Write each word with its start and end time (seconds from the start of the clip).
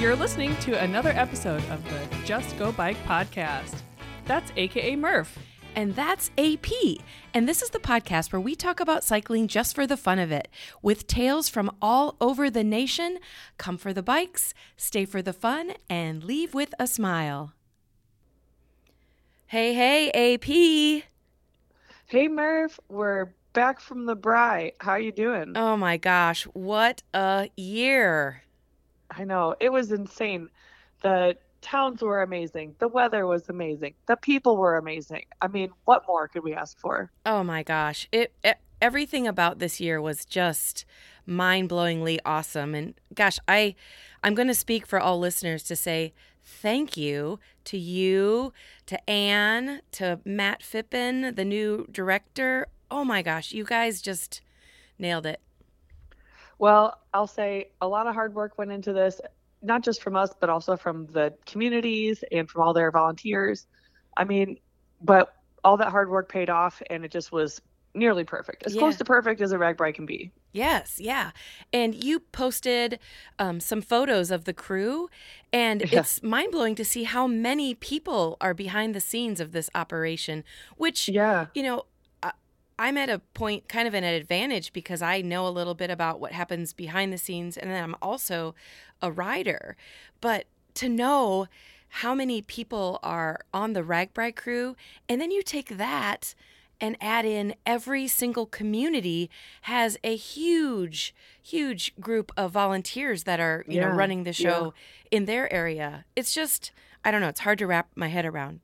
You're 0.00 0.16
listening 0.16 0.56
to 0.60 0.82
another 0.82 1.10
episode 1.10 1.62
of 1.68 1.84
the 1.84 2.16
Just 2.24 2.56
Go 2.58 2.72
Bike 2.72 2.96
podcast. 3.04 3.82
That's 4.24 4.50
AKA 4.56 4.96
Murph. 4.96 5.38
And 5.76 5.94
that's 5.94 6.30
AP. 6.38 6.70
And 7.34 7.46
this 7.46 7.60
is 7.60 7.68
the 7.68 7.80
podcast 7.80 8.32
where 8.32 8.40
we 8.40 8.54
talk 8.54 8.80
about 8.80 9.04
cycling 9.04 9.46
just 9.46 9.74
for 9.74 9.86
the 9.86 9.98
fun 9.98 10.18
of 10.18 10.32
it, 10.32 10.48
with 10.80 11.06
tales 11.06 11.50
from 11.50 11.70
all 11.82 12.16
over 12.18 12.48
the 12.48 12.64
nation. 12.64 13.18
Come 13.58 13.76
for 13.76 13.92
the 13.92 14.02
bikes, 14.02 14.54
stay 14.74 15.04
for 15.04 15.20
the 15.20 15.34
fun, 15.34 15.74
and 15.90 16.24
leave 16.24 16.54
with 16.54 16.72
a 16.78 16.86
smile. 16.86 17.52
Hey, 19.48 19.74
hey, 19.74 20.10
AP. 20.12 21.04
Hey 22.06 22.26
Murph, 22.26 22.80
we're 22.88 23.34
back 23.52 23.80
from 23.80 24.06
the 24.06 24.16
Bry. 24.16 24.72
How 24.80 24.94
you 24.94 25.12
doing? 25.12 25.52
Oh 25.56 25.76
my 25.76 25.98
gosh, 25.98 26.44
what 26.54 27.02
a 27.12 27.50
year. 27.54 28.44
I 29.10 29.24
know 29.24 29.56
it 29.60 29.70
was 29.70 29.92
insane. 29.92 30.48
The 31.02 31.36
towns 31.60 32.02
were 32.02 32.22
amazing. 32.22 32.74
The 32.78 32.88
weather 32.88 33.26
was 33.26 33.48
amazing. 33.48 33.94
The 34.06 34.16
people 34.16 34.56
were 34.56 34.76
amazing. 34.76 35.24
I 35.40 35.48
mean, 35.48 35.70
what 35.84 36.04
more 36.06 36.28
could 36.28 36.44
we 36.44 36.54
ask 36.54 36.78
for? 36.78 37.10
Oh 37.26 37.42
my 37.42 37.62
gosh. 37.62 38.08
It, 38.12 38.32
it 38.42 38.58
everything 38.80 39.26
about 39.26 39.58
this 39.58 39.80
year 39.80 40.00
was 40.00 40.24
just 40.24 40.84
mind-blowingly 41.26 42.18
awesome 42.24 42.74
and 42.74 42.94
gosh, 43.14 43.38
I 43.46 43.74
I'm 44.24 44.34
going 44.34 44.48
to 44.48 44.54
speak 44.54 44.86
for 44.86 44.98
all 44.98 45.18
listeners 45.18 45.62
to 45.64 45.76
say 45.76 46.12
thank 46.42 46.96
you 46.96 47.38
to 47.64 47.78
you, 47.78 48.52
to 48.86 49.10
Anne, 49.10 49.82
to 49.92 50.20
Matt 50.24 50.62
Phippen, 50.62 51.36
the 51.36 51.44
new 51.44 51.86
director. 51.90 52.66
Oh 52.90 53.04
my 53.04 53.22
gosh, 53.22 53.52
you 53.52 53.64
guys 53.64 54.00
just 54.00 54.40
nailed 54.98 55.26
it. 55.26 55.40
Well, 56.60 56.98
I'll 57.14 57.26
say 57.26 57.72
a 57.80 57.88
lot 57.88 58.06
of 58.06 58.14
hard 58.14 58.34
work 58.34 58.58
went 58.58 58.70
into 58.72 58.92
this 58.92 59.20
not 59.62 59.82
just 59.82 60.02
from 60.02 60.16
us, 60.16 60.30
but 60.40 60.50
also 60.50 60.76
from 60.76 61.06
the 61.08 61.34
communities 61.46 62.24
and 62.32 62.48
from 62.50 62.62
all 62.62 62.74
their 62.74 62.90
volunteers. 62.92 63.66
I 64.16 64.24
mean, 64.24 64.58
but 65.00 65.34
all 65.64 65.78
that 65.78 65.90
hard 65.90 66.10
work 66.10 66.30
paid 66.30 66.50
off, 66.50 66.82
and 66.90 67.04
it 67.04 67.12
just 67.12 67.32
was 67.32 67.60
nearly 67.94 68.24
perfect, 68.24 68.64
as 68.64 68.74
Yeah. 68.74 68.80
close 68.80 68.96
to 68.98 69.06
perfect 69.06 69.40
as 69.42 69.52
a 69.52 69.58
RAGBRAI 69.58 69.94
can 69.94 70.06
be. 70.06 70.32
Yes, 70.52 70.98
yeah. 70.98 71.30
And 71.72 71.94
you 71.94 72.18
posted 72.20 72.98
um, 73.38 73.60
some 73.60 73.80
photos 73.80 74.32
of 74.32 74.46
the 74.46 74.52
crew, 74.52 75.08
and 75.52 75.84
Yeah. 75.90 75.90
it's 75.92 76.22
mind 76.24 76.50
blowing 76.50 76.74
to 76.74 76.84
see 76.84 77.04
how 77.04 77.28
many 77.28 77.72
people 77.74 78.36
are 78.40 78.54
behind 78.54 78.92
the 78.94 79.00
scenes 79.00 79.38
of 79.38 79.52
this 79.52 79.70
operation, 79.76 80.42
which, 80.76 81.12
Yeah, 81.12 81.46
you 81.54 81.62
know, 81.62 81.84
I'm 82.80 82.96
at 82.96 83.10
a 83.10 83.18
point 83.18 83.68
kind 83.68 83.86
of 83.86 83.92
an 83.92 84.04
advantage 84.04 84.72
because 84.72 85.02
I 85.02 85.20
know 85.20 85.46
a 85.46 85.50
little 85.50 85.74
bit 85.74 85.90
about 85.90 86.18
what 86.18 86.32
happens 86.32 86.72
behind 86.72 87.12
the 87.12 87.18
scenes, 87.18 87.58
and 87.58 87.70
then 87.70 87.84
I'm 87.84 87.94
also 88.00 88.54
a 89.02 89.12
rider. 89.12 89.76
But 90.22 90.46
to 90.76 90.88
know 90.88 91.46
how 91.88 92.14
many 92.14 92.40
people 92.40 92.98
are 93.02 93.40
on 93.52 93.74
the 93.74 93.82
RAGBRAI 93.82 94.34
crew, 94.34 94.76
and 95.10 95.20
then 95.20 95.30
you 95.30 95.42
take 95.42 95.76
that 95.76 96.34
and 96.80 96.96
add 97.02 97.26
in 97.26 97.54
every 97.66 98.08
single 98.08 98.46
community 98.46 99.28
has 99.62 99.98
a 100.02 100.16
huge, 100.16 101.14
huge 101.42 101.94
group 102.00 102.32
of 102.34 102.50
volunteers 102.52 103.24
that 103.24 103.40
are, 103.40 103.62
you 103.68 103.78
know, 103.78 103.88
running 103.88 104.24
the 104.24 104.30
yeah. 104.30 104.32
show 104.32 104.74
in 105.10 105.26
their 105.26 105.52
area. 105.52 106.06
It's 106.16 106.32
just, 106.32 106.72
I 107.04 107.10
don't 107.10 107.20
know, 107.20 107.28
it's 107.28 107.40
hard 107.40 107.58
to 107.58 107.66
wrap 107.66 107.90
my 107.94 108.08
head 108.08 108.24
around. 108.24 108.60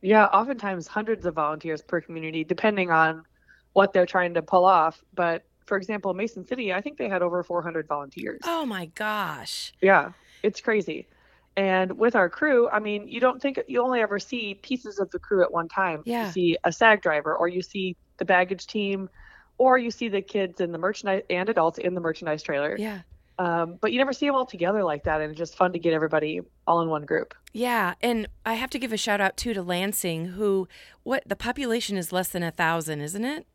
yeah. 0.00 0.24
Oftentimes, 0.26 0.86
hundreds 0.86 1.26
of 1.26 1.34
volunteers 1.34 1.82
per 1.82 2.00
community, 2.00 2.44
depending 2.44 2.90
on 2.90 3.26
what 3.72 3.92
they're 3.92 4.06
trying 4.06 4.34
to 4.34 4.42
pull 4.42 4.64
off. 4.64 5.02
But 5.14 5.44
for 5.66 5.76
example, 5.76 6.12
Mason 6.14 6.46
City, 6.46 6.72
I 6.72 6.80
think 6.80 6.98
they 6.98 7.08
had 7.08 7.22
over 7.22 7.42
400 7.42 7.86
volunteers. 7.86 8.40
Oh 8.44 8.66
my 8.66 8.86
gosh. 8.86 9.72
Yeah, 9.80 10.12
it's 10.42 10.60
crazy. 10.60 11.08
And 11.56 11.98
with 11.98 12.16
our 12.16 12.30
crew, 12.30 12.68
I 12.70 12.78
mean, 12.78 13.06
you 13.08 13.20
don't 13.20 13.40
think 13.40 13.60
you 13.68 13.82
only 13.82 14.00
ever 14.00 14.18
see 14.18 14.54
pieces 14.54 14.98
of 14.98 15.10
the 15.10 15.18
crew 15.18 15.42
at 15.42 15.52
one 15.52 15.68
time. 15.68 16.02
Yeah. 16.06 16.26
You 16.26 16.32
see 16.32 16.56
a 16.64 16.72
SAG 16.72 17.02
driver, 17.02 17.36
or 17.36 17.48
you 17.48 17.62
see 17.62 17.96
the 18.16 18.24
baggage 18.24 18.66
team, 18.66 19.10
or 19.58 19.76
you 19.76 19.90
see 19.90 20.08
the 20.08 20.22
kids 20.22 20.60
in 20.60 20.72
the 20.72 20.78
merchandise 20.78 21.22
and 21.28 21.48
adults 21.48 21.78
in 21.78 21.94
the 21.94 22.00
merchandise 22.00 22.42
trailer. 22.42 22.76
Yeah. 22.78 23.00
Um, 23.38 23.78
but 23.80 23.92
you 23.92 23.98
never 23.98 24.12
see 24.12 24.26
them 24.26 24.34
all 24.34 24.46
together 24.46 24.84
like 24.84 25.04
that, 25.04 25.20
and 25.20 25.30
it's 25.30 25.38
just 25.38 25.56
fun 25.56 25.72
to 25.72 25.78
get 25.78 25.92
everybody 25.92 26.40
all 26.66 26.80
in 26.80 26.88
one 26.88 27.04
group. 27.04 27.34
Yeah, 27.52 27.94
and 28.00 28.28
I 28.46 28.54
have 28.54 28.70
to 28.70 28.78
give 28.78 28.92
a 28.92 28.96
shout 28.96 29.20
out 29.20 29.36
too 29.36 29.52
to 29.54 29.62
Lansing, 29.62 30.26
who 30.26 30.68
what 31.02 31.22
the 31.26 31.36
population 31.36 31.96
is 31.96 32.12
less 32.12 32.28
than 32.28 32.42
a 32.42 32.50
thousand, 32.50 33.00
isn't 33.00 33.24
it? 33.24 33.46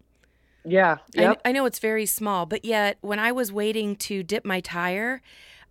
Yeah. 0.70 0.98
I, 1.18 1.38
I 1.46 1.52
know 1.52 1.66
it's 1.66 1.80
very 1.80 2.06
small, 2.06 2.46
but 2.46 2.66
yet 2.66 2.98
when 3.02 3.20
I 3.20 3.32
was 3.32 3.52
waiting 3.52 3.96
to 3.98 4.24
dip 4.24 4.44
my 4.46 4.60
tire, 4.60 5.22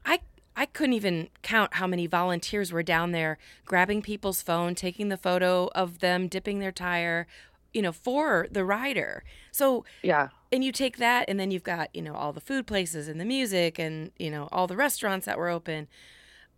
I 0.04 0.20
I 0.56 0.66
couldn't 0.66 0.94
even 0.94 1.28
count 1.42 1.74
how 1.74 1.86
many 1.86 2.06
volunteers 2.06 2.72
were 2.72 2.82
down 2.82 3.12
there 3.12 3.36
grabbing 3.66 4.00
people's 4.00 4.40
phone, 4.40 4.74
taking 4.74 5.10
the 5.10 5.18
photo 5.18 5.68
of 5.74 5.98
them 5.98 6.28
dipping 6.28 6.60
their 6.60 6.72
tire, 6.72 7.26
you 7.74 7.82
know, 7.82 7.92
for 7.92 8.46
the 8.50 8.64
rider. 8.64 9.22
So 9.52 9.84
yeah. 10.02 10.28
and 10.50 10.64
you 10.64 10.72
take 10.72 10.96
that 10.96 11.26
and 11.28 11.38
then 11.38 11.50
you've 11.50 11.62
got 11.62 11.94
you 11.94 12.02
know 12.02 12.14
all 12.14 12.32
the 12.32 12.40
food 12.40 12.66
places 12.66 13.06
and 13.08 13.20
the 13.20 13.24
music 13.24 13.78
and 13.78 14.12
you 14.18 14.30
know 14.30 14.48
all 14.50 14.66
the 14.66 14.76
restaurants 14.76 15.26
that 15.26 15.38
were 15.38 15.48
open 15.48 15.88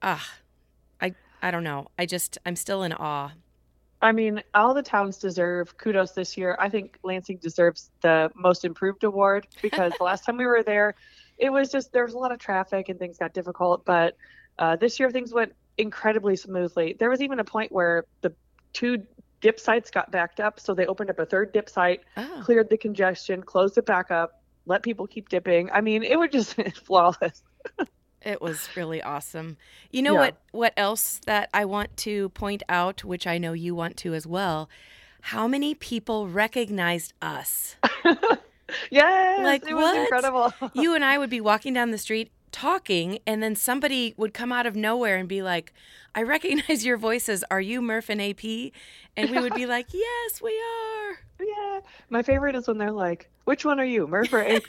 ah 0.03 0.35
i 1.01 1.13
i 1.43 1.51
don't 1.51 1.65
know 1.65 1.89
i 1.99 2.07
just 2.07 2.39
i'm 2.47 2.55
still 2.55 2.83
in 2.83 2.93
awe 2.93 3.33
I 4.01 4.13
mean, 4.13 4.43
all 4.55 4.75
the 4.75 4.83
towns 4.83 5.19
deserve 5.19 5.77
kudos 5.77 6.13
this 6.13 6.37
year. 6.37 6.57
I 6.59 6.69
think 6.69 6.99
Lansing 7.03 7.39
deserves 7.39 7.91
the 8.01 8.31
most 8.35 8.65
improved 8.65 9.03
award 9.05 9.49
because 9.61 9.93
the 9.99 10.05
last 10.05 10.23
time 10.27 10.37
we 10.37 10.47
were 10.47 10.63
there, 10.63 10.95
it 11.37 11.51
was 11.51 11.71
just 11.71 11.93
there 11.93 12.05
was 12.05 12.15
a 12.15 12.19
lot 12.19 12.33
of 12.33 12.39
traffic 12.39 12.89
and 12.89 12.99
things 12.99 13.19
got 13.19 13.35
difficult. 13.35 13.85
But 13.85 14.17
uh, 14.59 14.77
this 14.77 15.01
year, 15.01 15.11
things 15.11 15.33
went 15.33 15.53
incredibly 15.77 16.37
smoothly. 16.37 16.97
There 16.99 17.11
was 17.11 17.21
even 17.21 17.41
a 17.41 17.45
point 17.45 17.73
where 17.73 18.05
the 18.21 18.33
two 18.73 19.05
dip 19.41 19.59
sites 19.59 19.91
got 19.91 20.11
backed 20.11 20.41
up, 20.41 20.61
so 20.61 20.75
they 20.75 20.87
opened 20.87 21.11
up 21.11 21.19
a 21.19 21.27
third 21.27 21.53
dip 21.53 21.69
site, 21.69 22.01
oh 22.17 22.43
cleared 22.45 22.69
the 22.71 22.77
congestion, 22.77 23.43
closed 23.43 23.79
it 23.79 23.87
back 23.87 24.11
up, 24.11 24.43
let 24.67 24.83
people 24.83 25.07
keep 25.07 25.29
dipping. 25.29 25.71
I 25.73 25.81
mean, 25.81 26.03
it 26.03 26.19
was 26.19 26.31
just 26.31 26.55
flawless. 26.87 27.43
it 28.23 28.41
was 28.43 28.69
really 28.77 29.03
awesome 29.03 29.57
you 29.91 30.03
know 30.03 30.15
Yeah. 30.15 30.19
what 30.21 30.37
what 30.53 30.73
else 30.77 31.21
that 31.27 31.49
i 31.55 31.65
want 31.65 31.97
to 31.99 32.29
point 32.31 32.63
out 32.69 33.05
which 33.05 33.27
i 33.27 33.39
know 33.39 33.53
you 33.53 33.75
want 33.75 33.97
to 33.99 34.15
as 34.15 34.27
well 34.27 34.69
how 35.21 35.47
many 35.49 35.75
people 35.75 36.29
recognized 36.29 37.13
us 37.23 37.77
yes, 38.91 39.39
Like, 39.45 39.63
it 39.69 39.75
was 39.75 39.85
what? 39.85 39.97
incredible. 40.03 40.53
you 40.75 40.95
and 40.95 41.05
i 41.05 41.17
would 41.19 41.31
be 41.31 41.41
walking 41.41 41.75
down 41.75 41.91
the 41.91 41.99
street 41.99 42.31
talking 42.51 43.19
and 43.27 43.43
then 43.43 43.55
somebody 43.55 44.15
would 44.17 44.33
come 44.35 44.51
out 44.53 44.67
of 44.67 44.75
nowhere 44.75 45.17
and 45.19 45.29
be 45.29 45.43
like 45.43 45.73
i 46.15 46.23
recognize 46.23 46.85
your 46.85 46.97
voices 46.97 47.45
are 47.51 47.61
you 47.61 47.81
murph 47.83 48.09
and 48.09 48.23
ap 48.23 48.43
and 49.17 49.31
we 49.31 49.39
would 49.41 49.55
be 49.55 49.67
like 49.75 49.87
yes 49.93 50.41
we 50.43 50.51
are 50.51 51.19
yeah, 51.41 51.79
my 52.11 52.21
favorite 52.23 52.57
is 52.57 52.67
when 52.67 52.79
they're 52.79 52.91
like, 52.91 53.31
"Which 53.45 53.65
one 53.65 53.79
are 53.79 53.85
you, 53.85 54.09
Murph 54.09 54.33
or 54.33 54.45
AP?" 54.45 54.65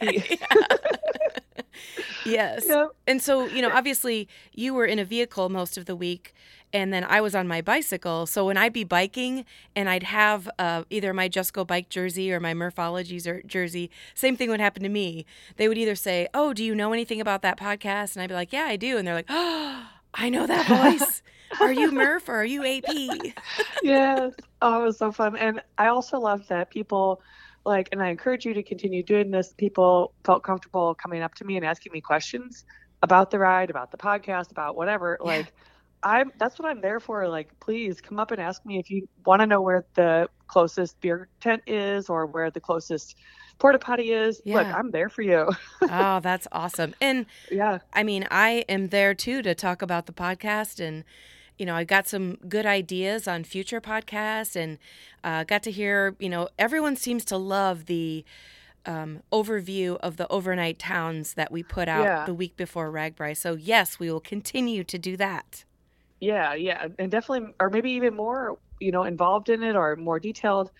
yes. 2.26 2.66
Yep. 2.68 2.90
and 3.08 3.22
so 3.22 3.46
you 3.46 3.62
know 3.62 3.70
obviously 3.72 4.28
you 4.54 4.74
were 4.74 4.86
in 4.86 5.00
a 5.00 5.06
vehicle 5.06 5.50
most 5.50 5.78
of 5.78 5.86
the 5.86 5.96
week 5.96 6.34
and 6.72 6.94
then 6.94 7.04
i 7.04 7.20
was 7.20 7.34
on 7.34 7.48
my 7.48 7.62
bicycle. 7.62 8.26
So 8.26 8.46
when 8.46 8.58
i'd 8.58 8.74
be 8.74 8.84
biking 8.84 9.46
and 9.76 9.90
i'd 9.90 10.04
have 10.04 10.50
uh, 10.60 10.84
either 10.90 11.14
my 11.14 11.28
just 11.28 11.54
go 11.54 11.64
bike 11.66 11.90
jersey 11.90 12.32
or 12.32 12.40
my 12.40 12.54
murphologies 12.54 13.46
jersey 13.48 13.90
same 14.16 14.36
thing 14.36 14.50
would 14.50 14.60
happen 14.60 14.84
to 14.84 14.90
me. 14.90 15.26
They 15.58 15.68
would 15.68 15.78
either 15.78 15.96
say 15.96 16.28
oh 16.34 16.54
do 16.54 16.64
you 16.64 16.76
know 16.76 16.94
anything 16.94 17.22
about 17.22 17.42
that 17.42 17.58
podcast? 17.60 18.16
And 18.16 18.24
i'd 18.24 18.30
be 18.30 18.36
like 18.36 18.54
yeah 18.54 18.66
i 18.66 18.76
do. 18.76 18.98
And 18.98 19.08
they're 19.08 19.16
like 19.16 19.30
oh 19.30 19.88
i 20.14 20.30
know 20.30 20.46
that 20.48 20.68
voice. 20.68 21.22
Are 21.60 21.72
you 21.74 21.92
murph 21.92 22.30
or 22.30 22.36
are 22.36 22.46
you 22.46 22.64
ap 22.64 22.86
yes. 23.84 24.34
Oh, 24.62 24.82
it 24.82 24.86
was 24.86 24.98
so 24.98 25.12
fun. 25.12 25.36
And 25.36 25.62
I 25.78 25.88
also 25.88 26.20
love 26.20 26.48
that 26.48 26.70
people 26.70 27.22
like, 27.66 27.90
and 27.92 28.02
I 28.02 28.10
encourage 28.10 28.46
you 28.46 28.54
to 28.54 28.64
continue 28.64 29.04
doing 29.04 29.32
this. 29.32 29.54
People 29.54 30.14
felt 30.24 30.44
comfortable 30.44 30.96
coming 30.96 31.22
up 31.22 31.36
to 31.36 31.46
me 31.46 31.58
and 31.58 31.66
asking 31.66 31.92
me 31.94 32.02
questions 32.02 32.66
about 33.02 33.32
the 33.32 33.40
ride, 33.40 33.70
about 33.70 33.92
the 33.92 33.98
podcast, 33.98 34.52
about 34.52 34.76
whatever. 34.76 35.18
Yeah. 35.22 35.28
Like, 35.28 35.54
I'm 36.02 36.32
that's 36.38 36.58
what 36.58 36.70
I'm 36.70 36.82
there 36.82 37.00
for. 37.00 37.28
Like, 37.28 37.60
please 37.60 38.02
come 38.02 38.20
up 38.20 38.32
and 38.32 38.42
ask 38.42 38.66
me 38.66 38.80
if 38.80 38.90
you 38.90 39.08
want 39.26 39.42
to 39.42 39.46
know 39.46 39.62
where 39.62 39.86
the 39.96 40.30
closest 40.48 41.00
beer 41.02 41.28
tent 41.42 41.64
is 41.68 42.10
or 42.10 42.26
where 42.26 42.50
the 42.50 42.60
closest 42.60 43.16
porta 43.60 43.80
potty 43.80 44.12
is. 44.12 44.42
Look, 44.46 44.66
I'm 44.66 44.92
there 44.92 45.10
for 45.10 45.22
you. 45.22 45.50
oh 45.82 46.20
that's 46.22 46.48
awesome 46.52 46.96
and 47.02 47.26
yeah. 47.52 47.80
I 47.94 48.04
mean, 48.04 48.28
I 48.32 48.66
am 48.70 48.88
there 48.88 49.14
too 49.14 49.42
to 49.42 49.54
talk 49.54 49.82
about 49.82 50.06
the 50.06 50.14
podcast 50.14 50.80
and 50.80 51.04
you 51.60 51.66
know, 51.66 51.76
I 51.76 51.84
got 51.84 52.08
some 52.08 52.38
good 52.48 52.66
ideas 52.66 53.28
on 53.28 53.44
future 53.44 53.82
podcasts 53.82 54.56
and 54.56 54.80
uh, 55.24 55.44
got 55.44 55.62
to 55.64 55.72
hear, 55.72 56.16
you 56.20 56.30
know, 56.30 56.50
everyone 56.58 56.96
seems 56.96 57.24
to 57.26 57.38
love 57.38 57.86
the 57.86 58.26
um, 58.86 59.20
overview 59.32 59.98
of 59.98 60.18
the 60.18 60.28
overnight 60.30 60.80
towns 60.80 61.34
that 61.36 61.52
we 61.52 61.62
put 61.62 61.88
out 61.90 62.06
Yeah. 62.06 62.26
the 62.26 62.34
week 62.34 62.56
before 62.56 62.90
RAGBRAI. 62.92 63.36
So, 63.38 63.56
yes, 63.56 64.00
we 64.00 64.10
will 64.12 64.22
continue 64.22 64.84
to 64.86 64.98
do 64.98 65.18
that. 65.18 65.66
Yeah, 66.22 66.54
yeah, 66.54 66.88
and 66.98 67.12
definitely, 67.12 67.54
or 67.60 67.70
maybe 67.70 67.92
even 67.92 68.16
more, 68.16 68.58
you 68.80 68.92
know, 68.92 69.04
involved 69.04 69.50
in 69.50 69.62
it 69.64 69.76
or 69.76 69.96
more 69.98 70.20
detailed. 70.20 70.72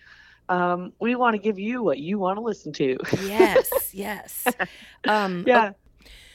Um, 0.48 0.92
we 0.98 1.14
want 1.14 1.34
to 1.34 1.38
give 1.40 1.58
you 1.58 1.82
what 1.82 1.98
you 1.98 2.18
want 2.18 2.36
to 2.38 2.42
listen 2.42 2.72
to. 2.74 2.96
Yes, 3.26 3.70
yes. 3.92 4.46
Um, 5.06 5.44
yeah, 5.46 5.72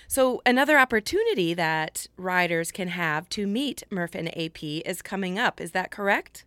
So, 0.07 0.41
another 0.45 0.77
opportunity 0.77 1.53
that 1.53 2.07
riders 2.17 2.71
can 2.71 2.89
have 2.89 3.27
to 3.29 3.47
meet 3.47 3.83
Murph 3.89 4.15
and 4.15 4.29
AP 4.37 4.63
is 4.63 5.01
coming 5.01 5.39
up. 5.39 5.59
Is 5.59 5.71
that 5.71 5.91
correct? 5.91 6.45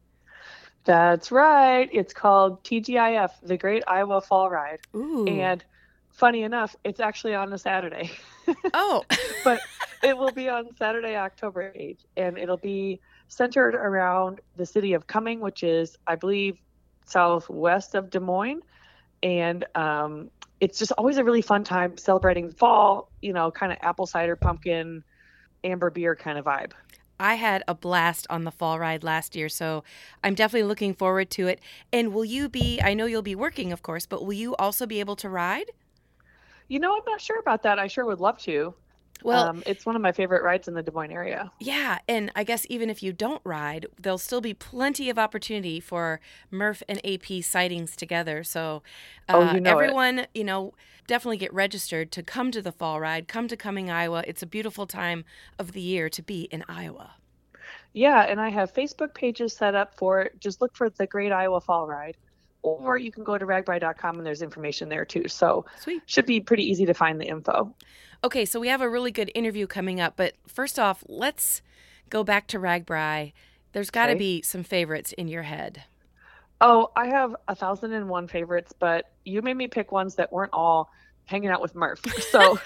That's 0.85 1.31
right. 1.31 1.89
It's 1.93 2.15
called 2.15 2.63
TGIF, 2.65 3.31
the 3.43 3.59
Great 3.59 3.85
Iowa 3.87 4.21
Fall 4.21 4.49
Ride. 4.49 4.81
Ooh. 4.95 5.27
And 5.27 5.63
funny 6.11 6.43
enough, 6.43 6.75
it's 6.85 7.01
actually 7.01 7.35
on 7.35 7.53
a 7.53 7.59
Saturday. 7.59 8.11
oh, 8.75 9.05
but 9.45 9.61
it 10.03 10.17
will 10.17 10.33
be 10.33 10.49
on 10.49 10.75
Saturday, 10.77 11.17
October 11.17 11.73
8th, 11.77 12.07
and 12.17 12.39
it'll 12.39 12.57
be 12.57 13.01
centered 13.29 13.75
around 13.75 14.41
the 14.57 14.65
city 14.65 14.95
of 14.95 15.07
Cumming, 15.07 15.41
which 15.41 15.63
is, 15.63 15.99
I 16.07 16.15
believe, 16.15 16.59
southwest 17.05 17.95
of 17.95 18.11
Des 18.11 18.21
Moines. 18.21 18.63
And 19.23 19.67
um, 19.75 20.31
it's 20.61 20.79
just 20.79 20.93
always 20.93 21.19
a 21.19 21.25
really 21.25 21.43
fun 21.43 21.65
time 21.65 21.97
celebrating 21.97 22.51
fall, 22.51 23.11
you 23.23 23.33
know, 23.33 23.51
kind 23.51 23.73
of 23.73 23.79
apple 23.83 24.07
cider, 24.07 24.37
pumpkin, 24.37 25.05
amber 25.65 25.91
beer 25.91 26.17
kind 26.17 26.39
of 26.39 26.45
vibe. 26.45 26.73
I 27.21 27.35
had 27.35 27.65
a 27.67 27.75
blast 27.75 28.27
on 28.31 28.45
the 28.45 28.53
fall 28.53 28.79
ride 28.79 29.03
last 29.03 29.35
year, 29.35 29.49
so 29.49 29.83
I'm 30.23 30.35
definitely 30.35 30.69
looking 30.69 30.95
forward 30.95 31.31
to 31.31 31.49
it. 31.49 31.61
And 31.93 32.15
will 32.15 32.25
you 32.25 32.49
be, 32.49 32.81
I 32.81 32.95
know 32.95 33.07
you'll 33.07 33.23
be 33.23 33.35
working, 33.35 33.73
of 33.73 33.83
course, 33.83 34.07
but 34.07 34.25
will 34.25 34.35
you 34.35 34.55
also 34.57 34.87
be 34.87 35.01
able 35.01 35.17
to 35.17 35.29
ride? 35.29 35.73
You 36.69 36.79
know, 36.79 36.95
I'm 36.95 37.03
not 37.07 37.21
sure 37.21 37.41
about 37.41 37.63
that. 37.65 37.79
I 37.79 37.89
sure 37.89 38.05
would 38.05 38.21
love 38.21 38.39
to. 38.43 38.75
Well, 39.23 39.49
um, 39.49 39.63
it's 39.67 39.85
one 39.85 39.97
of 39.97 40.03
my 40.03 40.13
favorite 40.13 40.43
rides 40.43 40.69
in 40.69 40.75
the 40.75 40.83
Des 40.83 40.93
Moines 40.93 41.11
area. 41.11 41.51
Yeah, 41.59 41.99
and 42.09 42.31
I 42.37 42.45
guess 42.45 42.67
even 42.69 42.91
if 42.91 43.03
you 43.03 43.13
don't 43.13 43.43
ride, 43.45 43.87
there'll 44.01 44.19
still 44.19 44.41
be 44.41 44.55
plenty 44.55 45.11
of 45.11 45.19
opportunity 45.19 45.81
for 45.81 46.21
Murph 46.51 46.83
and 46.89 47.05
AP 47.05 47.43
sightings 47.43 47.97
together. 47.97 48.45
So, 48.45 48.83
uh, 49.29 49.35
oh, 49.37 49.55
you 49.55 49.61
know 49.61 49.71
everyone, 49.71 50.21
it. 50.21 50.31
you 50.35 50.45
know, 50.45 50.75
definitely 51.07 51.39
get 51.39 51.53
registered 51.53 52.13
to 52.13 52.23
come 52.23 52.51
to 52.53 52.63
the 52.63 52.73
fall 52.73 53.01
ride. 53.01 53.29
Come 53.29 53.49
to 53.49 53.57
Cumming, 53.57 53.91
Iowa. 53.91 54.23
It's 54.27 54.43
a 54.43 54.47
beautiful 54.47 54.87
time 54.87 55.25
of 55.59 55.73
the 55.73 55.81
year 55.81 56.09
to 56.11 56.23
be 56.23 56.43
in 56.43 56.65
Iowa. 56.69 57.15
Yeah, 57.93 58.23
and 58.23 58.41
I 58.41 58.51
have 58.51 58.73
Facebook 58.73 59.15
pages 59.15 59.53
set 59.53 59.75
up 59.75 59.95
for 59.95 60.21
it. 60.21 60.41
just 60.41 60.61
look 60.61 60.77
for 60.77 60.91
the 60.91 61.07
Great 61.07 61.33
Iowa 61.33 61.61
Fall 61.61 61.87
Ride 61.87 62.17
or 62.63 62.97
you 62.99 63.11
can 63.13 63.25
go 63.25 63.39
to 63.39 63.47
ragbrai.com 63.47 64.19
and 64.19 64.27
there's 64.27 64.43
information 64.43 64.89
there 64.89 65.05
too. 65.05 65.29
So 65.29 65.65
Sweet. 65.81 66.03
should 66.07 66.27
be 66.27 66.41
pretty 66.41 66.65
easy 66.65 66.87
to 66.87 66.95
find 66.95 67.21
the 67.21 67.27
info. 67.27 67.75
Okay, 68.25 68.45
so 68.45 68.59
we 68.59 68.69
have 68.69 68.81
a 68.81 68.89
really 68.89 69.13
good 69.13 69.31
interview 69.35 69.67
coming 69.67 70.01
up, 70.01 70.15
but 70.17 70.35
first 70.47 70.79
off, 70.79 71.05
let's 71.09 71.63
go 72.11 72.25
back 72.25 72.49
to 72.49 72.59
RAGBRAI. 72.59 73.33
There's 73.73 73.91
got 73.91 74.07
to 74.07 74.13
Okay. 74.13 74.19
be 74.19 74.43
some 74.43 74.65
favorites 74.65 75.13
in 75.13 75.29
your 75.29 75.43
head. 75.45 75.85
Oh, 76.61 76.91
I 76.97 77.07
have 77.07 77.37
a 77.47 77.55
thousand 77.55 77.93
and 77.93 78.09
one 78.09 78.27
favorites, 78.27 78.73
but 78.77 79.13
you 79.25 79.41
made 79.43 79.57
me 79.57 79.69
pick 79.69 79.93
ones 79.93 80.17
that 80.17 80.33
weren't 80.33 80.53
all 80.53 80.91
hanging 81.27 81.51
out 81.51 81.63
with 81.63 81.77
Murph. 81.77 82.01
So, 82.31 82.59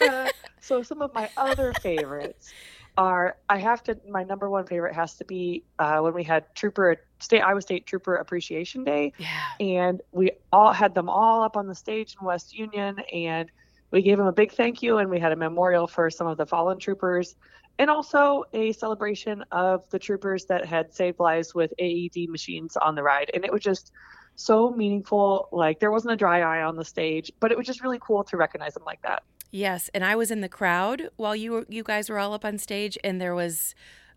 uh, 0.00 0.28
so 0.60 0.82
some 0.82 1.00
of 1.00 1.14
my 1.14 1.30
other 1.38 1.72
favorites 1.80 2.52
are 2.98 3.36
I 3.48 3.58
have 3.58 3.82
to 3.84 3.98
my 4.08 4.22
number 4.22 4.50
one 4.50 4.66
favorite 4.66 4.94
has 4.94 5.14
to 5.16 5.24
be 5.24 5.64
uh, 5.78 6.00
when 6.00 6.14
we 6.14 6.24
had 6.24 6.54
Trooper 6.54 6.96
State 7.20 7.40
Iowa 7.40 7.62
State 7.62 7.86
Trooper 7.86 8.16
Appreciation 8.16 8.84
Day. 8.84 9.12
Yeah. 9.18 9.28
and 9.60 10.00
we 10.12 10.32
all 10.52 10.72
had 10.72 10.94
them 10.94 11.08
all 11.08 11.42
up 11.42 11.56
on 11.56 11.66
the 11.66 11.74
stage 11.74 12.16
in 12.20 12.26
West 12.26 12.54
Union, 12.56 12.98
and 13.12 13.50
we 13.90 14.02
gave 14.02 14.18
them 14.18 14.26
a 14.26 14.32
big 14.32 14.52
thank 14.52 14.82
you, 14.82 14.98
and 14.98 15.08
we 15.10 15.18
had 15.18 15.32
a 15.32 15.36
memorial 15.36 15.86
for 15.86 16.10
some 16.10 16.26
of 16.26 16.36
the 16.36 16.46
fallen 16.46 16.78
troopers, 16.78 17.36
and 17.78 17.90
also 17.90 18.44
a 18.52 18.72
celebration 18.72 19.44
of 19.52 19.88
the 19.90 19.98
troopers 19.98 20.44
that 20.46 20.64
had 20.66 20.94
saved 20.94 21.18
lives 21.18 21.54
with 21.54 21.72
AED 21.78 22.28
machines 22.28 22.76
on 22.76 22.94
the 22.94 23.02
ride, 23.02 23.30
and 23.32 23.44
it 23.44 23.52
was 23.52 23.62
just 23.62 23.92
so 24.34 24.70
meaningful. 24.70 25.48
Like 25.52 25.80
there 25.80 25.90
wasn't 25.90 26.12
a 26.12 26.16
dry 26.16 26.40
eye 26.40 26.62
on 26.62 26.76
the 26.76 26.84
stage, 26.84 27.32
but 27.40 27.52
it 27.52 27.58
was 27.58 27.66
just 27.66 27.82
really 27.82 27.98
cool 28.00 28.24
to 28.24 28.36
recognize 28.36 28.74
them 28.74 28.84
like 28.84 29.02
that. 29.02 29.22
Yes, 29.52 29.90
and 29.92 30.02
I 30.02 30.16
was 30.16 30.30
in 30.30 30.40
the 30.40 30.48
crowd 30.48 31.10
while 31.16 31.36
you 31.36 31.52
were, 31.52 31.66
you 31.68 31.84
guys 31.84 32.08
were 32.08 32.18
all 32.18 32.32
up 32.32 32.44
on 32.44 32.56
stage, 32.56 32.96
and 33.04 33.20
there 33.20 33.34
was 33.34 33.74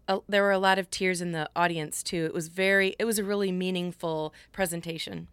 a, 0.07 0.19
there 0.29 0.41
were 0.41 0.51
a 0.51 0.57
lot 0.57 0.79
of 0.79 0.89
tears 0.89 1.21
in 1.21 1.33
the 1.33 1.49
audience 1.55 2.01
too. 2.01 2.25
It 2.25 2.33
was 2.33 2.47
very 2.47 2.95
it 2.97 3.05
was 3.05 3.19
a 3.19 3.23
really 3.23 3.51
meaningful 3.51 4.33
presentation. 4.53 5.27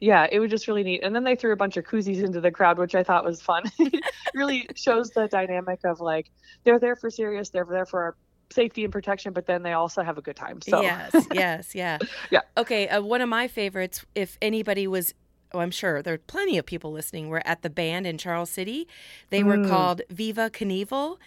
Yeah, 0.00 0.26
it 0.30 0.38
was 0.38 0.50
just 0.50 0.68
really 0.68 0.82
neat. 0.82 1.02
And 1.02 1.14
then 1.14 1.24
they 1.24 1.34
threw 1.34 1.52
a 1.52 1.56
bunch 1.56 1.76
of 1.76 1.84
koozies 1.84 2.22
into 2.22 2.40
the 2.40 2.50
crowd, 2.50 2.78
which 2.78 2.94
I 2.94 3.02
thought 3.02 3.24
was 3.24 3.40
fun. 3.40 3.64
really 4.34 4.68
shows 4.74 5.10
the 5.10 5.28
dynamic 5.28 5.80
of 5.84 6.00
like 6.00 6.30
they're 6.64 6.78
there 6.78 6.94
for 6.94 7.10
serious, 7.10 7.48
they're 7.48 7.64
there 7.64 7.86
for 7.86 8.02
our 8.02 8.16
safety 8.52 8.84
and 8.84 8.92
protection, 8.92 9.32
but 9.32 9.46
then 9.46 9.62
they 9.62 9.72
also 9.72 10.02
have 10.02 10.18
a 10.18 10.22
good 10.22 10.36
time. 10.36 10.60
So 10.60 10.82
Yes, 10.82 11.26
yes, 11.32 11.74
yeah. 11.74 11.98
Yeah. 12.30 12.40
Okay, 12.56 12.88
uh, 12.88 13.00
one 13.00 13.20
of 13.20 13.28
my 13.28 13.48
favorites, 13.48 14.04
if 14.14 14.36
anybody 14.42 14.86
was, 14.86 15.14
oh, 15.54 15.60
I'm 15.60 15.70
sure 15.70 16.02
there 16.02 16.14
are 16.14 16.18
plenty 16.18 16.58
of 16.58 16.66
people 16.66 16.92
listening, 16.92 17.28
were 17.28 17.42
at 17.46 17.62
the 17.62 17.70
band 17.70 18.06
in 18.06 18.18
Charles 18.18 18.50
City. 18.50 18.86
They 19.30 19.42
were 19.42 19.56
Mm. 19.58 19.68
called 19.68 20.02
Viva 20.10 20.50
Knievel. 20.50 21.18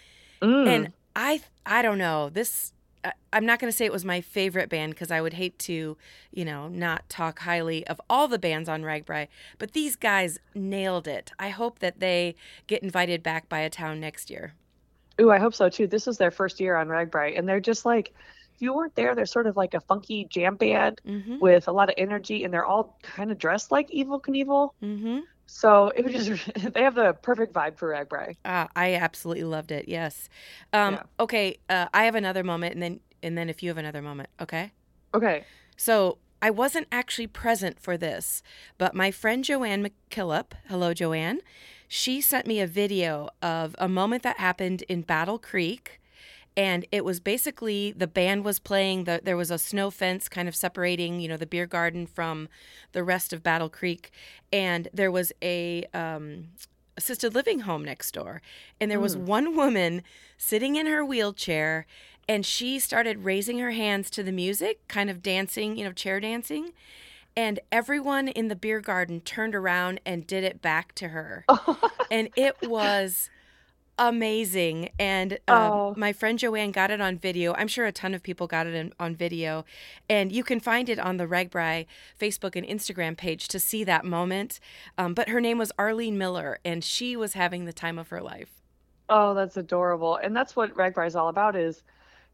Mm. 0.42 0.68
And 0.68 0.94
I, 1.16 1.42
I 1.66 1.82
don't 1.82 1.98
know, 1.98 2.30
this, 2.30 2.74
I- 3.04 3.14
I'm 3.32 3.46
not 3.46 3.60
going 3.60 3.72
to 3.72 3.76
say 3.76 3.86
it 3.86 3.92
was 3.92 4.04
my 4.06 4.22
favorite 4.22 4.70
band 4.70 4.94
because 4.94 5.12
I 5.12 5.22
would 5.22 5.34
hate 5.34 5.58
to, 5.60 5.96
you 6.32 6.46
know, 6.46 6.68
not 6.68 7.08
talk 7.10 7.40
highly 7.40 7.86
of 7.88 8.02
all 8.10 8.28
the 8.28 8.40
bands 8.40 8.68
on 8.68 8.82
RAGBRAI, 8.82 9.28
but 9.58 9.72
these 9.74 9.96
guys 9.96 10.40
nailed 10.54 11.08
it. 11.08 11.32
I 11.40 11.50
hope 11.50 11.80
that 11.80 12.00
they 12.00 12.36
get 12.68 12.84
invited 12.84 13.24
back 13.24 13.48
by 13.48 13.60
a 13.60 13.70
town 13.70 14.00
next 14.00 14.30
year. 14.30 14.54
Ooh, 15.22 15.32
I 15.32 15.40
hope 15.40 15.54
so 15.54 15.70
too. 15.70 15.88
This 15.88 16.08
is 16.08 16.18
their 16.18 16.32
first 16.32 16.60
year 16.60 16.76
on 16.76 16.88
RAGBRAI, 16.90 17.38
and 17.40 17.48
they're 17.48 17.62
just 17.62 17.86
like, 17.86 18.14
if 18.56 18.62
you 18.62 18.74
weren't 18.74 18.96
there, 18.96 19.14
they're 19.16 19.26
sort 19.26 19.48
of 19.48 19.58
like 19.58 19.74
a 19.74 19.82
funky 19.82 20.26
jam 20.30 20.56
band 20.56 21.02
Mm-hmm. 21.06 21.40
with 21.40 21.68
a 21.68 21.72
lot 21.72 21.90
of 21.90 21.96
energy, 21.98 22.44
and 22.44 22.54
they're 22.54 22.66
all 22.66 22.98
kind 23.04 23.32
of 23.32 23.38
dressed 23.38 23.72
like 23.72 23.90
Evel 23.90 24.22
Knievel. 24.22 24.70
Mm-hmm. 24.82 25.20
So 25.48 25.90
it 25.96 26.04
was 26.06 26.26
just 26.26 26.50
they 26.74 26.82
have 26.82 26.96
the 26.96 27.14
perfect 27.22 27.54
vibe 27.54 27.78
for 27.78 27.90
RAGBRAI. 27.90 28.36
Ah, 28.46 28.68
I 28.76 28.96
absolutely 28.96 29.44
loved 29.44 29.72
it. 29.72 29.88
Yes. 29.88 30.30
Um, 30.74 30.96
Yeah. 30.96 31.04
Okay. 31.20 31.58
Uh, 31.70 31.88
I 31.94 32.06
have 32.06 32.16
another 32.16 32.44
moment, 32.44 32.74
and 32.74 32.82
then 32.84 33.00
and 33.22 33.38
then 33.38 33.50
if 33.50 33.62
you 33.62 33.70
have 33.70 33.78
another 33.78 34.02
moment, 34.02 34.30
okay. 34.42 34.72
Okay. 35.14 35.44
So 35.78 36.18
I 36.42 36.50
wasn't 36.50 36.88
actually 36.92 37.28
present 37.28 37.80
for 37.80 37.98
this, 37.98 38.42
but 38.78 38.94
my 38.96 39.12
friend 39.12 39.44
Joanne 39.44 39.86
McKillop, 39.88 40.52
hello 40.70 40.94
Joanne, 40.94 41.40
she 41.88 42.22
sent 42.22 42.48
me 42.48 42.60
a 42.60 42.68
video 42.68 43.30
of 43.42 43.76
a 43.80 43.88
moment 43.88 44.24
that 44.24 44.38
happened 44.38 44.84
in 44.88 45.02
Battle 45.02 45.38
Creek. 45.40 46.00
And 46.58 46.86
it 46.92 47.04
was 47.04 47.20
basically 47.20 47.92
the 47.92 48.08
band 48.08 48.46
was 48.46 48.60
playing. 48.60 49.04
The, 49.04 49.20
there 49.24 49.36
was 49.36 49.52
a 49.52 49.58
snow 49.58 49.92
fence 49.92 50.30
kind 50.30 50.48
of 50.48 50.56
separating, 50.56 51.20
you 51.20 51.28
know, 51.28 51.38
the 51.38 51.46
beer 51.46 51.66
garden 51.66 52.08
from 52.08 52.48
the 52.94 53.04
rest 53.04 53.34
of 53.34 53.44
Battle 53.44 53.70
Creek, 53.70 54.12
and 54.54 54.88
there 54.94 55.12
was 55.12 55.34
a 55.42 55.84
um, 55.94 56.46
assisted 56.98 57.36
living 57.36 57.62
home 57.62 57.84
next 57.84 58.14
door. 58.14 58.42
And 58.80 58.90
there 58.90 59.00
was 59.00 59.18
one 59.18 59.56
woman 59.56 60.02
sitting 60.38 60.76
in 60.76 60.86
her 60.86 61.04
wheelchair, 61.04 61.86
and 62.28 62.46
she 62.46 62.80
started 62.80 63.26
raising 63.26 63.60
her 63.60 63.72
hands 63.72 64.10
to 64.12 64.24
the 64.24 64.32
music, 64.32 64.88
kind 64.88 65.10
of 65.10 65.22
dancing, 65.22 65.78
you 65.78 65.84
know, 65.84 65.92
chair 65.92 66.20
dancing. 66.20 66.72
And 67.38 67.60
everyone 67.72 68.30
in 68.30 68.48
the 68.48 68.56
beer 68.56 68.80
garden 68.80 69.20
turned 69.20 69.56
around 69.56 70.00
and 70.06 70.26
did 70.26 70.44
it 70.44 70.62
back 70.62 70.96
to 70.96 71.10
her. 71.10 71.46
and 72.12 72.30
it 72.38 72.56
was 72.64 73.30
amazing. 73.98 74.90
And 75.00 75.34
um, 75.48 75.72
Oh. 75.72 75.94
my 75.98 76.14
friend 76.14 76.38
Joanne 76.40 76.72
got 76.72 76.92
it 76.92 77.02
on 77.02 77.18
video. 77.18 77.54
I'm 77.54 77.68
sure 77.68 77.86
a 77.86 77.92
ton 77.92 78.14
of 78.14 78.22
people 78.24 78.48
got 78.48 78.68
it 78.68 78.74
in, 78.74 78.94
on 79.00 79.16
video. 79.16 79.66
And 80.10 80.32
you 80.32 80.44
can 80.44 80.60
find 80.60 80.90
it 80.90 81.00
on 81.00 81.18
the 81.18 81.26
RAGBRAI 81.28 81.86
Facebook 82.20 82.56
and 82.56 82.66
Instagram 82.68 83.16
page 83.18 83.48
to 83.50 83.60
see 83.60 83.84
that 83.84 84.06
moment. 84.06 84.60
Um, 84.98 85.14
but 85.14 85.30
her 85.30 85.40
name 85.42 85.58
was 85.58 85.72
Arlene 85.78 86.18
Miller, 86.18 86.60
and 86.66 86.84
she 86.84 87.16
was 87.16 87.34
having 87.34 87.66
the 87.66 87.74
time 87.74 87.98
of 87.98 88.10
her 88.10 88.22
life. 88.22 88.62
Oh, 89.10 89.34
that's 89.34 89.56
adorable. 89.58 90.16
And 90.18 90.36
that's 90.36 90.56
what 90.56 90.74
RAGBRAI 90.76 91.08
is 91.08 91.16
all 91.16 91.28
about 91.30 91.56
is 91.56 91.84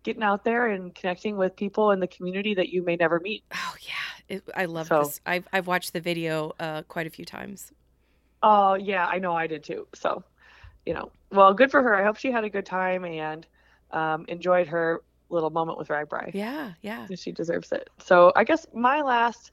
getting 0.03 0.23
out 0.23 0.43
there 0.43 0.67
and 0.69 0.95
connecting 0.95 1.37
with 1.37 1.55
people 1.55 1.91
in 1.91 1.99
the 1.99 2.07
community 2.07 2.55
that 2.55 2.69
you 2.69 2.81
may 2.83 2.95
never 2.95 3.19
meet. 3.19 3.43
Oh, 3.53 3.75
yeah. 3.81 4.35
It, 4.37 4.43
I 4.55 4.65
love 4.65 4.87
So- 4.87 5.03
this. 5.03 5.21
I've, 5.25 5.47
I've 5.53 5.67
watched 5.67 5.93
the 5.93 5.99
video 5.99 6.53
uh, 6.59 6.81
quite 6.83 7.05
a 7.07 7.09
few 7.11 7.25
times. 7.25 7.71
Oh, 8.43 8.73
yeah, 8.73 9.05
I 9.05 9.19
know 9.19 9.33
I 9.35 9.45
did 9.45 9.63
too. 9.63 9.85
So, 9.93 10.23
you 10.85 10.93
know, 10.93 11.11
well, 11.31 11.53
good 11.53 11.71
for 11.71 11.81
her. 11.81 11.95
I 11.95 12.03
hope 12.03 12.17
she 12.17 12.31
had 12.31 12.43
a 12.43 12.49
good 12.49 12.65
time 12.65 13.05
and 13.05 13.45
um, 13.91 14.25
enjoyed 14.27 14.67
her 14.67 15.01
little 15.29 15.49
moment 15.49 15.77
with 15.77 15.87
RAGBRAI. 15.87 16.33
Yeah, 16.33 16.73
yeah. 16.81 17.07
She 17.15 17.31
deserves 17.31 17.71
it. 17.71 17.89
So 17.99 18.31
I 18.35 18.43
guess 18.43 18.65
my 18.73 19.01
last, 19.01 19.51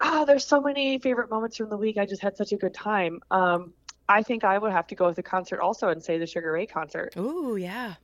ah, 0.00 0.24
there's 0.24 0.46
so 0.46 0.60
many 0.60 0.98
favorite 0.98 1.30
moments 1.30 1.56
from 1.56 1.68
the 1.68 1.76
week. 1.76 1.98
I 1.98 2.06
just 2.06 2.22
had 2.22 2.36
such 2.36 2.52
a 2.52 2.56
good 2.56 2.74
time. 2.74 3.20
Um, 3.30 3.74
I 4.08 4.22
think 4.22 4.44
I 4.44 4.56
would 4.56 4.72
have 4.72 4.86
to 4.88 4.94
go 4.94 5.06
with 5.06 5.16
the 5.16 5.22
concert 5.22 5.60
also 5.60 5.88
and 5.88 6.02
say 6.02 6.18
the 6.18 6.26
Sugar 6.26 6.52
Ray 6.52 6.66
concert. 6.66 7.14
Ooh, 7.16 7.56
yeah. 7.56 7.94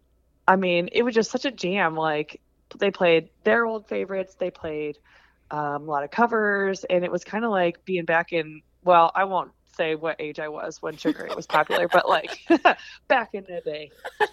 I 0.46 0.56
mean, 0.56 0.88
it 0.92 1.02
was 1.02 1.14
just 1.14 1.30
such 1.30 1.44
a 1.44 1.50
jam. 1.50 1.94
Like 1.94 2.40
they 2.78 2.90
played 2.90 3.30
their 3.44 3.64
old 3.64 3.88
favorites, 3.88 4.34
they 4.38 4.50
played 4.50 4.98
um, 5.50 5.88
a 5.88 5.90
lot 5.90 6.04
of 6.04 6.10
covers, 6.10 6.84
and 6.84 7.04
it 7.04 7.12
was 7.12 7.24
kind 7.24 7.44
of 7.44 7.50
like 7.50 7.84
being 7.84 8.04
back 8.04 8.32
in. 8.32 8.62
Well, 8.84 9.12
I 9.14 9.24
won't 9.24 9.52
say 9.76 9.94
what 9.94 10.16
age 10.20 10.38
I 10.38 10.48
was 10.48 10.80
when 10.82 10.96
Sugar 10.96 11.28
was 11.34 11.46
popular, 11.46 11.88
but 11.88 12.08
like 12.08 12.38
back 13.08 13.30
in 13.34 13.44
the 13.48 13.60
day. 13.64 13.90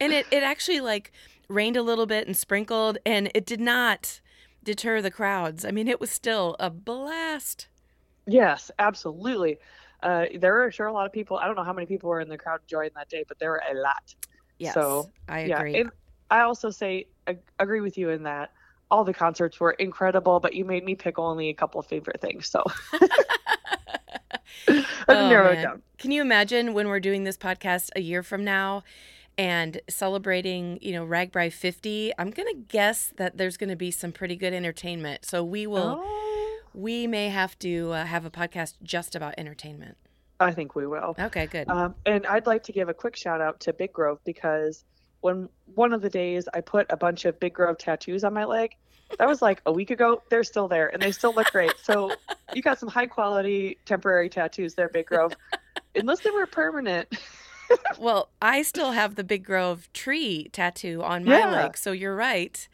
And 0.00 0.12
it, 0.12 0.26
it 0.30 0.42
actually 0.42 0.80
like 0.80 1.12
rained 1.48 1.76
a 1.76 1.82
little 1.82 2.06
bit 2.06 2.26
and 2.26 2.36
sprinkled, 2.36 2.98
and 3.06 3.30
it 3.34 3.46
did 3.46 3.60
not 3.60 4.20
deter 4.62 5.00
the 5.00 5.10
crowds. 5.10 5.64
I 5.64 5.70
mean, 5.70 5.88
it 5.88 6.00
was 6.00 6.10
still 6.10 6.56
a 6.60 6.70
blast. 6.70 7.68
Yes, 8.26 8.70
absolutely. 8.78 9.58
uh, 10.02 10.26
there 10.38 10.52
were 10.54 10.70
sure 10.70 10.86
a 10.86 10.92
lot 10.92 11.06
of 11.06 11.12
people. 11.12 11.38
I 11.38 11.46
don't 11.46 11.56
know 11.56 11.64
how 11.64 11.72
many 11.72 11.86
people 11.86 12.10
were 12.10 12.20
in 12.20 12.28
the 12.28 12.36
crowd 12.38 12.60
enjoying 12.62 12.90
that 12.96 13.08
day, 13.08 13.24
but 13.26 13.38
there 13.38 13.50
were 13.50 13.62
a 13.70 13.74
lot. 13.74 14.14
Yes, 14.58 14.74
So, 14.74 15.12
I 15.28 15.40
yeah, 15.40 15.60
agree. 15.60 15.74
and 15.74 15.90
I 16.30 16.40
also 16.40 16.70
say 16.70 17.08
ag- 17.26 17.42
agree 17.58 17.80
with 17.80 17.96
you 17.96 18.10
in 18.10 18.24
that 18.24 18.50
all 18.90 19.04
the 19.04 19.14
concerts 19.14 19.58
were 19.60 19.72
incredible, 19.72 20.40
but 20.40 20.54
you 20.54 20.64
made 20.64 20.84
me 20.84 20.94
pick 20.94 21.18
only 21.18 21.48
a 21.48 21.54
couple 21.54 21.80
of 21.80 21.86
favorite 21.86 22.20
things. 22.20 22.48
So 22.50 22.62
I 22.92 22.98
Oh, 25.08 25.28
narrow 25.28 25.50
it 25.50 25.62
down. 25.62 25.82
Can 25.98 26.10
you 26.10 26.20
imagine 26.20 26.74
when 26.74 26.88
we're 26.88 27.00
doing 27.00 27.24
this 27.24 27.36
podcast 27.36 27.90
a 27.96 28.00
year 28.00 28.22
from 28.22 28.44
now 28.44 28.82
and 29.38 29.80
celebrating, 29.88 30.78
you 30.82 30.92
know, 30.92 31.06
RAGBRAI 31.06 31.52
50? 31.52 32.12
I'm 32.18 32.30
going 32.30 32.48
to 32.48 32.60
guess 32.68 33.12
that 33.16 33.36
there's 33.36 33.56
going 33.56 33.70
to 33.70 33.76
be 33.76 33.90
some 33.90 34.12
pretty 34.12 34.36
good 34.36 34.52
entertainment. 34.52 35.24
So 35.24 35.44
we 35.44 35.66
will, 35.66 36.00
Oh, 36.00 36.58
we 36.74 37.06
may 37.06 37.28
have 37.28 37.58
to 37.60 37.92
uh, 37.92 38.04
have 38.04 38.24
a 38.24 38.30
podcast 38.30 38.74
just 38.82 39.14
about 39.14 39.34
entertainment. 39.38 39.96
I 40.38 40.52
think 40.52 40.74
we 40.74 40.86
will. 40.86 41.14
Okay, 41.18 41.46
good. 41.46 41.68
Um, 41.68 41.94
and 42.04 42.26
I'd 42.26 42.46
like 42.46 42.62
to 42.64 42.72
give 42.72 42.88
a 42.88 42.94
quick 42.94 43.16
shout 43.16 43.40
out 43.40 43.60
to 43.60 43.72
Big 43.72 43.92
Grove 43.92 44.18
because 44.24 44.84
when 45.20 45.48
one 45.74 45.92
of 45.94 46.02
the 46.02 46.10
days 46.10 46.46
I 46.52 46.60
put 46.60 46.86
a 46.90 46.96
bunch 46.96 47.24
of 47.24 47.40
Big 47.40 47.54
Grove 47.54 47.78
tattoos 47.78 48.22
on 48.22 48.34
my 48.34 48.44
leg, 48.44 48.76
that 49.18 49.28
was 49.28 49.42
like 49.42 49.60
a 49.66 49.72
week 49.72 49.90
ago. 49.90 50.22
They're 50.28 50.44
still 50.44 50.68
there 50.68 50.88
and 50.88 51.00
they 51.02 51.12
still 51.12 51.32
look 51.34 51.50
great. 51.52 51.74
So 51.82 52.12
you 52.54 52.62
got 52.62 52.78
some 52.78 52.88
high 52.88 53.06
quality 53.06 53.78
temporary 53.84 54.28
tattoos 54.28 54.74
there, 54.74 54.88
Big 54.88 55.06
Grove. 55.06 55.32
Unless 55.94 56.20
they 56.20 56.30
were 56.30 56.46
permanent. 56.46 57.08
Well, 57.98 58.28
I 58.40 58.62
still 58.62 58.92
have 58.92 59.16
the 59.16 59.24
Big 59.24 59.44
Grove 59.44 59.92
tree 59.92 60.48
tattoo 60.52 61.02
on 61.02 61.24
my 61.24 61.36
Yeah. 61.38 61.50
leg, 61.50 61.76
so 61.76 61.90
you're 61.90 62.14
right. 62.14 62.68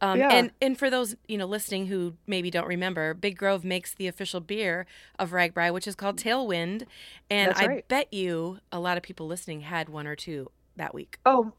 Um, 0.00 0.18
Yeah. 0.18 0.30
And 0.32 0.52
and 0.62 0.78
for 0.78 0.88
those 0.88 1.16
you 1.26 1.36
know 1.36 1.44
listening 1.44 1.86
who 1.88 2.14
maybe 2.26 2.50
don't 2.50 2.66
remember, 2.66 3.12
Big 3.12 3.36
Grove 3.36 3.62
makes 3.62 3.92
the 3.92 4.06
official 4.06 4.40
beer 4.40 4.86
of 5.18 5.32
RAGBRAI, 5.32 5.70
which 5.74 5.86
is 5.86 5.94
called 5.94 6.16
Tailwind, 6.16 6.86
and 7.28 7.52
I 7.56 7.82
bet 7.88 8.10
you 8.10 8.60
a 8.72 8.80
lot 8.80 8.96
of 8.96 9.02
people 9.02 9.26
listening 9.26 9.60
had 9.60 9.90
one 9.90 10.06
or 10.06 10.16
two 10.16 10.50
that 10.76 10.94
week. 10.94 11.18
Oh, 11.26 11.52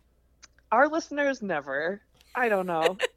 our 0.71 0.87
listeners 0.87 1.43
never. 1.43 2.01
I 2.35 2.49
don't 2.49 2.67
know. 2.67 2.97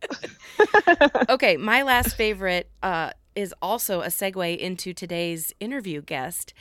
Okay, 1.28 1.56
my 1.56 1.82
last 1.82 2.14
favorite 2.16 2.68
uh, 2.82 3.10
is 3.34 3.54
also 3.62 4.00
a 4.02 4.06
segue 4.06 4.58
into 4.58 4.92
today's 4.92 5.52
interview 5.60 6.02
guest. 6.02 6.52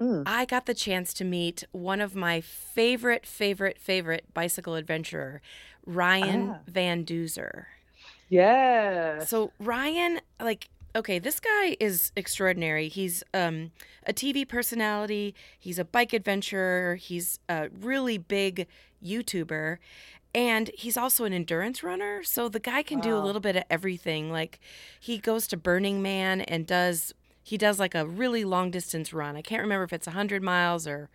Mm. 0.00 0.24
I 0.26 0.44
got 0.44 0.66
the 0.66 0.74
chance 0.74 1.14
to 1.14 1.24
meet 1.24 1.64
one 1.72 2.00
of 2.00 2.14
my 2.14 2.40
favorite, 2.40 3.26
favorite, 3.26 3.78
favorite 3.78 4.24
bicycle 4.34 4.74
adventurer, 4.74 5.40
Ryan 5.86 6.50
Ah. 6.50 6.58
Van 6.66 7.04
Duzer. 7.04 7.66
Yeah. 8.28 9.24
So 9.24 9.52
Ryan, 9.60 10.20
like, 10.40 10.68
okay, 10.94 11.18
this 11.18 11.38
guy 11.40 11.76
is 11.78 12.10
extraordinary. 12.16 12.88
He's 12.88 13.22
um, 13.32 13.70
a 14.06 14.12
TV 14.12 14.46
personality. 14.48 15.34
He's 15.58 15.78
a 15.78 15.84
bike 15.84 16.12
adventurer. 16.12 16.96
He's 16.96 17.38
a 17.48 17.68
really 17.80 18.18
big 18.18 18.66
YouTuber, 19.04 19.78
and 20.36 20.70
he's 20.74 20.98
also 20.98 21.24
an 21.24 21.32
endurance 21.32 21.82
runner. 21.82 22.22
So 22.22 22.50
the 22.50 22.60
guy 22.60 22.82
can 22.82 23.00
do 23.00 23.16
a 23.16 23.18
little 23.18 23.40
bit 23.40 23.56
of 23.56 23.64
everything. 23.70 24.30
Like, 24.30 24.60
he 25.00 25.16
goes 25.16 25.46
to 25.48 25.56
Burning 25.56 26.02
Man 26.02 26.42
and 26.42 26.66
does 26.66 27.14
he 27.42 27.56
does 27.56 27.80
like 27.80 27.94
a 27.94 28.04
really 28.04 28.44
long 28.44 28.70
distance 28.70 29.14
run. 29.14 29.34
I 29.34 29.40
can't 29.40 29.62
remember 29.62 29.84
if 29.84 29.94
it's 29.94 30.06
hundred 30.06 30.42
miles 30.42 30.86
or 30.86 31.08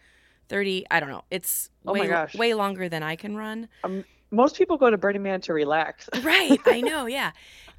thirty. 0.49 0.85
I 0.89 0.99
don't 0.99 1.09
know. 1.09 1.23
It's 1.29 1.69
Oh 1.85 1.93
my 1.93 1.99
way 2.01 2.07
gosh. 2.07 2.35
way 2.35 2.53
longer 2.55 2.89
than 2.89 3.03
I 3.03 3.15
can 3.15 3.35
run. 3.37 3.67
Um, 3.83 4.05
most 4.31 4.57
people 4.57 4.77
go 4.77 4.89
to 4.89 4.97
Burning 4.97 5.21
Man 5.21 5.39
to 5.41 5.53
relax. 5.53 6.09
Right, 6.23 6.59
I 6.65 6.81
know, 6.81 7.05
yeah. 7.05 7.31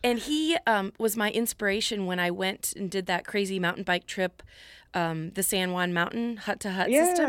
And 0.05 0.19
he 0.19 0.57
um, 0.67 0.93
was 0.99 1.17
my 1.17 1.31
inspiration 1.31 2.07
when 2.07 2.21
I 2.21 2.31
went 2.31 2.73
and 2.77 2.91
did 2.91 3.07
that 3.07 3.27
crazy 3.27 3.59
mountain 3.59 3.85
bike 3.85 4.07
trip, 4.07 4.43
um, 4.95 5.31
the 5.31 5.43
San 5.43 5.73
Juan 5.73 5.93
Mountain 5.93 6.39
hut 6.39 6.61
to 6.61 6.73
hut 6.73 6.91
system. 7.07 7.27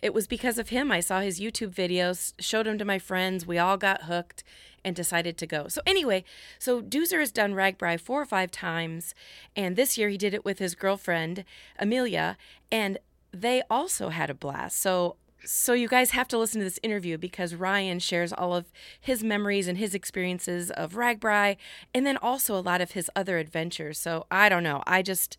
It 0.00 0.14
was 0.14 0.26
because 0.26 0.58
of 0.58 0.68
him. 0.68 0.92
I 0.92 1.00
saw 1.00 1.20
his 1.20 1.40
YouTube 1.40 1.74
videos, 1.74 2.34
showed 2.38 2.66
them 2.66 2.78
to 2.78 2.84
my 2.84 2.98
friends. 2.98 3.46
We 3.46 3.58
all 3.58 3.76
got 3.76 4.02
hooked 4.02 4.44
and 4.84 4.94
decided 4.94 5.36
to 5.38 5.46
go. 5.46 5.68
So, 5.68 5.80
anyway, 5.86 6.24
so 6.58 6.80
Doozer 6.80 7.20
has 7.20 7.32
done 7.32 7.54
RAGBRAI 7.54 8.00
four 8.00 8.22
or 8.22 8.26
five 8.26 8.50
times. 8.50 9.14
And 9.56 9.76
this 9.76 9.98
year 9.98 10.08
he 10.08 10.16
did 10.16 10.34
it 10.34 10.44
with 10.44 10.58
his 10.58 10.74
girlfriend, 10.74 11.44
Amelia. 11.78 12.36
And 12.70 12.98
they 13.32 13.62
also 13.68 14.08
had 14.10 14.30
a 14.30 14.34
blast. 14.34 14.80
So, 14.80 15.16
so 15.44 15.72
you 15.72 15.88
guys 15.88 16.12
have 16.12 16.28
to 16.28 16.38
listen 16.38 16.60
to 16.60 16.64
this 16.64 16.80
interview 16.82 17.16
because 17.18 17.54
Ryan 17.54 17.98
shares 17.98 18.32
all 18.32 18.54
of 18.54 18.72
his 19.00 19.22
memories 19.22 19.68
and 19.68 19.78
his 19.78 19.94
experiences 19.94 20.70
of 20.70 20.94
RAGBRAI 20.94 21.56
and 21.94 22.06
then 22.06 22.16
also 22.16 22.56
a 22.56 22.60
lot 22.60 22.80
of 22.80 22.92
his 22.92 23.10
other 23.14 23.38
adventures. 23.38 23.98
So 23.98 24.26
I 24.30 24.48
don't 24.48 24.62
know. 24.64 24.82
I 24.86 25.02
just 25.02 25.36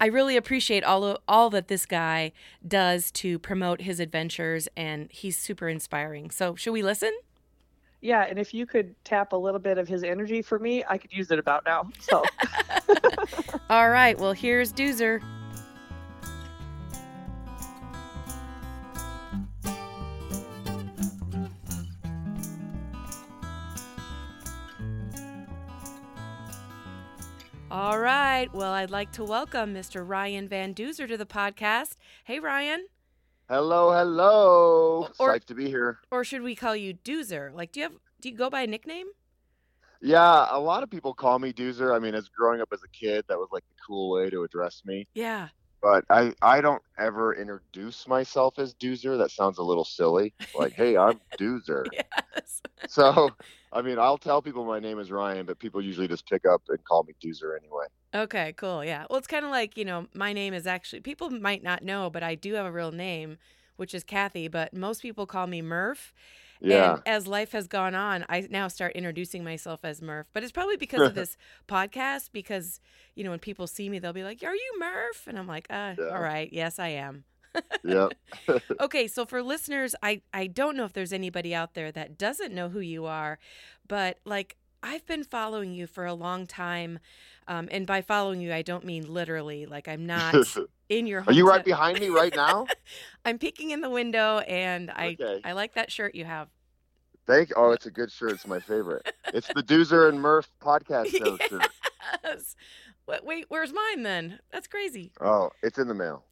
I 0.00 0.06
really 0.06 0.36
appreciate 0.36 0.82
all 0.84 1.04
of, 1.04 1.18
all 1.28 1.50
that 1.50 1.68
this 1.68 1.86
guy 1.86 2.32
does 2.66 3.10
to 3.12 3.38
promote 3.38 3.82
his 3.82 4.00
adventures 4.00 4.68
and 4.76 5.10
he's 5.12 5.38
super 5.38 5.68
inspiring. 5.68 6.30
So 6.30 6.54
should 6.56 6.72
we 6.72 6.82
listen? 6.82 7.12
Yeah, 8.00 8.26
and 8.28 8.36
if 8.36 8.52
you 8.52 8.66
could 8.66 8.96
tap 9.04 9.32
a 9.32 9.36
little 9.36 9.60
bit 9.60 9.78
of 9.78 9.86
his 9.86 10.02
energy 10.02 10.42
for 10.42 10.58
me, 10.58 10.82
I 10.88 10.98
could 10.98 11.12
use 11.12 11.30
it 11.30 11.38
about 11.38 11.64
now. 11.64 11.88
So 12.00 12.24
All 13.70 13.90
right. 13.90 14.18
Well, 14.18 14.32
here's 14.32 14.72
Doozer. 14.72 15.22
All 27.72 27.98
right. 27.98 28.52
Well, 28.52 28.70
I'd 28.70 28.90
like 28.90 29.12
to 29.12 29.24
welcome 29.24 29.72
Mr. 29.72 30.06
Ryan 30.06 30.46
Van 30.46 30.74
Duzer 30.74 31.08
to 31.08 31.16
the 31.16 31.24
podcast. 31.24 31.96
Hey, 32.24 32.38
Ryan. 32.38 32.86
Hello, 33.48 33.90
hello. 33.92 35.08
Or- 35.18 35.32
Psyched 35.32 35.46
to 35.46 35.54
be 35.54 35.68
here. 35.70 35.98
Or 36.10 36.22
should 36.22 36.42
we 36.42 36.54
call 36.54 36.76
you 36.76 36.92
Doozer? 36.92 37.50
Like, 37.54 37.72
do 37.72 37.80
you 37.80 37.84
have 37.84 37.94
do 38.20 38.28
you 38.28 38.36
go 38.36 38.50
by 38.50 38.60
a 38.60 38.66
nickname? 38.66 39.06
Yeah, 40.02 40.48
a 40.50 40.60
lot 40.60 40.82
of 40.82 40.90
people 40.90 41.14
call 41.14 41.38
me 41.38 41.50
Doozer. 41.50 41.96
I 41.96 41.98
mean, 41.98 42.14
as 42.14 42.28
growing 42.28 42.60
up 42.60 42.68
as 42.74 42.82
a 42.84 42.88
kid, 42.88 43.24
that 43.28 43.38
was 43.38 43.48
like 43.52 43.64
the 43.70 43.74
cool 43.86 44.10
way 44.10 44.28
to 44.28 44.42
address 44.44 44.82
me. 44.84 45.08
Yeah. 45.14 45.48
But 45.82 46.04
I, 46.08 46.32
I 46.40 46.60
don't 46.60 46.82
ever 46.96 47.34
introduce 47.34 48.06
myself 48.06 48.58
as 48.58 48.74
Doozer. 48.74 49.18
That 49.18 49.32
sounds 49.32 49.58
a 49.58 49.62
little 49.62 49.84
silly. 49.84 50.32
Like, 50.54 50.74
hey, 50.74 50.96
I'm 50.96 51.20
Doozer. 51.40 51.88
Yes. 51.92 52.62
So, 52.86 53.30
I 53.72 53.82
mean, 53.82 53.98
I'll 53.98 54.18
tell 54.18 54.40
people 54.42 54.64
my 54.64 54.78
name 54.78 55.00
is 55.00 55.10
Ryan, 55.10 55.44
but 55.46 55.58
people 55.58 55.82
usually 55.82 56.08
just 56.08 56.28
pick 56.28 56.42
up 56.46 56.62
and 56.68 56.82
call 56.84 57.02
me 57.04 57.14
Doozer 57.24 57.56
anyway. 57.58 57.86
Okay, 58.14 58.54
cool. 58.56 58.84
Yeah. 58.84 59.06
Well, 59.10 59.18
it's 59.18 59.26
kind 59.26 59.44
of 59.44 59.50
like, 59.50 59.76
you 59.76 59.84
know, 59.84 60.06
my 60.14 60.32
name 60.32 60.54
is 60.54 60.66
actually, 60.66 61.00
people 61.00 61.30
might 61.30 61.62
not 61.62 61.82
know, 61.82 62.10
but 62.10 62.22
I 62.22 62.34
do 62.34 62.54
have 62.54 62.66
a 62.66 62.72
real 62.72 62.92
name, 62.92 63.38
which 63.76 63.94
is 63.94 64.04
Kathy, 64.04 64.48
but 64.48 64.74
most 64.74 65.02
people 65.02 65.26
call 65.26 65.46
me 65.46 65.62
Murph. 65.62 66.12
Yeah. 66.62 66.94
And 66.94 67.02
as 67.06 67.26
life 67.26 67.52
has 67.52 67.66
gone 67.66 67.94
on, 67.94 68.24
I 68.28 68.46
now 68.50 68.68
start 68.68 68.92
introducing 68.94 69.44
myself 69.44 69.80
as 69.84 70.00
Murph. 70.00 70.28
But 70.32 70.42
it's 70.42 70.52
probably 70.52 70.76
because 70.78 71.00
of 71.00 71.14
this 71.14 71.36
podcast, 71.68 72.30
because, 72.32 72.80
you 73.14 73.24
know, 73.24 73.30
when 73.30 73.38
people 73.38 73.66
see 73.66 73.88
me, 73.88 73.98
they'll 73.98 74.12
be 74.12 74.24
like, 74.24 74.42
Are 74.42 74.54
you 74.54 74.74
Murph? 74.78 75.26
And 75.26 75.38
I'm 75.38 75.46
like, 75.48 75.66
uh, 75.70 75.94
Yeah. 75.98 76.08
All 76.12 76.22
right. 76.22 76.48
Yes, 76.52 76.78
I 76.78 76.88
am. 76.88 77.24
yep. 77.84 78.12
okay, 78.80 79.06
so 79.06 79.26
for 79.26 79.42
listeners, 79.42 79.94
I 80.02 80.22
I 80.32 80.46
don't 80.46 80.74
know 80.76 80.84
if 80.84 80.94
there's 80.94 81.12
anybody 81.12 81.54
out 81.54 81.74
there 81.74 81.92
that 81.92 82.16
doesn't 82.16 82.54
know 82.54 82.70
who 82.70 82.80
you 82.80 83.04
are, 83.04 83.38
but 83.86 84.18
like 84.24 84.56
I've 84.82 85.06
been 85.06 85.24
following 85.24 85.72
you 85.72 85.86
for 85.86 86.04
a 86.04 86.14
long 86.14 86.46
time, 86.46 86.98
um, 87.46 87.68
and 87.70 87.86
by 87.86 88.02
following 88.02 88.40
you, 88.40 88.52
I 88.52 88.62
don't 88.62 88.84
mean 88.84 89.12
literally. 89.12 89.66
Like 89.66 89.88
I'm 89.88 90.06
not 90.06 90.34
in 90.88 91.06
your. 91.06 91.24
Are 91.26 91.32
you 91.32 91.48
right 91.48 91.64
behind 91.64 92.00
me 92.00 92.08
right 92.08 92.34
now? 92.34 92.66
I'm 93.24 93.38
peeking 93.38 93.70
in 93.70 93.80
the 93.80 93.90
window, 93.90 94.38
and 94.40 94.90
I 94.90 95.16
Okay. 95.20 95.40
I 95.44 95.52
like 95.52 95.74
that 95.74 95.90
shirt 95.92 96.14
you 96.14 96.24
have. 96.24 96.48
Thank. 97.26 97.50
You. 97.50 97.54
Oh, 97.58 97.70
it's 97.70 97.86
a 97.86 97.90
good 97.90 98.10
shirt. 98.10 98.32
It's 98.32 98.46
my 98.46 98.58
favorite. 98.58 99.12
It's 99.32 99.46
the 99.48 99.62
Doozer 99.62 100.08
and 100.08 100.20
Murph 100.20 100.50
podcast 100.60 101.08
show 101.16 101.36
shirt. 101.36 101.70
Wait, 103.12 103.24
wait, 103.24 103.44
where's 103.48 103.72
mine 103.72 104.02
then? 104.02 104.38
That's 104.50 104.66
crazy. 104.66 105.12
Oh, 105.20 105.50
it's 105.62 105.78
in 105.78 105.86
the 105.86 105.94
mail. 105.94 106.24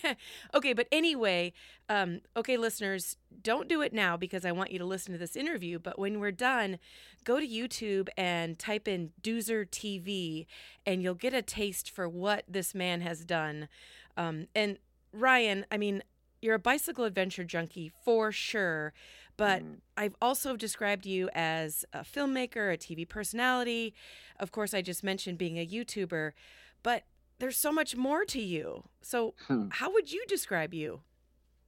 okay, 0.54 0.72
but 0.72 0.86
anyway, 0.92 1.52
um, 1.88 2.20
okay, 2.36 2.56
listeners, 2.56 3.16
don't 3.42 3.68
do 3.68 3.82
it 3.82 3.92
now 3.92 4.16
because 4.16 4.44
I 4.44 4.52
want 4.52 4.70
you 4.70 4.78
to 4.78 4.84
listen 4.84 5.12
to 5.12 5.18
this 5.18 5.34
interview. 5.34 5.80
But 5.80 5.98
when 5.98 6.20
we're 6.20 6.30
done, 6.30 6.78
go 7.24 7.40
to 7.40 7.46
YouTube 7.46 8.08
and 8.16 8.56
type 8.56 8.86
in 8.86 9.10
Doozer 9.20 9.68
TV, 9.68 10.46
and 10.86 11.02
you'll 11.02 11.14
get 11.14 11.34
a 11.34 11.42
taste 11.42 11.90
for 11.90 12.08
what 12.08 12.44
this 12.48 12.72
man 12.74 13.00
has 13.00 13.24
done. 13.24 13.68
Um, 14.16 14.46
and 14.54 14.78
Ryan, 15.12 15.66
I 15.72 15.76
mean, 15.76 16.02
you're 16.40 16.54
a 16.54 16.60
bicycle 16.60 17.04
adventure 17.04 17.44
junkie 17.44 17.90
for 18.04 18.30
sure, 18.30 18.92
but 19.38 19.64
Mhm. 19.64 19.80
I've 19.96 20.16
also 20.22 20.56
described 20.56 21.06
you 21.06 21.30
as 21.34 21.86
a 21.94 22.00
filmmaker, 22.00 22.72
a 22.74 22.78
TV 22.78 23.06
personality. 23.08 23.94
Of 24.38 24.52
course, 24.52 24.74
I 24.74 24.82
just 24.82 25.04
mentioned 25.04 25.38
being 25.38 25.58
a 25.58 25.66
YouTuber, 25.66 26.34
but 26.82 27.04
there's 27.40 27.58
so 27.58 27.72
much 27.72 27.96
more 27.96 28.26
to 28.26 28.40
you. 28.42 28.90
So, 29.02 29.34
Hmm. 29.46 29.68
how 29.70 29.92
would 29.92 30.12
you 30.12 30.26
describe 30.28 30.74
you? 30.74 31.02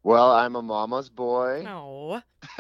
Well, 0.03 0.31
I'm 0.33 0.57
a 0.57 0.63
mama's 0.63 1.11
boy. 1.11 1.63
No. 1.65 2.23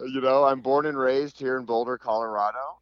you 0.00 0.20
know, 0.20 0.44
I'm 0.44 0.60
born 0.60 0.86
and 0.86 0.98
raised 0.98 1.38
here 1.38 1.58
in 1.58 1.64
Boulder, 1.66 1.98
Colorado, 1.98 2.80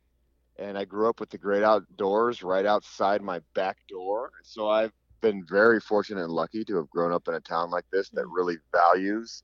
and 0.57 0.79
I 0.79 0.85
grew 0.85 1.09
up 1.09 1.21
with 1.21 1.31
the 1.31 1.39
great 1.39 1.65
outdoors 1.65 2.43
right 2.43 2.67
outside 2.67 3.23
my 3.23 3.41
back 3.55 3.79
door. 3.89 4.33
So 4.45 4.69
I've 4.69 4.93
been 5.21 5.45
very 5.47 5.81
fortunate 5.81 6.25
and 6.25 6.33
lucky 6.33 6.65
to 6.67 6.77
have 6.77 6.91
grown 6.91 7.13
up 7.13 7.29
in 7.29 7.35
a 7.35 7.41
town 7.41 7.71
like 7.71 7.87
this 7.93 8.11
that 8.11 8.27
Mm. 8.27 8.33
really 8.33 8.57
values 8.73 9.43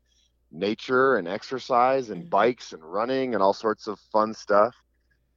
nature 0.54 1.16
and 1.16 1.28
exercise 1.28 2.10
and 2.10 2.28
Mhm. 2.28 2.30
bikes 2.30 2.72
and 2.72 2.82
running 2.84 3.34
and 3.34 3.42
all 3.42 3.54
sorts 3.54 3.86
of 3.88 3.98
fun 4.12 4.34
stuff. 4.34 4.74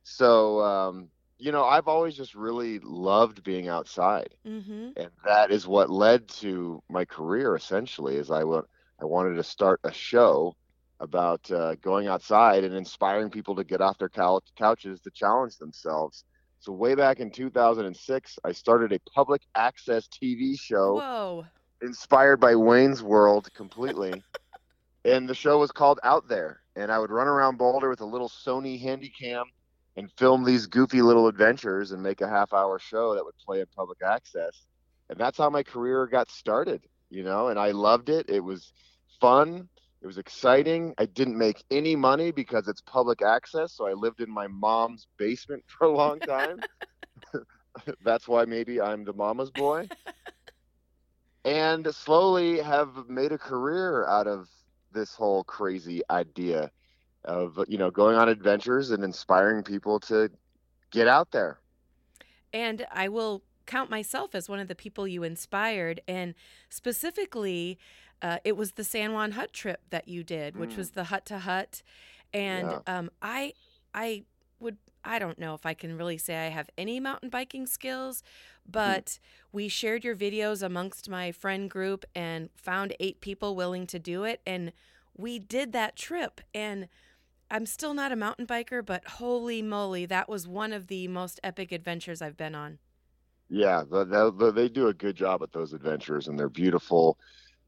So, 0.03 0.61
um, 0.61 1.09
you 1.37 1.51
know, 1.51 1.65
I've 1.65 1.87
always 1.87 2.15
just 2.15 2.35
really 2.35 2.79
loved 2.79 3.43
being 3.43 3.67
outside 3.67 4.35
Mm-hmm. 4.45 4.91
and 4.95 5.09
that 5.25 5.51
is 5.51 5.67
what 5.67 5.89
led 5.89 6.27
to 6.29 6.81
my 6.89 7.05
career 7.05 7.55
essentially 7.55 8.15
is 8.15 8.31
I 8.31 8.43
wa- 8.43 8.63
I 9.01 9.05
wanted 9.05 9.35
to 9.35 9.43
start 9.43 9.79
a 9.83 9.91
show 9.91 10.55
about 10.99 11.49
uh, 11.51 11.75
going 11.75 12.07
outside 12.07 12.63
and 12.63 12.73
inspiring 12.75 13.29
people 13.29 13.55
to 13.55 13.63
get 13.63 13.81
off 13.81 13.97
their 13.97 14.09
cou- 14.09 14.41
couches 14.57 15.01
to 15.01 15.11
challenge 15.11 15.57
themselves. 15.57 16.23
So 16.59 16.71
way 16.73 16.95
back 16.95 17.19
in 17.19 17.31
2006, 17.31 18.37
I 18.43 18.51
started 18.51 18.91
a 18.93 18.99
public 19.13 19.41
access 19.55 20.07
TV 20.07 20.55
show 20.57 21.03
Whoa. 21.03 21.45
inspired 21.81 22.39
by 22.39 22.55
Wayne's 22.55 23.03
World 23.03 23.51
completely. 23.53 24.25
and 25.07 25.27
the 25.27 25.33
show 25.33 25.57
was 25.57 25.71
called 25.71 25.99
Out 26.03 26.27
There. 26.27 26.61
And 26.75 26.91
I 26.91 26.99
would 26.99 27.11
run 27.11 27.27
around 27.27 27.57
Boulder 27.57 27.89
with 27.89 28.01
a 28.01 28.05
little 28.05 28.29
Sony 28.29 28.81
Handycam 28.81 29.45
and 29.95 30.11
film 30.17 30.43
these 30.43 30.67
goofy 30.67 31.01
little 31.01 31.27
adventures 31.27 31.91
and 31.91 32.03
make 32.03 32.21
a 32.21 32.27
half 32.27 32.53
hour 32.53 32.77
show 32.77 33.15
that 33.15 33.23
would 33.23 33.37
play 33.43 33.61
in 33.61 33.65
public 33.75 33.99
access. 34.03 34.65
And 35.09 35.17
that's 35.17 35.37
how 35.37 35.49
my 35.49 35.63
career 35.63 36.05
got 36.07 36.29
started, 36.29 36.83
you 37.09 37.23
know, 37.23 37.47
and 37.47 37.57
I 37.57 37.71
loved 37.71 38.09
it. 38.09 38.29
It 38.29 38.41
was 38.41 38.73
fun. 39.19 39.69
It 40.01 40.07
was 40.07 40.17
exciting. 40.17 40.93
I 40.97 41.05
didn't 41.05 41.37
make 41.37 41.63
any 41.71 41.95
money 41.95 42.31
because 42.31 42.67
it's 42.67 42.81
public 42.81 43.21
access. 43.21 43.73
So 43.73 43.87
I 43.87 43.93
lived 43.93 44.19
in 44.19 44.29
my 44.29 44.47
mom's 44.47 45.07
basement 45.17 45.63
for 45.77 45.85
a 45.85 45.91
long 45.91 46.19
time. 46.19 46.59
that's 48.03 48.27
why 48.27 48.45
maybe 48.45 48.81
I'm 48.81 49.03
the 49.03 49.13
mama's 49.13 49.51
boy 49.51 49.87
and 51.45 51.87
slowly 51.95 52.59
have 52.59 53.07
made 53.07 53.31
a 53.31 53.37
career 53.37 54.05
out 54.05 54.27
of 54.27 54.49
this 54.97 55.15
whole 55.15 55.45
crazy 55.45 56.01
idea 56.11 56.71
of 57.25 57.59
you 57.69 57.77
know 57.79 57.91
going 57.91 58.17
on 58.17 58.29
adventures 58.29 58.91
and 58.91 59.03
inspiring 59.03 59.63
people 59.63 59.99
to 60.01 60.29
get 60.91 61.07
out 61.07 61.29
there 61.31 61.59
And 62.53 62.85
I 62.91 63.09
will 63.09 63.43
count 63.65 63.89
myself 63.89 64.33
as 64.33 64.49
one 64.49 64.59
of 64.59 64.67
the 64.67 64.75
people 64.75 65.07
you 65.07 65.23
inspired. 65.23 66.01
And 66.07 66.33
specifically, 66.69 67.77
uh, 68.21 68.39
it 68.43 68.57
was 68.57 68.73
the 68.73 68.83
San 68.83 69.13
Juan 69.13 69.31
Hut 69.33 69.53
trip 69.53 69.81
that 69.89 70.07
you 70.07 70.23
did, 70.23 70.57
which 70.57 70.75
Mm. 70.75 70.77
was 70.77 70.91
the 70.91 71.05
hut 71.05 71.25
to 71.27 71.39
hut. 71.39 71.83
And 72.33 72.75
Yeah. 72.75 72.81
um, 72.87 73.09
I, 73.21 73.53
I 73.93 74.23
would, 74.59 74.77
I 75.07 75.19
don't 75.19 75.39
know 75.39 75.53
if 75.53 75.65
I 75.65 75.73
can 75.73 75.97
really 75.97 76.17
say 76.17 76.45
I 76.45 76.49
have 76.49 76.69
any 76.77 76.99
mountain 76.99 77.29
biking 77.29 77.65
skills, 77.65 78.21
mm-hmm. 78.21 78.71
but 78.71 79.19
we 79.51 79.67
shared 79.67 80.03
your 80.03 80.15
videos 80.15 80.61
amongst 80.61 81.09
my 81.09 81.31
friend 81.31 81.69
group 81.69 82.05
and 82.13 82.49
found 82.55 82.93
eight 82.99 83.21
people 83.21 83.55
willing 83.55 83.87
to 83.87 83.99
do 83.99 84.23
it. 84.23 84.41
And 84.45 84.73
we 85.15 85.39
did 85.39 85.71
that 85.71 85.95
trip. 85.95 86.41
And 86.53 86.87
I'm 87.49 87.65
still 87.65 87.93
not 87.93 88.11
a 88.11 88.15
mountain 88.15 88.45
biker, 88.45 88.85
but 88.85 89.07
holy 89.07 89.61
moly, 89.61 90.05
that 90.05 90.27
was 90.27 90.47
one 90.47 90.73
of 90.73 90.87
the 90.87 91.07
most 91.07 91.39
epic 91.43 91.71
adventures 91.71 92.21
I've 92.21 92.37
been 92.37 92.55
on. 92.55 92.79
yeah 93.49 93.83
the, 93.89 94.03
the, 94.03 94.31
the, 94.31 94.51
they 94.51 94.67
do 94.69 94.87
a 94.87 94.93
good 94.93 95.15
job 95.15 95.41
at 95.41 95.53
those 95.53 95.73
adventures 95.73 96.27
and 96.27 96.37
they're 96.37 96.49
beautiful 96.49 97.17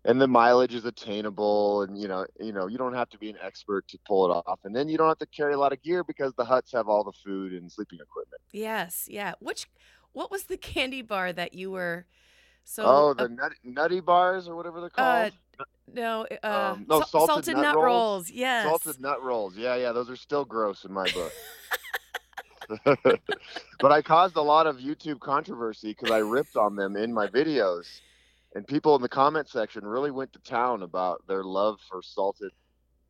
and 0.05 0.19
the 0.19 0.27
mileage 0.27 0.73
is 0.73 0.85
attainable 0.85 1.81
and 1.83 1.97
you 1.97 2.07
know 2.07 2.25
you 2.39 2.51
know 2.51 2.67
you 2.67 2.77
don't 2.77 2.93
have 2.93 3.09
to 3.09 3.17
be 3.17 3.29
an 3.29 3.35
expert 3.43 3.87
to 3.87 3.97
pull 4.07 4.31
it 4.31 4.43
off 4.45 4.59
and 4.63 4.75
then 4.75 4.87
you 4.87 4.97
don't 4.97 5.07
have 5.07 5.17
to 5.17 5.25
carry 5.27 5.53
a 5.53 5.57
lot 5.57 5.73
of 5.73 5.81
gear 5.81 6.03
because 6.03 6.33
the 6.35 6.45
huts 6.45 6.71
have 6.71 6.87
all 6.87 7.03
the 7.03 7.11
food 7.11 7.53
and 7.53 7.71
sleeping 7.71 7.99
equipment 8.01 8.39
Yes, 8.51 9.07
yeah. 9.09 9.33
Which, 9.39 9.67
what 10.13 10.31
was 10.31 10.43
the 10.43 10.57
candy 10.57 11.01
bar 11.01 11.31
that 11.33 11.53
you 11.53 11.71
were? 11.71 12.05
So, 12.63 12.83
oh 12.85 13.09
uh, 13.11 13.13
the 13.13 13.29
nut, 13.29 13.51
nutty 13.63 13.99
bars 13.99 14.47
or 14.47 14.55
whatever 14.55 14.79
they're 14.79 14.89
called 14.89 15.33
no, 15.91 16.27
uh, 16.43 16.73
um, 16.75 16.85
no, 16.87 17.01
sal- 17.01 17.25
salted 17.25 17.55
nut, 17.55 17.63
nut 17.63 17.75
rolls. 17.75 17.85
rolls. 17.85 18.29
Yes. 18.29 18.65
Salted 18.65 19.01
nut 19.01 19.23
rolls. 19.23 19.57
Yeah, 19.57 19.75
yeah, 19.75 19.91
those 19.91 20.07
are 20.09 20.15
still 20.15 20.45
gross 20.45 20.85
in 20.85 20.93
my 20.93 21.09
book. 21.11 21.31
but 23.79 23.91
I 23.91 24.03
caused 24.03 24.35
a 24.35 24.41
lot 24.41 24.67
of 24.67 24.77
YouTube 24.77 25.19
controversy 25.19 25.95
because 25.97 26.11
I 26.11 26.19
ripped 26.19 26.55
on 26.55 26.75
them 26.75 26.95
in 26.95 27.11
my 27.11 27.25
videos. 27.25 28.01
And 28.55 28.65
people 28.65 28.95
in 28.95 29.01
the 29.01 29.09
comment 29.09 29.47
section 29.47 29.85
really 29.85 30.11
went 30.11 30.33
to 30.33 30.39
town 30.39 30.81
about 30.83 31.25
their 31.27 31.43
love 31.43 31.79
for 31.89 32.01
salted 32.01 32.51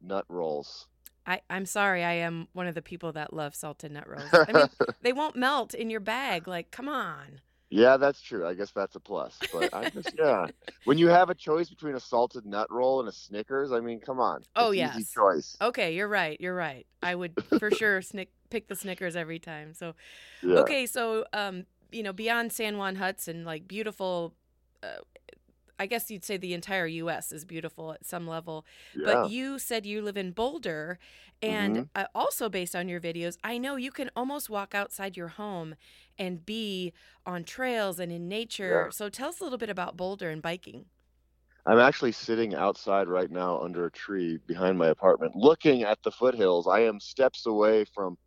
nut 0.02 0.26
rolls. 0.28 0.88
I, 1.26 1.42
I'm 1.50 1.66
sorry, 1.66 2.04
I 2.04 2.14
am 2.14 2.48
one 2.54 2.68
of 2.68 2.76
the 2.76 2.82
people 2.82 3.12
that 3.14 3.34
love 3.34 3.54
salted 3.56 3.92
nut 3.92 4.08
rolls. 4.08 4.30
I 4.34 4.52
mean, 4.52 4.70
they 5.02 5.14
won't 5.14 5.36
melt 5.36 5.74
in 5.74 5.90
your 5.90 6.00
bag. 6.00 6.48
Like, 6.48 6.72
come 6.72 6.90
on. 6.90 7.40
yeah, 7.70 7.98
that's 7.98 8.20
true. 8.22 8.48
I 8.48 8.54
guess 8.56 8.72
that's 8.72 8.96
a 8.96 9.00
plus. 9.00 9.38
But 9.54 9.74
I 9.74 9.90
just, 9.90 10.12
yeah. 10.18 10.48
When 10.86 10.98
you 10.98 11.08
have 11.08 11.30
a 11.30 11.36
choice 11.36 11.70
between 11.70 11.96
a 11.96 12.00
salted 12.00 12.46
nut 12.46 12.68
roll 12.72 13.00
and 13.00 13.08
a 13.08 13.12
Snickers, 13.12 13.72
I 13.72 13.80
mean, 13.80 14.00
come 14.00 14.20
on. 14.20 14.42
Oh, 14.56 14.72
It's 14.72 14.96
Easy 14.98 15.08
choice. 15.14 15.56
Okay, 15.62 15.94
you're 15.94 16.08
right. 16.08 16.40
You're 16.42 16.56
right. 16.56 16.88
I 17.04 17.14
would 17.16 17.34
for 17.60 17.70
sure 17.76 18.02
snick 18.02 18.32
pick 18.50 18.68
the 18.68 18.76
Snickers 18.76 19.16
every 19.16 19.40
time. 19.40 19.74
So, 19.74 19.94
Yeah. 20.42 20.60
Okay, 20.60 20.86
so 20.88 21.26
um, 21.32 21.66
you 21.92 22.02
know, 22.02 22.14
beyond 22.14 22.52
San 22.52 22.78
Juan 22.78 22.96
Huts 22.96 23.28
and 23.28 23.46
like 23.46 23.68
beautiful, 23.68 24.34
uh, 24.82 25.02
I 25.80 25.86
guess 25.88 26.12
you'd 26.12 26.26
say 26.26 26.38
the 26.38 26.54
entire 26.54 26.86
U.S. 26.88 27.32
is 27.32 27.46
beautiful 27.46 27.94
at 27.94 28.06
some 28.06 28.28
level. 28.28 28.66
yeah. 28.94 29.04
But 29.04 29.24
you 29.24 29.60
said 29.60 29.86
you 29.86 30.02
live 30.02 30.18
in 30.18 30.32
Boulder, 30.32 31.00
and 31.42 31.80
Mhm. 31.80 31.90
uh, 31.96 32.06
also 32.14 32.50
based 32.50 32.76
on 32.76 32.90
your 32.90 33.00
videos, 33.00 33.38
I 33.44 33.58
know 33.58 33.76
you 33.78 33.92
can 33.92 34.10
almost 34.16 34.50
walk 34.50 34.76
outside 34.76 35.16
your 35.18 35.30
home 35.30 35.76
and 36.18 36.46
be 36.46 36.94
on 37.26 37.44
trails 37.46 38.00
and 38.00 38.12
in 38.12 38.28
nature. 38.28 38.88
Yeah. 38.88 38.92
So 38.92 39.10
tell 39.10 39.30
us 39.30 39.40
a 39.40 39.44
little 39.44 39.58
bit 39.58 39.70
about 39.70 39.98
Boulder 39.98 40.30
and 40.30 40.42
biking. 40.42 40.88
I'm 41.66 41.80
actually 41.80 42.12
sitting 42.14 42.56
outside 42.56 43.08
right 43.08 43.30
now 43.30 43.60
under 43.62 43.86
a 43.86 43.92
tree 43.92 44.38
behind 44.38 44.78
my 44.78 44.88
apartment, 44.88 45.36
looking 45.36 45.84
at 45.84 46.02
the 46.04 46.12
foothills. 46.12 46.68
I 46.68 46.82
am 46.82 47.00
steps 47.00 47.46
away 47.46 47.86
from 47.86 48.18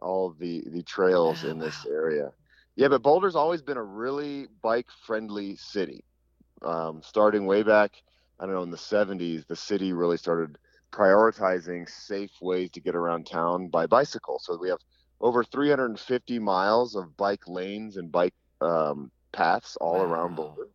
all 0.00 0.32
the 0.32 0.64
the 0.70 0.82
trails 0.84 1.44
Oh, 1.44 1.44
in 1.44 1.58
this 1.60 1.84
wow. 1.84 1.90
area. 1.90 2.32
Yeah, 2.76 2.88
but 2.88 3.02
Boulder's 3.02 3.36
always 3.36 3.62
been 3.62 3.78
a 3.78 3.84
really 3.84 4.48
bike 4.62 4.90
friendly 5.06 5.56
city. 5.56 6.04
Um, 6.64 7.02
starting 7.02 7.46
way 7.46 7.62
back, 7.62 8.02
I 8.40 8.46
don't 8.46 8.54
know, 8.54 8.62
in 8.62 8.70
the 8.70 8.78
70s, 8.78 9.44
the 9.46 9.56
city 9.56 9.92
really 9.92 10.16
started 10.16 10.58
prioritizing 10.92 11.88
safe 11.88 12.32
ways 12.40 12.70
to 12.72 12.80
get 12.80 12.94
around 12.96 13.26
town 13.26 13.68
by 13.68 13.86
bicycle. 13.86 14.38
So 14.40 14.56
we 14.58 14.70
have 14.70 14.80
over 15.20 15.44
350 15.44 16.38
miles 16.38 16.94
of 16.96 17.16
bike 17.16 17.46
lanes 17.48 17.96
and 17.96 18.10
bike 18.12 18.34
um, 18.60 19.10
paths 19.32 19.76
all 19.76 20.02
around 20.02 20.36
Boulder 20.36 20.68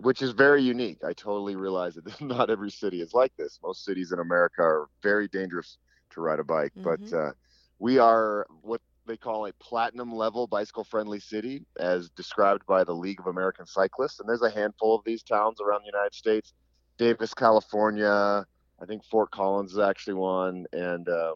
which 0.00 0.22
is 0.22 0.32
very 0.32 0.62
unique. 0.62 0.98
I 1.04 1.12
totally 1.12 1.56
realize 1.56 1.94
that 1.96 2.20
not 2.20 2.50
every 2.50 2.70
city 2.70 3.00
is 3.00 3.14
like 3.14 3.32
this. 3.36 3.58
Most 3.62 3.84
cities 3.84 4.12
in 4.12 4.18
America 4.20 4.62
are 4.62 4.88
very 5.02 5.28
dangerous 5.28 5.78
to 6.10 6.20
ride 6.20 6.40
a 6.40 6.44
bike, 6.44 6.72
Mhm. 6.76 6.84
but 6.84 7.00
uh, 7.16 7.32
we 7.78 7.98
are 7.98 8.46
what 8.62 8.80
they 9.06 9.16
call 9.16 9.46
a 9.46 9.52
platinum 9.54 10.14
level 10.14 10.46
bicycle 10.46 10.84
friendly 10.84 11.20
city, 11.20 11.64
as 11.78 12.10
described 12.10 12.66
by 12.66 12.84
the 12.84 12.94
League 12.94 13.20
of 13.20 13.26
American 13.26 13.66
Cyclists. 13.66 14.20
And 14.20 14.28
there's 14.28 14.42
a 14.42 14.50
handful 14.50 14.94
of 14.94 15.04
these 15.04 15.22
towns 15.22 15.60
around 15.60 15.82
the 15.82 15.90
United 15.92 16.14
States. 16.14 16.52
Davis, 16.98 17.34
California. 17.34 18.44
I 18.80 18.84
think 18.86 19.04
Fort 19.04 19.30
Collins 19.30 19.72
is 19.72 19.78
actually 19.78 20.14
one. 20.14 20.66
And 20.72 21.08
um, 21.08 21.34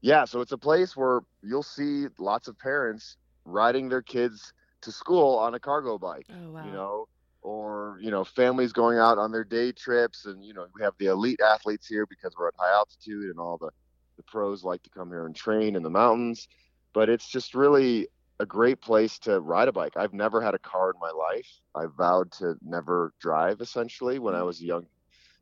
yeah, 0.00 0.24
so 0.24 0.40
it's 0.40 0.52
a 0.52 0.58
place 0.58 0.96
where 0.96 1.20
you'll 1.42 1.62
see 1.62 2.06
lots 2.18 2.48
of 2.48 2.58
parents 2.58 3.16
riding 3.44 3.88
their 3.88 4.02
kids 4.02 4.52
to 4.82 4.92
school 4.92 5.36
on 5.38 5.54
a 5.54 5.60
cargo 5.60 5.98
bike 5.98 6.26
Oh 6.30 6.52
wow! 6.52 6.64
you 6.64 6.72
know, 6.72 7.08
or 7.42 7.98
you 8.00 8.10
know, 8.10 8.24
families 8.24 8.72
going 8.72 8.98
out 8.98 9.18
on 9.18 9.30
their 9.32 9.44
day 9.44 9.72
trips, 9.72 10.26
and 10.26 10.44
you 10.44 10.54
know, 10.54 10.66
we 10.74 10.82
have 10.82 10.94
the 10.98 11.06
elite 11.06 11.40
athletes 11.40 11.86
here 11.86 12.06
because 12.06 12.34
we're 12.38 12.48
at 12.48 12.54
high 12.58 12.72
altitude, 12.72 13.30
and 13.30 13.38
all 13.38 13.58
the 13.58 13.70
the 14.20 14.30
pros 14.30 14.62
like 14.62 14.82
to 14.82 14.90
come 14.90 15.08
here 15.08 15.26
and 15.26 15.34
train 15.34 15.76
in 15.76 15.82
the 15.82 15.90
mountains. 15.90 16.48
But 16.92 17.08
it's 17.08 17.28
just 17.28 17.54
really 17.54 18.08
a 18.40 18.46
great 18.46 18.80
place 18.80 19.18
to 19.20 19.40
ride 19.40 19.68
a 19.68 19.72
bike. 19.72 19.96
I've 19.96 20.14
never 20.14 20.40
had 20.40 20.54
a 20.54 20.58
car 20.58 20.90
in 20.90 21.00
my 21.00 21.10
life. 21.10 21.48
I 21.74 21.86
vowed 21.86 22.32
to 22.32 22.56
never 22.62 23.12
drive 23.20 23.60
essentially 23.60 24.18
when 24.18 24.34
I 24.34 24.40
mm. 24.40 24.46
was 24.46 24.60
a 24.60 24.64
young 24.64 24.86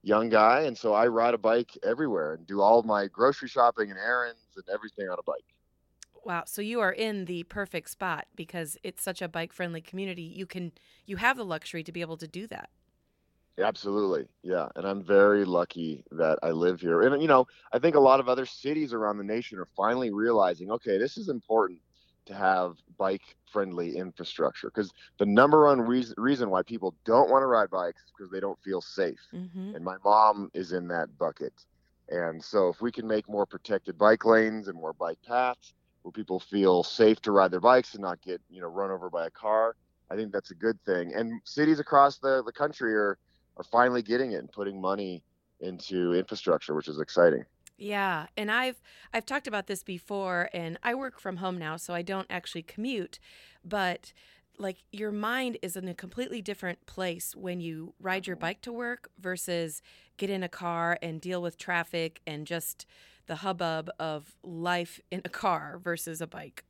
young 0.02 0.28
guy, 0.28 0.62
and 0.62 0.78
so 0.78 0.94
I 0.94 1.08
ride 1.08 1.34
a 1.34 1.38
bike 1.38 1.76
everywhere 1.84 2.34
and 2.34 2.46
do 2.46 2.60
all 2.60 2.82
my 2.82 3.08
grocery 3.08 3.48
shopping 3.48 3.90
and 3.90 3.98
errands 3.98 4.40
and 4.56 4.64
everything 4.72 5.08
on 5.08 5.18
a 5.18 5.22
bike. 5.22 5.44
Wow. 6.24 6.44
So 6.46 6.62
you 6.62 6.80
are 6.80 6.92
in 6.92 7.24
the 7.24 7.44
perfect 7.44 7.90
spot 7.90 8.26
because 8.36 8.76
it's 8.82 9.02
such 9.02 9.22
a 9.22 9.28
bike 9.28 9.52
friendly 9.52 9.80
community. 9.80 10.22
You 10.22 10.46
can 10.46 10.72
you 11.06 11.16
have 11.16 11.36
the 11.36 11.44
luxury 11.44 11.82
to 11.84 11.92
be 11.92 12.00
able 12.00 12.16
to 12.18 12.28
do 12.28 12.46
that. 12.48 12.70
Absolutely. 13.58 14.28
Yeah. 14.42 14.68
And 14.76 14.86
I'm 14.86 15.02
very 15.02 15.44
lucky 15.44 16.04
that 16.12 16.38
I 16.42 16.50
live 16.50 16.80
here. 16.80 17.02
And, 17.02 17.20
you 17.20 17.28
know, 17.28 17.46
I 17.72 17.78
think 17.78 17.96
a 17.96 18.00
lot 18.00 18.20
of 18.20 18.28
other 18.28 18.46
cities 18.46 18.92
around 18.92 19.18
the 19.18 19.24
nation 19.24 19.58
are 19.58 19.68
finally 19.76 20.10
realizing 20.10 20.70
okay, 20.70 20.98
this 20.98 21.16
is 21.16 21.28
important 21.28 21.80
to 22.26 22.34
have 22.34 22.76
bike 22.98 23.36
friendly 23.50 23.96
infrastructure 23.96 24.68
because 24.68 24.92
the 25.18 25.24
number 25.26 25.64
one 25.64 25.80
reason, 25.80 26.14
reason 26.18 26.50
why 26.50 26.62
people 26.62 26.94
don't 27.04 27.30
want 27.30 27.42
to 27.42 27.46
ride 27.46 27.70
bikes 27.70 28.02
is 28.02 28.12
because 28.16 28.30
they 28.30 28.40
don't 28.40 28.60
feel 28.62 28.80
safe. 28.80 29.18
Mm-hmm. 29.34 29.74
And 29.74 29.84
my 29.84 29.96
mom 30.04 30.50
is 30.54 30.72
in 30.72 30.86
that 30.88 31.16
bucket. 31.18 31.54
And 32.10 32.42
so 32.42 32.68
if 32.68 32.80
we 32.80 32.92
can 32.92 33.06
make 33.06 33.28
more 33.28 33.46
protected 33.46 33.98
bike 33.98 34.24
lanes 34.24 34.68
and 34.68 34.76
more 34.78 34.92
bike 34.92 35.18
paths 35.26 35.74
where 36.02 36.12
people 36.12 36.38
feel 36.38 36.82
safe 36.82 37.20
to 37.22 37.32
ride 37.32 37.50
their 37.50 37.60
bikes 37.60 37.94
and 37.94 38.02
not 38.02 38.20
get, 38.22 38.40
you 38.50 38.60
know, 38.60 38.68
run 38.68 38.90
over 38.90 39.10
by 39.10 39.26
a 39.26 39.30
car, 39.30 39.74
I 40.10 40.16
think 40.16 40.32
that's 40.32 40.50
a 40.50 40.54
good 40.54 40.78
thing. 40.84 41.14
And 41.14 41.40
cities 41.44 41.80
across 41.80 42.18
the, 42.18 42.42
the 42.44 42.52
country 42.52 42.94
are 42.94 43.18
are 43.58 43.64
finally 43.64 44.02
getting 44.02 44.32
it 44.32 44.38
and 44.38 44.50
putting 44.50 44.80
money 44.80 45.22
into 45.60 46.14
infrastructure, 46.14 46.74
which 46.74 46.88
is 46.88 47.00
exciting. 47.00 47.44
Yeah, 47.76 48.26
and 48.36 48.50
I've 48.50 48.80
I've 49.12 49.26
talked 49.26 49.46
about 49.46 49.66
this 49.66 49.84
before 49.84 50.50
and 50.52 50.78
I 50.82 50.94
work 50.94 51.20
from 51.20 51.36
home 51.36 51.58
now 51.58 51.76
so 51.76 51.94
I 51.94 52.02
don't 52.02 52.26
actually 52.28 52.62
commute, 52.62 53.20
but 53.64 54.12
like 54.58 54.78
your 54.90 55.12
mind 55.12 55.58
is 55.62 55.76
in 55.76 55.86
a 55.86 55.94
completely 55.94 56.42
different 56.42 56.84
place 56.86 57.36
when 57.36 57.60
you 57.60 57.94
ride 58.00 58.26
your 58.26 58.34
mm-hmm. 58.34 58.46
bike 58.46 58.60
to 58.62 58.72
work 58.72 59.10
versus 59.20 59.80
get 60.16 60.30
in 60.30 60.42
a 60.42 60.48
car 60.48 60.98
and 61.00 61.20
deal 61.20 61.40
with 61.40 61.56
traffic 61.56 62.20
and 62.26 62.46
just 62.46 62.84
the 63.26 63.36
hubbub 63.36 63.90
of 64.00 64.36
life 64.42 65.00
in 65.12 65.22
a 65.24 65.28
car 65.28 65.78
versus 65.82 66.20
a 66.20 66.26
bike. 66.26 66.64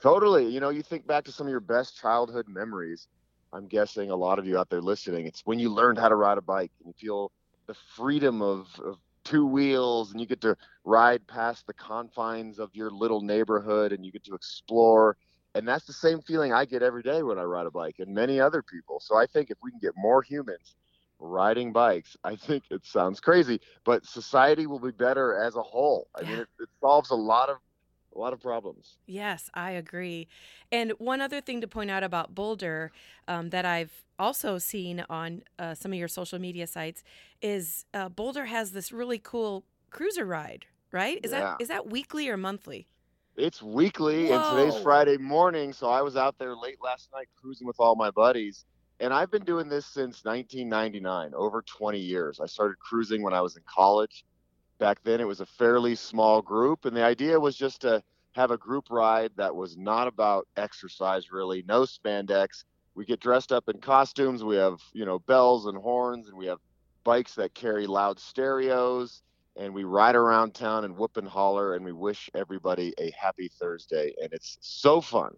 Totally. 0.00 0.46
You 0.46 0.60
know, 0.60 0.68
you 0.68 0.82
think 0.82 1.06
back 1.06 1.24
to 1.24 1.32
some 1.32 1.46
of 1.46 1.50
your 1.50 1.60
best 1.60 1.96
childhood 1.98 2.46
memories. 2.48 3.08
I'm 3.56 3.66
guessing 3.68 4.10
a 4.10 4.16
lot 4.16 4.38
of 4.38 4.46
you 4.46 4.58
out 4.58 4.68
there 4.68 4.82
listening, 4.82 5.26
it's 5.26 5.40
when 5.44 5.58
you 5.58 5.70
learned 5.70 5.98
how 5.98 6.08
to 6.08 6.14
ride 6.14 6.36
a 6.36 6.42
bike 6.42 6.72
and 6.78 6.88
you 6.88 6.94
feel 6.98 7.32
the 7.66 7.74
freedom 7.96 8.42
of, 8.42 8.68
of 8.84 8.98
two 9.24 9.46
wheels 9.46 10.12
and 10.12 10.20
you 10.20 10.26
get 10.26 10.42
to 10.42 10.56
ride 10.84 11.26
past 11.26 11.66
the 11.66 11.72
confines 11.74 12.58
of 12.58 12.70
your 12.74 12.90
little 12.90 13.22
neighborhood 13.22 13.92
and 13.92 14.04
you 14.04 14.12
get 14.12 14.24
to 14.24 14.34
explore. 14.34 15.16
And 15.54 15.66
that's 15.66 15.86
the 15.86 15.94
same 15.94 16.20
feeling 16.20 16.52
I 16.52 16.66
get 16.66 16.82
every 16.82 17.02
day 17.02 17.22
when 17.22 17.38
I 17.38 17.44
ride 17.44 17.66
a 17.66 17.70
bike 17.70 17.96
and 17.98 18.14
many 18.14 18.38
other 18.40 18.62
people. 18.62 19.00
So 19.00 19.16
I 19.16 19.26
think 19.26 19.50
if 19.50 19.56
we 19.62 19.70
can 19.70 19.80
get 19.80 19.92
more 19.96 20.22
humans 20.22 20.76
riding 21.18 21.72
bikes, 21.72 22.14
I 22.22 22.36
think 22.36 22.64
it 22.70 22.84
sounds 22.84 23.20
crazy, 23.20 23.60
but 23.86 24.04
society 24.04 24.66
will 24.66 24.80
be 24.80 24.90
better 24.90 25.34
as 25.34 25.56
a 25.56 25.62
whole. 25.62 26.08
I 26.14 26.22
mean, 26.24 26.40
it, 26.40 26.48
it 26.60 26.68
solves 26.80 27.10
a 27.10 27.14
lot 27.14 27.48
of 27.48 27.56
a 28.16 28.20
lot 28.20 28.32
of 28.32 28.40
problems. 28.40 28.98
Yes, 29.06 29.50
I 29.54 29.70
agree. 29.70 30.26
And 30.72 30.90
one 30.98 31.20
other 31.20 31.40
thing 31.40 31.60
to 31.60 31.68
point 31.68 31.90
out 31.90 32.02
about 32.02 32.34
Boulder 32.34 32.90
um, 33.28 33.50
that 33.50 33.64
I've 33.64 34.04
also 34.18 34.58
seen 34.58 35.04
on 35.08 35.44
uh, 35.58 35.74
some 35.74 35.92
of 35.92 35.98
your 35.98 36.08
social 36.08 36.40
media 36.40 36.66
sites 36.66 37.04
is 37.40 37.84
uh, 37.94 38.08
Boulder 38.08 38.46
has 38.46 38.72
this 38.72 38.90
really 38.90 39.20
cool 39.20 39.64
cruiser 39.90 40.26
ride, 40.26 40.66
right? 40.90 41.20
Is 41.22 41.30
Yeah. 41.30 41.56
that 41.56 41.60
is 41.60 41.68
that 41.68 41.86
weekly 41.86 42.28
or 42.28 42.36
monthly? 42.36 42.88
It's 43.36 43.62
weekly, 43.62 44.32
and 44.32 44.42
today's 44.42 44.76
Friday 44.78 45.18
morning, 45.18 45.72
so 45.74 45.88
I 45.88 46.00
was 46.00 46.16
out 46.16 46.36
there 46.38 46.56
late 46.56 46.78
last 46.82 47.10
night 47.12 47.28
cruising 47.36 47.66
with 47.66 47.76
all 47.78 47.94
my 47.94 48.10
buddies. 48.10 48.64
And 48.98 49.12
I've 49.12 49.30
been 49.30 49.44
doing 49.44 49.68
this 49.68 49.86
since 49.86 50.24
1999, 50.24 51.34
over 51.34 51.62
20 51.62 51.98
years. 52.00 52.40
I 52.40 52.46
started 52.46 52.78
cruising 52.78 53.22
when 53.22 53.34
I 53.34 53.42
was 53.42 53.56
in 53.56 53.62
college. 53.68 54.24
Back 54.78 55.02
then, 55.02 55.20
it 55.20 55.26
was 55.26 55.40
a 55.40 55.46
fairly 55.46 55.94
small 55.94 56.42
group, 56.42 56.84
and 56.84 56.96
the 56.96 57.04
idea 57.04 57.38
was 57.40 57.56
just 57.56 57.80
to 57.82 58.02
have 58.32 58.50
a 58.50 58.58
group 58.58 58.90
ride 58.90 59.32
that 59.36 59.54
was 59.54 59.76
not 59.76 60.06
about 60.06 60.46
exercise, 60.56 61.32
really, 61.32 61.64
no 61.66 61.82
spandex. 61.82 62.64
We 62.94 63.04
get 63.04 63.20
dressed 63.20 63.52
up 63.52 63.68
in 63.68 63.80
costumes. 63.80 64.44
We 64.44 64.56
have, 64.56 64.80
you 64.92 65.06
know, 65.06 65.18
bells 65.18 65.66
and 65.66 65.76
horns, 65.76 66.28
and 66.28 66.36
we 66.36 66.46
have 66.46 66.58
bikes 67.06 67.36
that 67.36 67.54
carry 67.54 67.86
loud 67.86 68.18
stereos 68.18 69.22
and 69.56 69.72
we 69.72 69.84
ride 69.84 70.16
around 70.16 70.54
town 70.54 70.84
and 70.84 70.96
whoop 70.96 71.16
and 71.16 71.28
holler 71.28 71.74
and 71.74 71.84
we 71.84 71.92
wish 71.92 72.28
everybody 72.34 72.92
a 72.98 73.12
happy 73.12 73.48
Thursday 73.48 74.12
and 74.20 74.32
it's 74.32 74.58
so 74.60 75.00
fun. 75.00 75.30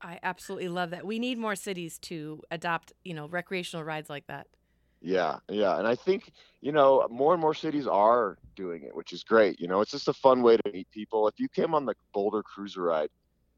I 0.00 0.18
absolutely 0.22 0.68
love 0.68 0.90
that. 0.90 1.06
We 1.06 1.18
need 1.18 1.36
more 1.36 1.54
cities 1.54 1.98
to 2.00 2.42
adopt, 2.50 2.94
you 3.04 3.12
know, 3.12 3.28
recreational 3.28 3.84
rides 3.84 4.08
like 4.08 4.26
that. 4.26 4.46
Yeah, 5.00 5.38
yeah. 5.48 5.78
And 5.78 5.86
I 5.86 5.94
think, 5.94 6.32
you 6.60 6.72
know, 6.72 7.06
more 7.10 7.32
and 7.32 7.40
more 7.40 7.54
cities 7.54 7.86
are 7.86 8.38
doing 8.54 8.82
it, 8.82 8.94
which 8.94 9.12
is 9.12 9.22
great. 9.22 9.60
You 9.60 9.68
know, 9.68 9.80
it's 9.80 9.90
just 9.90 10.08
a 10.08 10.12
fun 10.12 10.42
way 10.42 10.56
to 10.56 10.72
meet 10.72 10.90
people. 10.90 11.28
If 11.28 11.38
you 11.38 11.48
came 11.48 11.74
on 11.74 11.86
the 11.86 11.94
Boulder 12.12 12.42
cruiser 12.42 12.82
ride, 12.82 13.10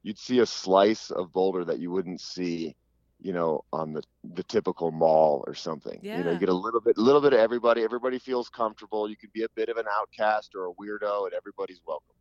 you'd 0.02 0.18
see 0.18 0.40
a 0.40 0.46
slice 0.46 1.10
of 1.10 1.32
Boulder 1.32 1.64
that 1.64 1.78
you 1.78 1.90
wouldn't 1.90 2.20
see, 2.20 2.74
you 3.20 3.32
know, 3.32 3.64
on 3.72 3.92
the 3.92 4.02
the 4.34 4.42
typical 4.42 4.90
mall 4.90 5.44
or 5.46 5.54
something. 5.54 6.00
Yeah. 6.02 6.18
You 6.18 6.24
know, 6.24 6.32
you 6.32 6.38
get 6.38 6.48
a 6.48 6.54
little 6.54 6.80
bit 6.80 6.98
little 6.98 7.20
bit 7.20 7.32
of 7.32 7.38
everybody. 7.38 7.82
Everybody 7.82 8.18
feels 8.18 8.48
comfortable. 8.48 9.08
You 9.08 9.16
can 9.16 9.30
be 9.32 9.44
a 9.44 9.48
bit 9.54 9.68
of 9.68 9.76
an 9.76 9.86
outcast 10.00 10.54
or 10.54 10.66
a 10.66 10.72
weirdo 10.72 11.24
and 11.24 11.34
everybody's 11.34 11.80
welcome. 11.86 12.14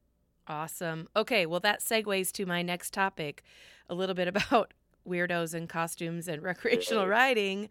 Awesome. 0.48 1.08
Okay, 1.16 1.46
well, 1.46 1.60
that 1.60 1.82
segues 1.82 2.32
to 2.32 2.46
my 2.46 2.62
next 2.62 2.94
topic 2.94 3.44
a 3.90 3.96
little 3.96 4.16
bit 4.16 4.28
about 4.34 4.74
weirdos 5.08 5.54
and 5.54 5.68
costumes 5.68 6.28
and 6.28 6.42
recreational 6.42 7.04
Yay. 7.04 7.10
riding. 7.10 7.70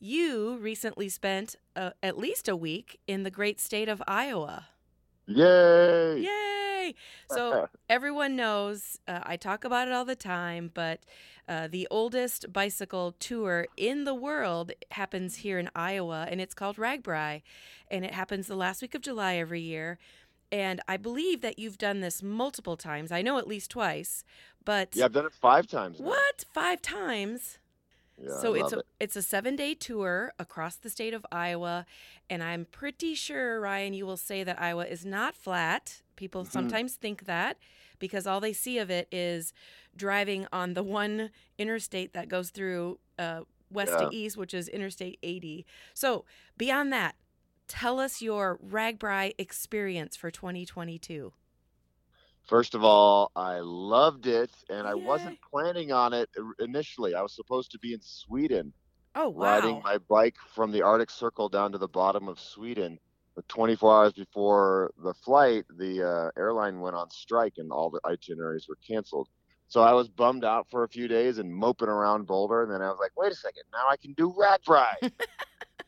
You 0.00 0.58
recently 0.58 1.08
spent 1.08 1.56
uh, 1.74 1.90
at 2.02 2.16
least 2.18 2.48
a 2.48 2.56
week 2.56 3.00
in 3.06 3.22
the 3.24 3.30
great 3.30 3.60
state 3.60 3.88
of 3.88 4.02
Iowa. 4.06 4.68
Yay! 5.26 6.20
Yay! 6.20 6.94
So, 7.30 7.68
everyone 7.90 8.36
knows 8.36 8.98
uh, 9.08 9.20
I 9.24 9.36
talk 9.36 9.64
about 9.64 9.88
it 9.88 9.94
all 9.94 10.04
the 10.04 10.16
time, 10.16 10.70
but 10.72 11.00
uh, 11.48 11.66
the 11.68 11.88
oldest 11.90 12.52
bicycle 12.52 13.12
tour 13.18 13.66
in 13.76 14.04
the 14.04 14.14
world 14.14 14.72
happens 14.92 15.36
here 15.36 15.58
in 15.58 15.68
Iowa, 15.74 16.26
and 16.30 16.40
it's 16.40 16.54
called 16.54 16.76
RAGBRAI. 16.76 17.42
And 17.90 18.04
it 18.04 18.14
happens 18.14 18.46
the 18.46 18.56
last 18.56 18.82
week 18.82 18.94
of 18.94 19.00
July 19.02 19.36
every 19.36 19.60
year. 19.60 19.98
And 20.52 20.80
I 20.88 20.96
believe 20.96 21.40
that 21.42 21.58
you've 21.58 21.76
done 21.78 22.00
this 22.00 22.22
multiple 22.22 22.76
times. 22.76 23.12
I 23.12 23.20
know 23.22 23.36
at 23.38 23.46
least 23.48 23.70
twice, 23.70 24.24
but 24.64 24.94
Yeah, 24.94 25.06
I've 25.06 25.12
done 25.12 25.26
it 25.26 25.32
five 25.34 25.66
times. 25.66 26.00
now. 26.00 26.06
what? 26.06 26.44
Five 26.54 26.80
times? 26.80 27.58
Yeah, 28.20 28.40
so 28.40 28.54
it's 28.54 28.72
a 28.72 28.78
it. 28.80 28.86
it's 29.00 29.16
a 29.16 29.22
seven 29.22 29.54
day 29.56 29.74
tour 29.74 30.32
across 30.38 30.76
the 30.76 30.90
state 30.90 31.14
of 31.14 31.24
Iowa, 31.30 31.86
and 32.28 32.42
I'm 32.42 32.64
pretty 32.64 33.14
sure 33.14 33.60
Ryan, 33.60 33.94
you 33.94 34.06
will 34.06 34.16
say 34.16 34.42
that 34.44 34.60
Iowa 34.60 34.86
is 34.86 35.04
not 35.06 35.34
flat. 35.36 36.02
People 36.16 36.44
Mhm. 36.44 36.50
sometimes 36.50 36.94
think 36.96 37.24
that 37.26 37.58
because 37.98 38.26
all 38.26 38.40
they 38.40 38.52
see 38.52 38.78
of 38.78 38.90
it 38.90 39.06
is 39.12 39.52
driving 39.96 40.46
on 40.52 40.74
the 40.74 40.82
one 40.82 41.30
interstate 41.58 42.12
that 42.12 42.28
goes 42.28 42.50
through 42.50 42.98
uh, 43.18 43.42
west 43.70 43.92
Yeah. 43.92 44.08
to 44.08 44.14
east, 44.16 44.36
which 44.36 44.54
is 44.54 44.68
Interstate 44.68 45.18
80. 45.22 45.66
So 45.94 46.24
beyond 46.56 46.92
that, 46.92 47.16
tell 47.66 47.98
us 48.00 48.22
your 48.22 48.58
RAGBRAI 48.58 49.34
experience 49.38 50.16
for 50.16 50.30
2022. 50.30 51.32
First 52.48 52.74
of 52.74 52.82
all, 52.82 53.30
I 53.36 53.58
loved 53.60 54.26
it, 54.26 54.50
and 54.70 54.86
I 54.88 54.94
Yay. 54.94 55.04
wasn't 55.04 55.38
planning 55.50 55.92
on 55.92 56.14
it 56.14 56.30
initially. 56.58 57.14
I 57.14 57.22
was 57.22 57.34
supposed 57.36 57.70
to 57.72 57.78
be 57.78 57.92
in 57.92 58.00
Sweden, 58.02 58.72
Oh 59.14 59.28
wow! 59.28 59.42
riding 59.42 59.82
my 59.82 59.98
bike 59.98 60.36
from 60.54 60.72
the 60.72 60.82
Arctic 60.82 61.10
Circle 61.10 61.50
down 61.50 61.72
to 61.72 61.78
the 61.78 61.88
bottom 61.88 62.26
of 62.26 62.40
Sweden. 62.40 62.98
But 63.36 63.48
24 63.48 63.96
hours 63.96 64.12
before 64.14 64.92
the 64.96 65.14
flight, 65.14 65.64
the 65.78 66.02
uh, 66.02 66.40
airline 66.40 66.80
went 66.80 66.96
on 66.96 67.10
strike, 67.10 67.54
and 67.58 67.70
all 67.70 67.90
the 67.90 68.00
itineraries 68.06 68.66
were 68.68 68.78
canceled. 68.86 69.28
So 69.68 69.82
I 69.82 69.92
was 69.92 70.08
bummed 70.08 70.44
out 70.44 70.66
for 70.70 70.84
a 70.84 70.88
few 70.88 71.06
days 71.06 71.38
and 71.38 71.54
moping 71.54 71.88
around 71.88 72.26
Boulder, 72.26 72.62
and 72.62 72.72
then 72.72 72.80
I 72.80 72.88
was 72.88 72.98
like, 72.98 73.12
"Wait 73.16 73.30
a 73.30 73.36
second, 73.36 73.64
now 73.72 73.86
I 73.88 73.96
can 73.98 74.14
do 74.14 74.32
RAGBRAI." 74.32 74.94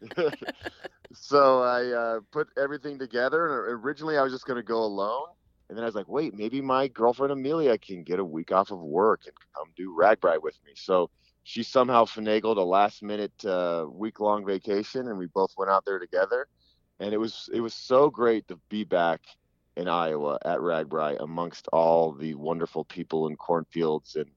so 1.14 1.62
I 1.62 1.86
uh, 1.86 2.20
put 2.32 2.48
everything 2.58 2.98
together, 2.98 3.46
and 3.46 3.82
originally 3.84 4.18
I 4.18 4.22
was 4.22 4.32
just 4.32 4.46
going 4.46 4.58
to 4.58 4.62
go 4.62 4.84
alone. 4.84 5.28
And 5.70 5.78
then 5.78 5.84
I 5.84 5.86
was 5.86 5.94
like, 5.94 6.08
wait, 6.08 6.34
maybe 6.34 6.60
my 6.60 6.88
girlfriend 6.88 7.32
Amelia 7.32 7.78
can 7.78 8.02
get 8.02 8.18
a 8.18 8.24
week 8.24 8.50
off 8.50 8.72
of 8.72 8.80
work 8.80 9.20
and 9.26 9.34
come 9.54 9.68
do 9.76 9.96
RAGBRAI 9.96 10.42
with 10.42 10.58
me. 10.66 10.72
So 10.74 11.10
she 11.44 11.62
somehow 11.62 12.06
finagled 12.06 12.56
a 12.56 12.62
last 12.62 13.04
minute 13.04 13.44
uh, 13.44 13.86
week 13.88 14.18
long 14.18 14.44
vacation, 14.44 15.06
and 15.06 15.16
we 15.16 15.26
both 15.26 15.54
went 15.56 15.70
out 15.70 15.84
there 15.86 16.00
together. 16.00 16.48
And 16.98 17.14
it 17.14 17.18
was 17.18 17.48
it 17.52 17.60
was 17.60 17.72
so 17.72 18.10
great 18.10 18.48
to 18.48 18.58
be 18.68 18.82
back 18.82 19.20
in 19.76 19.86
Iowa 19.86 20.40
at 20.44 20.58
RAGBRAI 20.58 21.22
amongst 21.22 21.68
all 21.72 22.14
the 22.14 22.34
wonderful 22.34 22.84
people 22.84 23.28
in 23.28 23.36
cornfields 23.36 24.16
and 24.16 24.30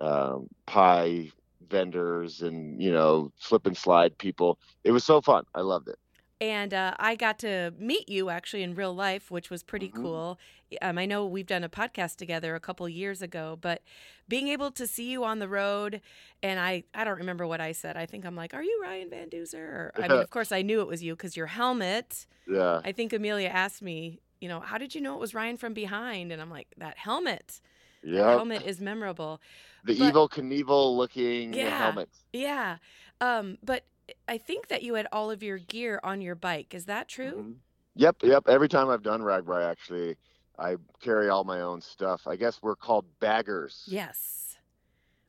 um, 0.00 0.48
pie 0.66 1.30
vendors 1.70 2.42
and 2.42 2.82
you 2.82 2.90
know 2.90 3.30
slip 3.38 3.66
and 3.66 3.76
slide 3.76 4.18
people. 4.18 4.58
It 4.82 4.90
was 4.90 5.04
so 5.04 5.20
fun. 5.20 5.44
I 5.54 5.60
loved 5.60 5.86
it. 5.86 5.98
And 6.42 6.74
uh, 6.74 6.94
I 6.98 7.14
got 7.14 7.38
to 7.40 7.72
meet 7.78 8.08
you 8.08 8.28
actually 8.28 8.64
in 8.64 8.74
real 8.74 8.92
life, 8.92 9.30
which 9.30 9.48
was 9.48 9.62
pretty 9.62 9.88
Mhm. 9.90 9.94
cool. 10.02 10.38
Um, 10.80 10.98
I 10.98 11.06
know 11.06 11.24
we've 11.24 11.46
done 11.46 11.62
a 11.62 11.68
podcast 11.68 12.16
together 12.16 12.56
a 12.56 12.60
couple 12.60 12.88
years 12.88 13.22
ago, 13.22 13.56
but 13.60 13.80
being 14.28 14.48
able 14.48 14.72
to 14.72 14.84
see 14.88 15.08
you 15.08 15.22
on 15.22 15.38
the 15.38 15.46
road, 15.46 16.00
and 16.42 16.58
I, 16.58 16.82
I 16.94 17.04
don't 17.04 17.18
remember 17.18 17.46
what 17.46 17.60
I 17.60 17.70
said. 17.70 17.96
I 17.96 18.06
think 18.06 18.24
I'm 18.26 18.34
like, 18.34 18.54
"Are 18.54 18.62
you 18.62 18.80
Ryan 18.82 19.08
Van 19.08 19.30
Duzer?" 19.30 19.54
Or, 19.54 19.92
I 19.96 20.08
mean, 20.08 20.18
of 20.18 20.30
course, 20.36 20.50
I 20.50 20.62
knew 20.62 20.80
it 20.80 20.88
was 20.88 21.00
you 21.00 21.14
because 21.14 21.36
your 21.36 21.46
helmet. 21.46 22.26
Yeah. 22.48 22.80
I 22.84 22.90
think 22.90 23.12
Amelia 23.12 23.48
asked 23.48 23.80
me, 23.80 24.18
you 24.40 24.48
know, 24.48 24.58
how 24.58 24.78
did 24.78 24.96
you 24.96 25.00
know 25.00 25.14
it 25.14 25.20
was 25.20 25.34
Ryan 25.34 25.56
from 25.58 25.74
behind? 25.74 26.32
And 26.32 26.42
I'm 26.42 26.50
like, 26.50 26.74
that 26.78 26.98
helmet. 26.98 27.60
Yeah. 28.02 28.30
helmet 28.30 28.62
is 28.66 28.80
memorable. 28.80 29.40
The 29.84 29.96
But- 29.96 30.12
Evel 30.12 30.28
Knievel 30.28 30.96
looking 30.96 31.52
Yeah. 31.54 31.78
helmet. 31.78 32.08
Yeah. 32.32 32.78
Um, 33.20 33.58
but 33.62 33.84
I 34.28 34.38
think 34.38 34.68
that 34.68 34.82
you 34.82 34.94
had 34.94 35.06
all 35.12 35.30
of 35.30 35.42
your 35.42 35.58
gear 35.58 36.00
on 36.02 36.20
your 36.20 36.34
bike. 36.34 36.74
Is 36.74 36.86
that 36.86 37.08
true? 37.08 37.32
Mhm. 37.32 37.54
Yep, 37.94 38.16
yep. 38.22 38.48
Every 38.48 38.68
time 38.68 38.88
I've 38.88 39.02
done 39.02 39.20
RAGBRAI, 39.20 39.64
actually, 39.64 40.16
I 40.58 40.76
carry 41.00 41.28
all 41.28 41.44
my 41.44 41.60
own 41.60 41.80
stuff. 41.80 42.26
I 42.26 42.36
guess 42.36 42.62
we're 42.62 42.76
called 42.76 43.04
baggers. 43.20 43.84
Yes. 43.86 44.56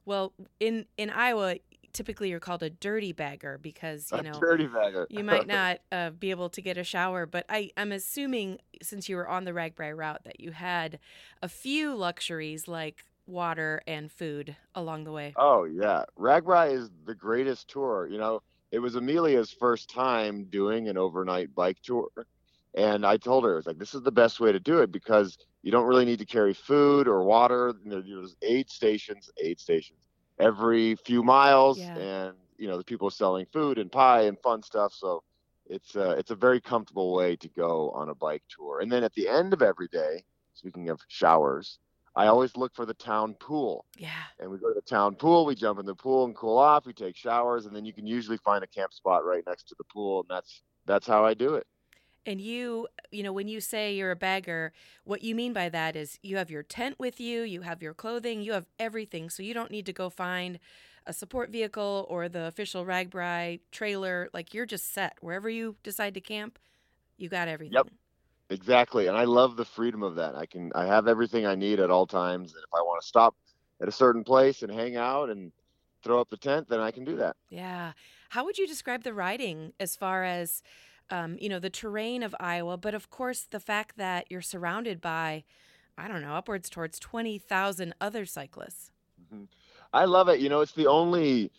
Well, 0.06 0.34
in 0.60 0.86
in 0.98 1.10
Iowa, 1.10 1.56
typically 1.92 2.30
you're 2.30 2.40
called 2.40 2.64
a 2.64 2.70
dirty 2.70 3.12
bagger 3.12 3.58
because 3.58 4.12
you 4.12 4.18
A 4.20 4.24
know 4.24 4.40
dirty 4.40 4.68
bagger. 4.68 5.08
you 5.10 5.24
might 5.24 5.48
not 5.60 5.80
uh, 5.92 6.10
be 6.12 6.32
able 6.32 6.50
to 6.50 6.62
get 6.62 6.78
a 6.78 6.84
shower. 6.84 7.26
But 7.26 7.46
I 7.50 7.72
I'm 7.78 7.92
assuming 7.92 8.60
since 8.82 9.08
you 9.10 9.16
were 9.18 9.28
on 9.28 9.44
the 9.46 9.52
RAGBRAI 9.52 9.96
route 9.96 10.24
that 10.24 10.40
you 10.40 10.52
had 10.52 11.00
a 11.42 11.50
few 11.50 11.96
luxuries 11.96 12.68
like 12.68 13.06
water 13.28 13.82
and 13.88 14.12
food 14.12 14.56
along 14.76 15.04
the 15.06 15.12
way. 15.12 15.34
Oh 15.38 15.64
yeah, 15.66 16.04
RAGBRAI 16.18 16.74
is 16.74 16.90
the 17.06 17.16
greatest 17.16 17.70
tour. 17.70 18.08
You 18.08 18.18
know, 18.18 18.42
it 18.74 18.82
was 18.82 18.96
Amelia's 18.96 19.52
first 19.54 19.90
time 19.92 20.46
doing 20.50 20.90
an 20.90 20.98
overnight 20.98 21.56
bike 21.56 21.80
tour, 21.84 22.10
and 22.76 23.06
I 23.06 23.18
told 23.18 23.46
her, 23.46 23.58
"It's 23.58 23.68
like 23.68 23.80
this 23.80 23.96
is 23.96 24.04
the 24.04 24.12
best 24.12 24.40
way 24.42 24.52
to 24.52 24.60
do 24.60 24.80
it 24.80 24.92
because 24.92 25.38
you 25.64 25.72
don't 25.72 25.88
really 25.88 26.06
need 26.06 26.20
to 26.20 26.26
carry 26.26 26.54
food 26.54 27.08
or 27.08 27.24
water. 27.24 27.74
There's 27.86 28.36
aid 28.44 28.70
stations, 28.70 29.32
aid 29.42 29.60
stations 29.60 30.00
every 30.40 30.96
few 30.96 31.24
miles, 31.24 31.90
Yeah. 31.90 31.96
and 31.96 32.36
you 32.58 32.68
know 32.68 32.78
the 32.78 32.84
people 32.86 33.10
selling 33.12 33.46
food 33.54 33.80
and 33.80 33.92
pie 33.92 34.24
and 34.24 34.40
fun 34.42 34.64
stuff. 34.64 34.94
So 34.94 35.24
it's 35.68 35.96
uh, 35.96 36.16
it's 36.18 36.32
a 36.32 36.36
very 36.36 36.62
comfortable 36.62 37.14
way 37.14 37.36
to 37.38 37.50
go 37.50 37.92
on 37.92 38.10
a 38.10 38.16
bike 38.16 38.44
tour. 38.50 38.82
And 38.82 38.92
then 38.92 39.04
at 39.04 39.14
the 39.14 39.28
end 39.30 39.54
of 39.54 39.62
every 39.62 39.88
day, 39.88 40.26
speaking 40.54 40.90
of 40.90 41.02
showers, 41.08 41.80
I 42.16 42.28
always 42.28 42.56
look 42.56 42.76
for 42.76 42.86
the 42.86 42.94
town 42.94 43.34
pool 43.36 43.86
Yeah. 43.98 44.12
and 44.40 44.52
we 44.52 44.58
go 44.58 44.70
to 44.70 44.76
the 44.76 44.82
town 44.82 45.16
pool. 45.16 45.46
We 45.46 45.56
jump 45.56 45.80
in 45.80 45.86
the 45.86 45.96
pool 45.96 46.26
and 46.26 46.36
cool 46.36 46.58
off. 46.58 46.86
We 46.86 46.94
take 46.94 47.16
showers, 47.16 47.66
and 47.66 47.76
then 47.76 47.86
you 47.86 47.94
can 47.94 48.06
usually 48.06 48.38
find 48.38 48.64
a 48.64 48.68
camp 48.68 48.94
spot 48.94 49.26
right 49.26 49.44
next 49.48 49.68
to 49.70 49.76
the 49.78 49.84
pool, 49.86 50.22
and 50.22 50.30
that's 50.30 50.62
that's 50.86 51.08
how 51.08 51.26
I 51.26 51.34
do 51.34 51.56
it. 51.56 51.66
And 52.26 52.40
you, 52.40 52.88
you 53.12 53.22
know, 53.24 53.34
when 53.34 53.48
you 53.50 53.60
say 53.60 53.94
you're 53.96 54.12
a 54.12 54.16
bagger, 54.16 54.72
what 55.04 55.24
you 55.24 55.36
mean 55.36 55.52
by 55.52 55.68
that 55.70 55.96
is 55.96 56.20
you 56.22 56.38
have 56.38 56.50
your 56.50 56.64
tent 56.64 56.98
with 56.98 57.20
you, 57.20 57.42
you 57.42 57.62
have 57.62 57.82
your 57.82 57.94
clothing, 57.94 58.42
you 58.42 58.54
have 58.54 58.68
everything. 58.80 59.30
So 59.30 59.44
you 59.44 59.54
don't 59.54 59.72
need 59.72 59.86
to 59.88 59.94
go 59.94 60.10
find 60.10 60.60
a 61.06 61.12
support 61.12 61.50
vehicle 61.50 62.06
or 62.10 62.30
the 62.30 62.46
official 62.46 62.86
RAGBRAI 62.86 63.60
trailer. 63.72 64.30
Like 64.34 64.54
you're 64.54 64.66
just 64.66 64.94
set. 64.94 65.18
Wherever 65.20 65.50
you 65.50 65.76
decide 65.84 66.14
to 66.14 66.22
camp, 66.22 66.60
you 67.18 67.28
got 67.28 67.50
everything. 67.50 67.74
Exactly, 68.54 69.08
and 69.08 69.18
I 69.18 69.24
love 69.24 69.56
the 69.56 69.66
freedom 69.66 70.04
of 70.04 70.16
that. 70.16 70.36
I 70.36 70.46
can 70.46 70.72
I 70.76 70.86
have 70.86 71.08
everything 71.08 71.46
I 71.46 71.56
need 71.56 71.80
at 71.80 71.90
all 71.90 72.06
times, 72.06 72.54
and 72.54 72.64
if 72.64 72.74
I 72.74 72.82
want 72.82 73.02
to 73.02 73.08
stop 73.08 73.36
at 73.82 73.88
a 73.88 73.92
certain 73.92 74.24
place 74.24 74.62
and 74.62 74.72
hang 74.72 74.96
out 74.96 75.30
and 75.32 75.52
throw 76.04 76.22
up 76.22 76.30
the 76.30 76.38
tent, 76.38 76.70
then 76.70 76.80
I 76.80 76.92
can 76.92 77.04
do 77.04 77.16
that. 77.18 77.36
Yeah. 77.50 77.94
How 78.30 78.46
would 78.46 78.60
you 78.60 78.68
describe 78.68 79.04
the 79.04 79.14
riding 79.14 79.74
as 79.80 79.96
far 79.96 80.24
as, 80.24 80.62
um, 81.10 81.38
you 81.40 81.50
know, 81.50 81.60
the 81.60 81.70
terrain 81.70 82.22
of 82.22 82.36
Iowa, 82.40 82.78
but 82.78 82.94
of 82.94 83.10
course 83.10 83.48
the 83.50 83.60
fact 83.60 83.98
that 83.98 84.28
you're 84.30 84.42
surrounded 84.42 85.02
by, 85.02 85.44
I 85.98 86.08
don't 86.08 86.22
know, 86.22 86.36
upwards 86.36 86.70
towards 86.70 87.00
20,000 87.00 87.96
other 88.00 88.26
cyclists? 88.26 88.92
Mhm. 89.32 89.48
I 89.94 90.06
love 90.06 90.30
it. 90.30 90.40
You 90.40 90.50
know, 90.50 90.62
it's 90.62 90.74
the 90.74 90.88
only 90.88 91.52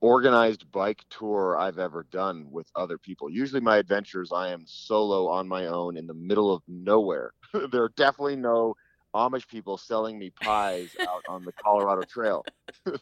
organized 0.00 0.70
bike 0.70 1.04
tour 1.10 1.56
I've 1.58 1.78
ever 1.78 2.06
done 2.10 2.46
with 2.50 2.68
other 2.76 2.98
people. 2.98 3.30
Usually, 3.30 3.60
my 3.60 3.78
adventures, 3.78 4.30
I 4.32 4.50
am 4.52 4.64
solo 4.66 5.28
on 5.28 5.48
my 5.48 5.66
own 5.66 5.96
in 5.96 6.06
the 6.06 6.14
middle 6.14 6.52
of 6.52 6.62
nowhere. 6.68 7.32
there 7.72 7.82
are 7.82 7.92
definitely 7.96 8.36
no 8.36 8.74
Amish 9.14 9.48
people 9.48 9.76
selling 9.76 10.18
me 10.18 10.30
pies 10.30 10.94
out 11.00 11.22
on 11.28 11.44
the 11.44 11.52
Colorado 11.52 12.02
Trail. 12.02 12.44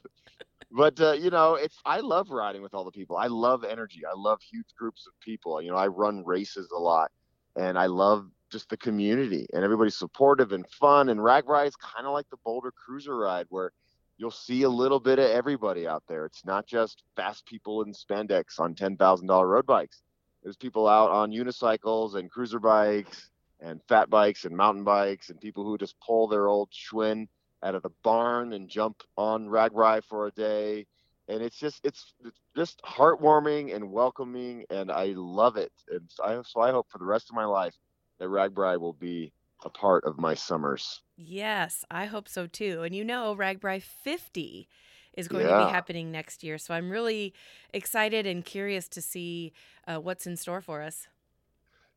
but 0.71 1.01
uh, 1.01 1.13
you 1.13 1.31
know, 1.31 1.55
it's 1.55 1.79
I 1.85 2.01
love 2.01 2.31
riding 2.31 2.63
with 2.63 2.75
all 2.75 2.85
the 2.85 2.91
people. 2.91 3.17
I 3.17 3.27
love 3.27 3.65
energy. 3.65 4.03
I 4.07 4.17
love 4.17 4.41
huge 4.41 4.69
groups 4.79 5.07
of 5.07 5.13
people. 5.21 5.61
You 5.61 5.71
know, 5.71 5.77
I 5.77 5.89
run 5.89 6.25
races 6.25 6.71
a 6.75 6.81
lot, 6.81 7.11
and 7.57 7.79
I 7.79 7.87
love 7.87 8.27
just 8.51 8.69
the 8.69 8.77
community 8.77 9.47
and 9.53 9.65
everybody's 9.65 9.97
supportive 9.97 10.53
and 10.53 10.65
fun. 10.69 11.09
And 11.09 11.21
RAGBRAI 11.21 11.67
is 11.67 11.77
kind 11.77 12.07
of 12.07 12.13
like 12.13 12.29
the 12.31 12.37
Boulder 12.45 12.73
Cruiser 12.73 13.17
ride 13.17 13.47
where 13.49 13.73
you'll 14.19 14.31
see 14.31 14.63
a 14.63 14.69
little 14.69 15.01
bit 15.01 15.19
of 15.19 15.31
everybody 15.31 15.87
out 15.87 16.03
there. 16.09 16.25
It's 16.27 16.45
not 16.45 16.67
just 16.67 17.03
fast 17.17 17.47
people 17.47 17.83
in 17.83 17.93
spandex 17.93 18.59
on 18.59 18.75
ten 18.75 18.97
thousand 18.97 19.27
dollar 19.27 19.47
road 19.47 19.67
bikes. 19.67 20.03
There's 20.43 20.57
people 20.57 20.87
out 20.87 21.11
on 21.11 21.33
unicycles 21.33 22.15
and 22.15 22.31
cruiser 22.31 22.61
bikes 22.61 23.31
and 23.61 23.81
fat 23.89 24.11
bikes 24.11 24.45
and 24.45 24.57
mountain 24.57 24.85
bikes 24.85 25.31
and 25.31 25.41
people 25.41 25.65
who 25.65 25.79
just 25.79 25.99
pull 26.01 26.29
their 26.29 26.47
old 26.47 26.71
Schwinn 26.71 27.27
out 27.63 27.75
of 27.75 27.83
the 27.83 27.91
barn 28.03 28.53
and 28.53 28.69
jump 28.69 29.03
on 29.17 29.49
RAGBRAI 29.49 30.05
for 30.05 30.27
a 30.27 30.31
day. 30.33 30.87
And 31.29 31.43
it's 31.43 31.57
just 31.57 31.81
it's, 31.85 32.15
just 32.55 32.81
heartwarming 32.83 33.75
and 33.75 33.91
welcoming, 33.91 34.65
and 34.71 34.91
I 34.91 35.13
love 35.17 35.57
it. 35.57 35.73
And 35.91 36.03
so 36.09 36.25
I, 36.25 36.41
so 36.45 36.61
I 36.61 36.71
hope 36.71 36.87
for 36.91 36.99
the 36.99 37.05
rest 37.05 37.29
of 37.29 37.35
my 37.35 37.45
life 37.45 37.75
that 38.19 38.29
RAGBRAI 38.29 38.79
will 38.79 38.93
be 38.93 39.33
a 39.65 39.71
part 39.71 40.05
of 40.05 40.19
my 40.19 40.35
summers. 40.35 41.03
Yes, 41.17 41.85
I 41.91 42.07
hope 42.07 42.29
so 42.29 42.47
too. 42.47 42.83
And 42.83 42.95
you 42.95 43.05
know, 43.05 43.35
RAGBRAI 43.35 43.83
50 43.83 44.69
is 45.15 45.29
going 45.29 45.49
to 45.49 45.55
be 45.55 45.65
happening 45.65 46.13
next 46.13 46.45
year. 46.45 46.59
So 46.59 46.75
I'm 46.75 46.91
really 46.91 47.33
excited 47.73 48.27
and 48.27 48.45
curious 48.45 48.87
to 48.89 49.01
see 49.01 49.53
uh, 49.87 49.97
what's 49.97 50.27
in 50.27 50.37
store 50.37 50.61
for 50.61 50.83
us. 50.83 51.09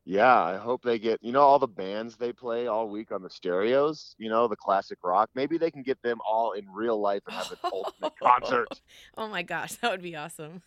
Yeah, 0.10 0.44
I 0.44 0.58
hope 0.58 0.82
they 0.82 0.98
get, 0.98 1.22
you 1.22 1.32
know, 1.32 1.42
all 1.42 1.60
the 1.60 1.68
bands 1.68 2.16
they 2.18 2.34
play 2.34 2.66
all 2.66 2.90
week 2.90 3.12
on 3.12 3.22
the 3.22 3.30
stereos, 3.30 4.16
you 4.18 4.28
know, 4.28 4.48
the 4.48 4.56
classic 4.56 4.98
rock. 5.04 5.30
Maybe 5.36 5.60
they 5.60 5.70
can 5.70 5.84
get 5.84 6.02
them 6.02 6.18
all 6.28 6.54
in 6.54 6.68
real 6.68 7.00
life 7.00 7.22
and 7.28 7.36
have 7.36 7.52
an 7.52 7.58
ultimate 7.72 8.14
concert. 8.24 8.82
Oh 9.20 9.28
my 9.28 9.44
gosh, 9.44 9.74
that 9.76 9.92
would 9.92 10.02
be 10.02 10.16
awesome. 10.16 10.64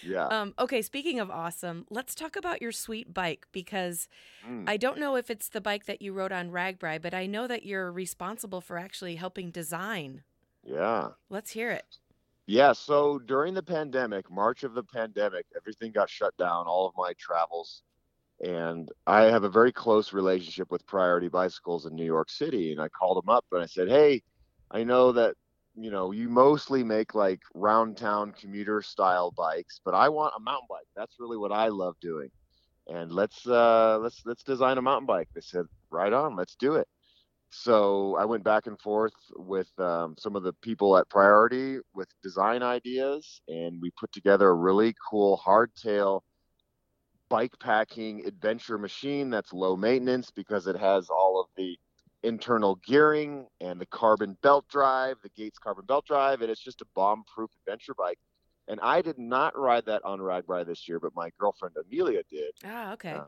Yeah. 0.00 0.28
Um, 0.28 0.54
okay, 0.60 0.80
speaking 0.80 1.18
of 1.18 1.28
awesome, 1.28 1.86
let's 1.90 2.14
talk 2.14 2.36
about 2.36 2.62
your 2.62 2.70
sweet 2.70 3.12
bike 3.12 3.48
because 3.50 4.06
Mm. 4.48 4.68
I 4.68 4.76
don't 4.76 4.98
know 5.00 5.16
if 5.16 5.30
it's 5.30 5.48
the 5.48 5.60
bike 5.62 5.86
that 5.86 6.02
you 6.02 6.12
rode 6.12 6.30
on 6.30 6.50
RAGBRAI, 6.50 7.00
but 7.00 7.14
I 7.14 7.24
know 7.26 7.46
that 7.46 7.64
you're 7.64 7.90
responsible 7.90 8.60
for 8.60 8.76
actually 8.76 9.16
helping 9.16 9.50
design. 9.50 10.22
Yeah. 10.62 11.08
Let's 11.30 11.50
hear 11.50 11.70
it. 11.70 11.98
Yeah. 12.46 12.74
So 12.74 13.18
during 13.18 13.54
the 13.54 13.62
pandemic, 13.62 14.30
March 14.30 14.62
of 14.62 14.74
the 14.74 14.82
pandemic, 14.84 15.46
everything 15.56 15.92
got 15.92 16.10
shut 16.10 16.36
down, 16.36 16.66
all 16.66 16.86
of 16.86 16.94
my 16.96 17.14
travels. 17.18 17.82
And 18.44 18.90
I 19.06 19.24
have 19.24 19.44
a 19.44 19.50
very 19.50 19.72
close 19.72 20.12
relationship 20.12 20.70
with 20.70 20.86
Priority 20.86 21.28
Bicycles 21.28 21.86
in 21.86 21.96
New 21.96 22.04
York 22.06 22.30
City. 22.30 22.72
And 22.72 22.80
I 22.82 22.88
called 22.90 23.18
them 23.22 23.30
up 23.30 23.46
and 23.52 23.62
I 23.62 23.66
said, 23.66 23.88
Hey, 23.88 24.22
I 24.72 24.84
know 24.84 25.12
that, 25.12 25.36
you 25.76 25.90
know, 25.90 26.12
you 26.12 26.28
mostly 26.30 26.84
make 26.84 27.14
like 27.14 27.40
round 27.54 27.98
town 27.98 28.34
commuter 28.40 28.82
style 28.82 29.32
bikes, 29.32 29.80
but 29.84 29.94
I 29.94 30.10
want 30.10 30.34
a 30.36 30.40
mountain 30.40 30.68
bike. 30.70 30.86
That's 30.96 31.16
really 31.20 31.38
what 31.38 31.52
I 31.52 31.68
love 31.68 31.96
doing. 32.02 32.30
And 32.88 33.12
let's 33.12 33.46
uh 33.48 33.98
let's 34.02 34.22
let's 34.26 34.44
design 34.44 34.78
a 34.78 34.82
mountain 34.82 35.06
bike. 35.06 35.28
They 35.34 35.42
said, 35.42 35.66
Right 35.90 36.12
on, 36.12 36.36
let's 36.36 36.56
do 36.56 36.74
it. 36.76 36.88
So 37.50 38.16
I 38.16 38.24
went 38.26 38.44
back 38.44 38.66
and 38.66 38.80
forth 38.80 39.14
with 39.36 39.70
um, 39.78 40.16
some 40.18 40.36
of 40.36 40.42
the 40.44 40.54
people 40.62 40.98
at 40.98 41.08
Priority 41.10 41.78
with 41.94 42.08
design 42.22 42.62
ideas, 42.62 43.40
and 43.48 43.80
we 43.82 43.92
put 44.00 44.12
together 44.12 44.48
a 44.50 44.54
really 44.54 44.94
cool 45.10 45.40
hardtail 45.46 46.22
bike 47.34 47.58
packing 47.58 48.24
adventure 48.26 48.78
machine 48.78 49.28
that's 49.28 49.52
low 49.52 49.74
maintenance 49.74 50.30
because 50.30 50.68
it 50.68 50.76
has 50.76 51.10
all 51.10 51.40
of 51.40 51.48
the 51.56 51.76
internal 52.22 52.76
gearing 52.86 53.44
and 53.60 53.80
the 53.80 53.86
carbon 53.86 54.36
belt 54.40 54.64
drive, 54.68 55.16
the 55.24 55.28
Gates 55.30 55.58
carbon 55.58 55.84
belt 55.84 56.06
drive, 56.06 56.42
and 56.42 56.50
it's 56.50 56.62
just 56.62 56.80
a 56.80 56.86
bomb-proof 56.94 57.50
adventure 57.66 57.92
bike. 57.98 58.20
And 58.68 58.78
I 58.80 59.02
did 59.02 59.18
not 59.18 59.58
ride 59.58 59.84
that 59.86 60.04
on 60.04 60.20
RAGBRAI 60.20 60.64
this 60.64 60.86
year, 60.86 61.00
but 61.00 61.10
my 61.16 61.30
girlfriend 61.36 61.74
Amelia 61.76 62.22
did. 62.30 62.52
Ah, 62.64 62.92
okay. 62.92 63.14
Um, 63.14 63.26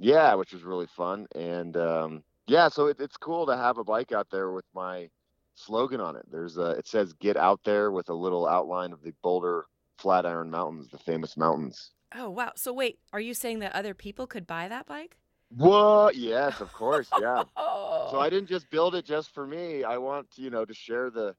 yeah, 0.00 0.34
which 0.34 0.52
was 0.52 0.64
really 0.64 0.88
fun. 0.88 1.28
And 1.36 1.76
um, 1.76 2.24
yeah, 2.48 2.68
so 2.68 2.88
it, 2.88 2.96
it's 2.98 3.16
cool 3.16 3.46
to 3.46 3.56
have 3.56 3.78
a 3.78 3.84
bike 3.84 4.10
out 4.10 4.26
there 4.32 4.50
with 4.50 4.66
my 4.74 5.08
slogan 5.54 6.00
on 6.00 6.16
it. 6.16 6.26
There's 6.28 6.58
a, 6.58 6.70
it 6.70 6.88
says 6.88 7.12
"Get 7.20 7.36
out 7.36 7.60
there" 7.64 7.92
with 7.92 8.08
a 8.08 8.14
little 8.14 8.48
outline 8.48 8.92
of 8.92 9.00
the 9.04 9.14
Boulder 9.22 9.66
Flatiron 9.98 10.50
Mountains, 10.50 10.88
the 10.88 10.98
famous 10.98 11.36
mountains. 11.36 11.92
Oh, 12.14 12.30
wow. 12.30 12.52
So 12.56 12.72
wait, 12.72 12.98
are 13.12 13.20
you 13.20 13.34
saying 13.34 13.58
that 13.60 13.74
other 13.74 13.94
people 13.94 14.26
could 14.26 14.46
buy 14.46 14.68
that 14.68 14.86
bike? 14.86 15.16
What? 15.56 16.16
Yes, 16.16 16.60
of 16.60 16.72
course. 16.72 17.08
Yeah. 17.20 17.44
Oh. 17.56 18.08
So 18.10 18.18
I 18.18 18.26
oh. 18.26 18.30
didn't 18.30 18.48
just 18.48 18.70
build 18.70 18.94
it 18.94 19.04
just 19.04 19.32
for 19.34 19.46
me. 19.46 19.84
I 19.84 19.98
want 19.98 20.28
you 20.36 20.50
know 20.50 20.64
to 20.64 20.74
share 20.74 21.10
the 21.10 21.34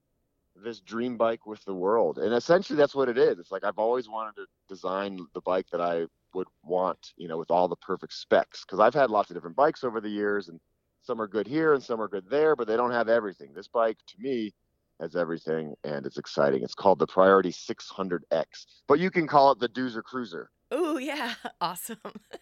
this 0.55 0.79
dream 0.79 1.17
bike 1.17 1.45
with 1.45 1.63
the 1.65 1.73
world, 1.73 2.17
and 2.17 2.33
essentially 2.33 2.77
that's 2.77 2.95
what 2.95 3.09
it 3.09 3.17
is. 3.17 3.39
It's 3.39 3.51
like 3.51 3.63
I've 3.63 3.79
always 3.79 4.07
wanted 4.07 4.35
to 4.35 4.45
design 4.69 5.19
the 5.33 5.41
bike 5.41 5.67
that 5.71 5.81
I 5.81 6.05
would 6.33 6.47
want, 6.63 7.13
you 7.17 7.27
know, 7.27 7.37
with 7.37 7.51
all 7.51 7.67
the 7.67 7.75
perfect 7.77 8.13
specs. 8.13 8.63
Because 8.63 8.79
I've 8.79 8.93
had 8.93 9.09
lots 9.09 9.29
of 9.29 9.35
different 9.35 9.55
bikes 9.55 9.83
over 9.83 9.99
the 9.99 10.09
years, 10.09 10.49
and 10.49 10.59
some 11.01 11.21
are 11.21 11.27
good 11.27 11.47
here 11.47 11.73
and 11.73 11.83
some 11.83 12.01
are 12.01 12.07
good 12.07 12.29
there, 12.29 12.55
but 12.55 12.67
they 12.67 12.75
don't 12.75 12.91
have 12.91 13.09
everything. 13.09 13.53
This 13.53 13.67
bike, 13.67 13.97
to 14.07 14.15
me, 14.19 14.53
has 14.99 15.15
everything, 15.15 15.75
and 15.83 16.05
it's 16.05 16.17
exciting. 16.17 16.63
It's 16.63 16.75
called 16.75 16.99
the 16.99 17.07
Priority 17.07 17.51
600X, 17.51 18.65
but 18.87 18.99
you 18.99 19.11
can 19.11 19.27
call 19.27 19.51
it 19.51 19.59
the 19.59 19.69
Doozer 19.69 20.03
Cruiser. 20.03 20.49
Oh, 20.71 20.97
yeah. 20.97 21.35
Awesome. 21.61 21.97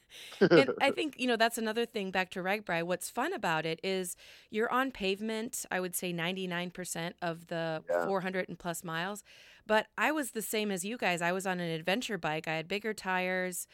and 0.56 0.70
I 0.82 0.92
think, 0.92 1.16
you 1.20 1.28
know, 1.28 1.36
that's 1.36 1.58
another 1.58 1.86
thing 1.86 2.12
back 2.12 2.30
to 2.32 2.42
RAGBRAI. 2.42 2.84
What's 2.84 3.10
fun 3.10 3.34
about 3.34 3.66
it 3.66 3.80
is 3.84 4.16
you're 4.50 4.72
on 4.72 4.92
pavement, 4.92 5.66
I 5.72 5.80
would 5.80 5.96
say 5.96 6.12
99% 6.14 7.16
of 7.22 7.48
the 7.48 7.84
Yeah. 7.90 8.08
400 8.08 8.50
and 8.50 8.58
plus 8.60 8.84
miles. 8.84 9.24
But 9.66 9.88
I 9.98 10.12
was 10.12 10.32
the 10.32 10.42
same 10.42 10.72
as 10.72 10.84
you 10.86 10.98
guys. 10.98 11.22
I 11.22 11.32
was 11.32 11.46
on 11.48 11.60
an 11.60 11.70
adventure 11.70 12.18
bike. 12.18 12.48
I 12.48 12.56
had 12.56 12.68
bigger 12.68 12.94
tires. 12.94 13.68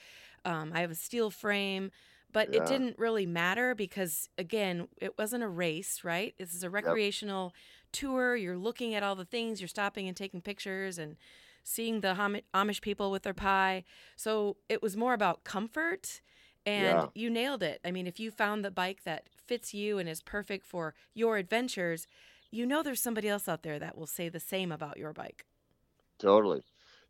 Um, 0.45 0.71
I 0.73 0.81
have 0.81 0.91
a 0.91 0.95
steel 0.95 1.29
frame, 1.31 1.91
but 2.31 2.47
Yeah. 2.47 2.53
it 2.53 2.65
didn't 2.65 2.97
really 2.99 3.25
matter 3.25 3.75
because, 3.75 4.29
again, 4.37 4.87
it 5.01 5.17
wasn't 5.17 5.43
a 5.43 5.47
race, 5.49 6.03
right? 6.03 6.33
This 6.37 6.53
is 6.53 6.63
a 6.63 6.69
recreational 6.69 7.53
tour. 7.91 8.35
You're 8.35 8.57
looking 8.57 8.95
at 8.95 9.03
all 9.03 9.15
the 9.15 9.25
things, 9.25 9.61
you're 9.61 9.67
stopping 9.67 10.07
and 10.07 10.15
taking 10.17 10.41
pictures 10.41 10.97
and 10.97 11.17
seeing 11.69 12.01
the 12.01 12.15
Ham- 12.15 12.41
Amish 12.53 12.81
people 12.81 13.11
with 13.11 13.23
their 13.23 13.33
pie. 13.33 13.83
So 14.15 14.57
it 14.67 14.81
was 14.81 14.97
more 14.97 15.13
about 15.13 15.43
comfort. 15.43 16.21
And 16.65 16.83
Yeah. 16.97 17.07
you 17.15 17.29
nailed 17.29 17.63
it. 17.63 17.79
I 17.85 17.91
mean, 17.91 18.05
if 18.07 18.19
you 18.19 18.31
found 18.31 18.65
the 18.65 18.71
bike 18.71 19.03
that 19.03 19.29
fits 19.47 19.73
you 19.73 19.97
and 19.97 20.09
is 20.09 20.21
perfect 20.21 20.65
for 20.65 20.93
your 21.13 21.37
adventures, 21.37 22.05
you 22.51 22.65
know 22.65 22.83
there's 22.83 23.01
somebody 23.01 23.29
else 23.29 23.47
out 23.47 23.63
there 23.63 23.79
that 23.79 23.97
will 23.97 24.07
say 24.07 24.29
the 24.29 24.39
same 24.39 24.71
about 24.71 24.97
your 24.97 25.13
bike. 25.13 25.45
Totally. 26.17 26.61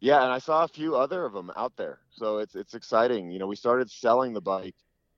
Yeah, 0.02 0.24
and 0.24 0.32
I 0.32 0.40
saw 0.40 0.64
a 0.64 0.68
few 0.68 0.96
other 0.96 1.26
of 1.26 1.34
them 1.34 1.52
out 1.56 1.76
there. 1.78 2.00
So 2.12 2.38
it's 2.38 2.56
it's 2.56 2.74
exciting. 2.74 3.32
You 3.32 3.40
know, 3.40 3.48
we 3.48 3.56
started 3.56 3.90
selling 3.90 4.34
the 4.34 4.42
bike 4.42 4.76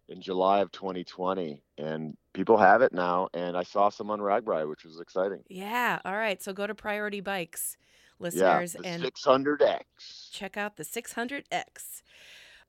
in 0.08 0.21
July 0.21 0.60
of 0.60 0.71
2020 0.71 1.62
and 1.77 2.17
people 2.34 2.58
have 2.58 2.82
it 2.82 2.91
now 2.93 3.30
and 3.34 3.56
I 3.56 3.63
saw 3.63 3.89
some 3.89 4.10
on 4.12 4.19
RAGBRAI, 4.19 4.67
which 4.67 4.84
was 4.84 4.99
exciting. 4.99 5.43
Yeah. 5.49 5.99
All 6.06 6.15
right. 6.17 6.41
So 6.41 6.51
go 6.54 6.67
to 6.67 6.75
Priority 6.75 7.21
Bikes, 7.21 7.77
listeners, 8.21 8.73
the 8.73 8.86
and 8.86 9.03
600X. 9.03 10.31
check 10.31 10.57
out 10.57 10.77
the 10.77 10.84
600X. 10.84 12.01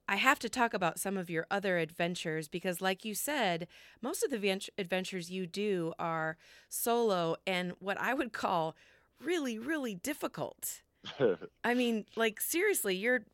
I 0.09 0.17
have 0.17 0.39
to 0.41 0.49
talk 0.49 0.75
about 0.75 0.99
some 0.99 1.17
of 1.17 1.31
your 1.31 1.47
other 1.51 1.79
adventures 1.79 2.49
because, 2.49 2.81
like 2.81 3.05
you 3.05 3.15
said, 3.15 3.69
most 4.01 4.25
of 4.25 4.31
the 4.31 4.39
vent- 4.39 4.69
adventures 4.77 5.31
you 5.31 5.47
do 5.47 5.93
are 5.99 6.37
solo 6.69 7.37
and 7.47 7.73
what 7.79 7.99
I 8.01 8.13
would 8.13 8.33
call 8.33 8.75
really, 9.23 9.59
really 9.59 9.95
difficult. 9.95 10.83
I 11.65 11.75
mean, 11.75 12.07
like, 12.17 12.41
seriously, 12.41 12.97
you're 12.97 13.25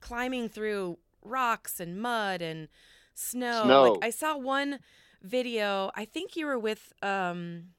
climbing 0.00 0.48
through 0.48 0.98
rocks 1.22 1.78
and 1.80 2.00
mud 2.00 2.42
and 2.42 2.68
snow. 3.14 3.64
Snow. 3.64 3.92
Like, 3.92 4.04
I 4.04 4.10
saw 4.10 4.36
one 4.36 4.80
video, 5.22 5.90
I 5.94 6.04
think 6.04 6.36
you 6.36 6.46
were 6.46 6.58
with, 6.58 6.92
um, 7.02 7.70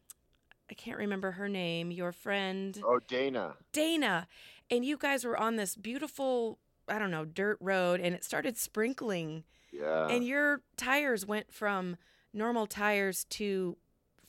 I 0.69 0.73
can't 0.75 0.97
remember 0.97 1.31
her 1.31 1.49
name, 1.49 1.91
your 1.91 2.11
friend. 2.11 2.79
oh, 2.85 2.99
Dana. 3.07 3.55
Dana, 3.71 4.27
and 4.69 4.85
you 4.85 4.97
guys 4.97 5.25
were 5.25 5.37
on 5.37 5.55
this 5.55 5.75
beautiful, 5.75 6.59
I 6.87 6.99
don't 6.99 7.11
know, 7.11 7.25
dirt 7.25 7.57
road, 7.59 7.99
and 7.99 8.13
it 8.13 8.23
started 8.23 8.57
sprinkling, 8.57 9.43
Yeah. 9.71 10.07
and 10.07 10.25
your 10.25 10.61
tires 10.77 11.25
went 11.25 11.51
from 11.51 11.97
normal 12.33 12.67
tires 12.67 13.25
to 13.25 13.77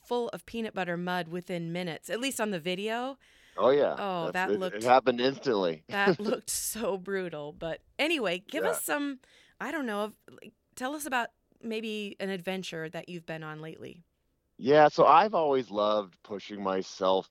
full 0.02 0.28
of 0.30 0.46
peanut 0.46 0.74
butter 0.74 0.96
mud 0.96 1.28
within 1.28 1.72
minutes, 1.72 2.08
at 2.08 2.20
least 2.20 2.40
on 2.40 2.50
the 2.50 2.58
video. 2.60 3.18
oh 3.58 3.70
yeah. 3.70 3.94
Oh, 3.98 4.30
That's- 4.30 4.32
that 4.32 4.50
it, 4.54 4.58
looked- 4.58 4.76
it 4.76 4.82
happened 4.84 5.20
instantly. 5.20 5.82
That 5.88 6.18
looked 6.20 6.48
so 6.48 6.96
brutal. 6.96 7.52
But 7.52 7.82
anyway, 7.98 8.42
give 8.50 8.64
Yeah. 8.64 8.70
us 8.70 8.82
some, 8.84 9.18
I 9.60 9.70
don't 9.70 9.84
know, 9.86 10.12
tell 10.76 10.94
us 10.94 11.04
about 11.04 11.28
maybe 11.62 12.16
an 12.20 12.30
adventure 12.30 12.88
that 12.88 13.10
you've 13.10 13.26
been 13.26 13.42
on 13.42 13.60
lately. 13.60 14.02
Yeah, 14.62 14.88
so 14.88 15.06
I've 15.06 15.34
always 15.34 15.70
loved 15.70 16.16
pushing 16.22 16.62
myself 16.62 17.30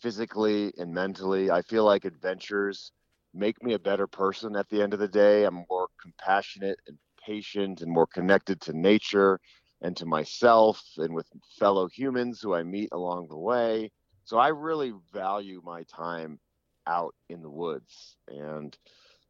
physically 0.00 0.72
and 0.78 0.94
mentally. 0.94 1.50
I 1.50 1.62
feel 1.62 1.84
like 1.84 2.04
adventures 2.04 2.92
make 3.34 3.60
me 3.62 3.72
a 3.74 3.78
better 3.78 4.06
person 4.06 4.54
at 4.56 4.68
the 4.68 4.80
end 4.80 4.94
of 4.94 5.00
the 5.00 5.08
day. 5.08 5.44
I'm 5.44 5.64
more 5.68 5.88
compassionate 6.00 6.78
and 6.86 6.96
patient 7.26 7.80
and 7.80 7.90
more 7.92 8.06
connected 8.06 8.60
to 8.62 8.72
nature 8.72 9.40
and 9.80 9.96
to 9.96 10.06
myself 10.06 10.80
and 10.96 11.12
with 11.14 11.26
fellow 11.58 11.88
humans 11.88 12.40
who 12.40 12.54
I 12.54 12.62
meet 12.62 12.90
along 12.92 13.28
the 13.28 13.38
way. 13.38 13.90
So 14.24 14.38
I 14.38 14.48
really 14.48 14.92
value 15.12 15.60
my 15.64 15.82
time 15.84 16.38
out 16.86 17.14
in 17.28 17.42
the 17.42 17.50
woods. 17.50 18.16
And, 18.28 18.76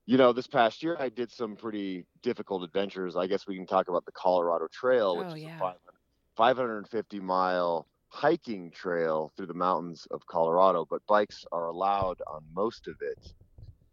you 0.07 0.19
know, 0.19 0.33
this 0.33 0.49
past 0.49 0.83
year 0.83 0.97
I 1.01 1.11
did 1.11 1.33
some 1.33 1.57
pretty 1.57 2.07
difficult 2.23 2.65
adventures. 2.65 3.17
I 3.17 3.29
guess 3.29 3.47
we 3.47 3.57
can 3.57 3.67
talk 3.67 3.89
about 3.89 4.05
the 4.07 4.13
Colorado 4.13 4.69
Trail, 4.73 5.17
which 5.19 5.29
Oh, 5.29 5.35
is 5.35 5.45
yeah. 5.45 5.47
a 5.47 5.65
500 5.65 6.00
550 6.41 7.21
mile 7.21 7.89
hiking 8.09 8.71
trail 8.73 9.33
through 9.37 9.47
the 9.47 9.55
mountains 9.55 10.07
of 10.11 10.27
Colorado, 10.27 10.87
but 10.91 11.07
bikes 11.09 11.45
are 11.53 11.67
allowed 11.67 12.21
on 12.27 12.43
most 12.55 12.89
of 12.89 12.97
it. 13.01 13.19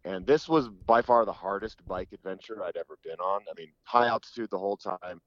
And 0.04 0.26
this 0.26 0.48
was 0.48 0.68
by 0.86 1.02
far 1.02 1.24
the 1.26 1.32
hardest 1.32 1.86
bike 1.88 2.08
adventure 2.12 2.64
I'd 2.64 2.76
ever 2.76 2.98
been 3.04 3.20
on. 3.20 3.42
I 3.50 3.54
mean, 3.58 3.74
high 3.84 4.08
altitude 4.08 4.50
the 4.50 4.58
whole 4.58 4.76
time, 4.78 5.20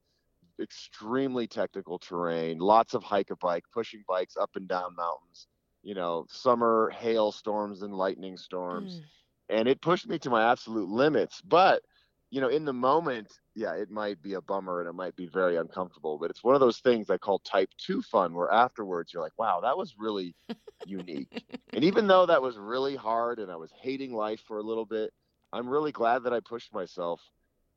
extremely 0.61 1.47
technical 1.47 1.99
terrain, 1.99 2.59
lots 2.59 2.93
of 2.95 3.03
hike 3.03 3.31
a 3.31 3.37
bike, 3.37 3.65
pushing 3.73 4.03
bikes 4.07 4.37
up 4.37 4.51
and 4.55 4.67
down 4.67 4.95
mountains, 4.95 5.47
you 5.83 5.95
know, 5.95 6.25
summer 6.29 6.89
hailstorms 6.91 7.83
and 7.83 7.93
lightning 7.95 8.37
storms 8.37 9.01
Mm. 9.01 9.09
and 9.49 9.67
it 9.67 9.81
pushed 9.81 10.07
me 10.07 10.19
to 10.19 10.29
my 10.29 10.51
absolute 10.51 10.89
limits. 10.89 11.41
But 11.41 11.83
you 12.31 12.41
know, 12.41 12.49
in 12.49 12.65
the 12.65 12.73
moment, 12.73 13.40
yeah, 13.55 13.73
it 13.73 13.89
might 13.89 14.21
be 14.21 14.33
a 14.33 14.41
bummer 14.41 14.79
and 14.79 14.89
it 14.89 14.93
might 14.93 15.15
be 15.15 15.27
very 15.27 15.57
uncomfortable. 15.57 16.17
But 16.17 16.29
it's 16.29 16.43
one 16.43 16.55
of 16.55 16.61
those 16.61 16.79
things 16.79 17.09
I 17.09 17.17
call 17.17 17.39
type 17.39 17.69
two 17.77 18.01
fun, 18.01 18.33
where 18.33 18.51
afterwards 18.51 19.13
you're 19.13 19.23
like, 19.23 19.37
wow, 19.37 19.59
that 19.61 19.77
was 19.77 19.95
really 19.97 20.35
unique. 20.85 21.43
and 21.73 21.83
even 21.83 22.07
though 22.07 22.25
that 22.25 22.41
was 22.41 22.57
really 22.57 22.95
hard 22.95 23.39
and 23.39 23.51
I 23.51 23.57
was 23.57 23.71
hating 23.81 24.13
life 24.13 24.41
for 24.47 24.57
a 24.57 24.63
little 24.63 24.85
bit, 24.85 25.11
I'm 25.53 25.69
really 25.69 25.91
glad 25.91 26.23
that 26.23 26.33
I 26.33 26.39
pushed 26.39 26.73
myself 26.73 27.21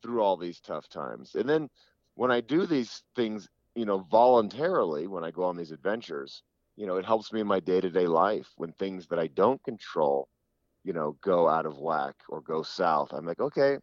through 0.01 0.21
all 0.21 0.37
these 0.37 0.61
tough 0.61 0.87
times. 0.87 1.35
And 1.35 1.49
then 1.49 1.69
when 2.15 2.31
I 2.31 2.41
do 2.41 2.65
these 2.65 3.03
things, 3.15 3.49
you 3.75 3.85
know, 3.85 3.99
voluntarily, 3.99 5.07
when 5.07 5.23
I 5.23 5.31
go 5.31 5.43
on 5.43 5.57
these 5.57 5.71
adventures, 5.71 6.41
you 6.77 6.87
know, 6.87 6.97
it 6.97 7.05
helps 7.05 7.33
me 7.33 7.41
in 7.41 7.47
my 7.47 7.59
day 7.59 7.81
to 7.81 7.89
day 7.89 8.07
life 8.07 8.47
when 8.55 8.71
things 8.73 9.07
that 9.07 9.19
I 9.19 9.27
don't 9.27 9.61
control 9.63 10.29
you 10.85 10.93
know, 10.93 11.17
go 11.21 11.49
out 11.49 11.65
of 11.65 11.79
whack 11.79 12.13
or 12.29 12.41
go 12.41 12.61
south. 12.61 13.11
I'm 13.11 13.25
like, 13.25 13.39
okay, 13.39 13.79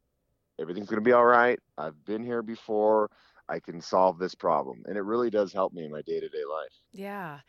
everything's 0.60 0.88
going 0.88 1.02
to 1.02 1.04
be 1.04 1.12
all 1.12 1.24
right. 1.24 1.58
I've 1.78 2.04
been 2.04 2.24
here 2.24 2.42
before. 2.42 3.10
I 3.48 3.58
can 3.60 3.80
solve 3.80 4.18
this 4.18 4.34
problem. 4.34 4.82
And 4.86 4.96
it 4.96 5.02
really 5.02 5.30
does 5.30 5.52
help 5.52 5.72
me 5.72 5.84
in 5.84 5.90
my 5.90 6.02
day 6.02 6.20
to 6.20 6.28
day 6.28 6.44
life. 6.50 6.72
Yeah. 6.92 7.40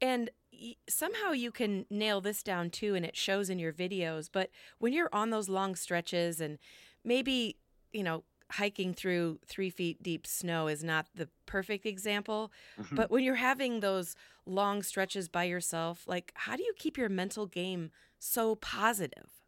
And 0.00 0.30
y- 0.52 0.76
somehow 0.88 1.32
you 1.32 1.50
can 1.50 1.86
nail 1.90 2.20
this 2.20 2.42
down 2.42 2.70
too, 2.70 2.94
and 2.94 3.04
it 3.04 3.16
shows 3.16 3.50
in 3.50 3.58
your 3.58 3.72
videos. 3.72 4.28
But 4.32 4.50
when 4.78 4.92
you're 4.92 5.10
on 5.12 5.30
those 5.30 5.48
long 5.48 5.74
stretches 5.74 6.40
and 6.40 6.58
maybe, 7.04 7.56
you 7.92 8.02
know, 8.02 8.24
hiking 8.52 8.92
through 8.94 9.38
three 9.46 9.70
feet 9.70 10.02
deep 10.02 10.26
snow 10.26 10.66
is 10.66 10.82
not 10.82 11.06
the 11.14 11.28
perfect 11.46 11.86
example, 11.86 12.50
mm-hmm. 12.80 12.96
but 12.96 13.10
when 13.10 13.22
you're 13.22 13.36
having 13.36 13.80
those 13.80 14.16
long 14.46 14.82
stretches 14.82 15.28
by 15.28 15.44
yourself, 15.44 16.04
like 16.06 16.32
how 16.34 16.56
do 16.56 16.62
you 16.62 16.74
keep 16.76 16.98
your 16.98 17.08
mental 17.08 17.46
game 17.46 17.90
so 18.18 18.56
positive? 18.56 19.39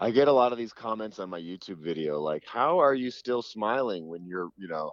I 0.00 0.10
get 0.10 0.28
a 0.28 0.32
lot 0.32 0.52
of 0.52 0.58
these 0.58 0.72
comments 0.72 1.18
on 1.18 1.30
my 1.30 1.40
YouTube 1.40 1.78
video 1.78 2.20
like, 2.20 2.44
how 2.46 2.78
are 2.80 2.94
you 2.94 3.10
still 3.10 3.42
smiling 3.42 4.08
when 4.08 4.26
you're, 4.26 4.50
you 4.56 4.68
know, 4.68 4.92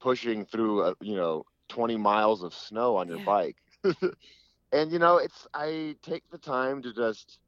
pushing 0.00 0.44
through, 0.46 0.82
a, 0.84 0.94
you 1.00 1.16
know, 1.16 1.44
20 1.68 1.96
miles 1.96 2.42
of 2.42 2.54
snow 2.54 2.96
on 2.96 3.08
your 3.08 3.18
Yeah. 3.18 3.24
bike? 3.24 3.56
and, 4.72 4.92
you 4.92 4.98
know, 4.98 5.18
it's, 5.18 5.46
I 5.54 5.96
take 6.02 6.24
the 6.30 6.38
time 6.38 6.82
to 6.82 6.92
just 6.92 7.38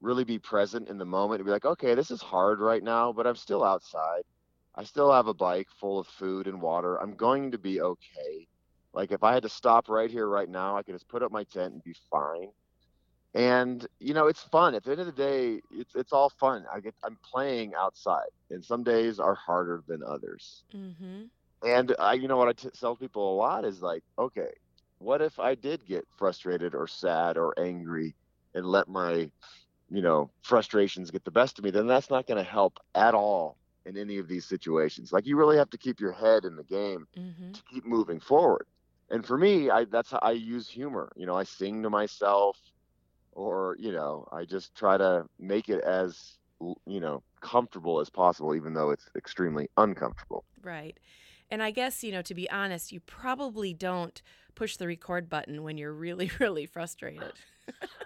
really 0.00 0.24
be 0.24 0.38
present 0.38 0.88
in 0.88 0.98
the 0.98 1.04
moment 1.04 1.40
and 1.40 1.46
be 1.46 1.52
like, 1.52 1.64
okay, 1.64 1.94
this 1.94 2.10
is 2.10 2.22
hard 2.22 2.60
right 2.60 2.82
now, 2.82 3.12
but 3.12 3.26
I'm 3.26 3.36
still 3.36 3.64
outside. 3.64 4.22
I 4.74 4.84
still 4.84 5.12
have 5.12 5.26
a 5.28 5.34
bike 5.34 5.68
full 5.80 5.98
of 5.98 6.06
food 6.08 6.46
and 6.46 6.60
water. 6.60 6.96
I'm 7.00 7.14
going 7.16 7.52
to 7.52 7.58
be 7.58 7.80
okay. 7.82 8.48
Like 8.94 9.12
if 9.12 9.22
I 9.22 9.34
had 9.34 9.42
to 9.44 9.48
stop 9.48 9.88
right 9.88 10.10
here, 10.10 10.26
right 10.28 10.48
now, 10.48 10.76
I 10.76 10.82
could 10.82 10.94
just 10.94 11.08
put 11.08 11.22
up 11.22 11.32
my 11.32 11.44
tent 11.44 11.74
and 11.74 11.82
be 11.82 11.94
fine. 12.10 12.50
And 13.34 13.86
you 14.00 14.14
know, 14.14 14.26
it's 14.26 14.42
fun. 14.42 14.74
At 14.74 14.84
the 14.84 14.92
end 14.92 15.00
of 15.00 15.06
the 15.06 15.12
day, 15.12 15.60
it's 15.70 15.94
it's 15.94 16.12
all 16.12 16.30
fun. 16.30 16.64
I 16.72 16.80
get 16.80 16.94
I'm 17.04 17.18
playing 17.24 17.74
outside, 17.74 18.28
and 18.50 18.64
some 18.64 18.82
days 18.84 19.18
are 19.20 19.34
harder 19.34 19.82
than 19.86 20.02
others. 20.02 20.64
Mm-hmm. 20.74 21.24
And 21.64 21.94
I, 21.98 22.14
you 22.14 22.28
know, 22.28 22.36
what 22.36 22.48
I 22.48 22.52
t- 22.52 22.70
tell 22.78 22.96
people 22.96 23.34
a 23.34 23.36
lot 23.36 23.64
is 23.64 23.82
like, 23.82 24.02
okay, 24.18 24.50
what 24.98 25.20
if 25.22 25.38
I 25.38 25.54
did 25.54 25.84
get 25.86 26.04
frustrated 26.16 26.74
or 26.74 26.86
sad 26.86 27.36
or 27.36 27.54
angry 27.58 28.14
and 28.54 28.66
let 28.66 28.88
my, 28.88 29.30
you 29.90 30.02
know, 30.02 30.30
frustrations 30.42 31.10
get 31.10 31.24
the 31.24 31.30
best 31.30 31.58
of 31.58 31.64
me? 31.64 31.70
Then 31.70 31.86
that's 31.86 32.10
not 32.10 32.26
going 32.26 32.42
to 32.42 32.50
help 32.50 32.78
at 32.94 33.14
all 33.14 33.58
in 33.84 33.96
any 33.96 34.18
of 34.18 34.28
these 34.28 34.46
situations. 34.46 35.12
Like 35.12 35.26
you 35.26 35.36
really 35.36 35.56
have 35.58 35.70
to 35.70 35.78
keep 35.78 36.00
your 36.00 36.12
head 36.12 36.44
in 36.44 36.56
the 36.56 36.64
game 36.64 37.06
Mm-hmm. 37.18 37.54
to 37.54 37.62
keep 37.72 37.84
moving 37.84 38.20
forward. 38.20 38.66
And 39.10 39.24
for 39.26 39.36
me, 39.38 39.70
I 39.70 39.84
that's 39.84 40.10
how 40.10 40.20
I 40.22 40.32
use 40.32 40.68
humor. 40.68 41.12
You 41.16 41.26
know, 41.26 41.36
I 41.36 41.44
sing 41.44 41.82
to 41.82 41.90
myself, 41.90 42.58
or 43.32 43.76
you 43.78 43.92
know, 43.92 44.26
I 44.32 44.44
just 44.44 44.74
try 44.74 44.96
to 44.96 45.26
make 45.38 45.68
it 45.68 45.82
as 45.82 46.38
you 46.60 47.00
know 47.00 47.22
comfortable 47.40 48.00
as 48.00 48.10
possible, 48.10 48.54
even 48.54 48.74
though 48.74 48.90
it's 48.90 49.08
extremely 49.16 49.68
uncomfortable. 49.76 50.44
Right. 50.62 50.98
And 51.50 51.62
I 51.62 51.70
guess, 51.70 52.02
you 52.02 52.12
know, 52.12 52.22
to 52.22 52.34
be 52.34 52.48
honest, 52.50 52.92
you 52.92 53.00
probably 53.00 53.74
don't 53.74 54.22
push 54.54 54.76
the 54.78 54.86
record 54.86 55.28
button 55.28 55.62
when 55.62 55.76
you're 55.76 55.92
really, 55.92 56.30
really 56.40 56.64
frustrated. 56.64 57.32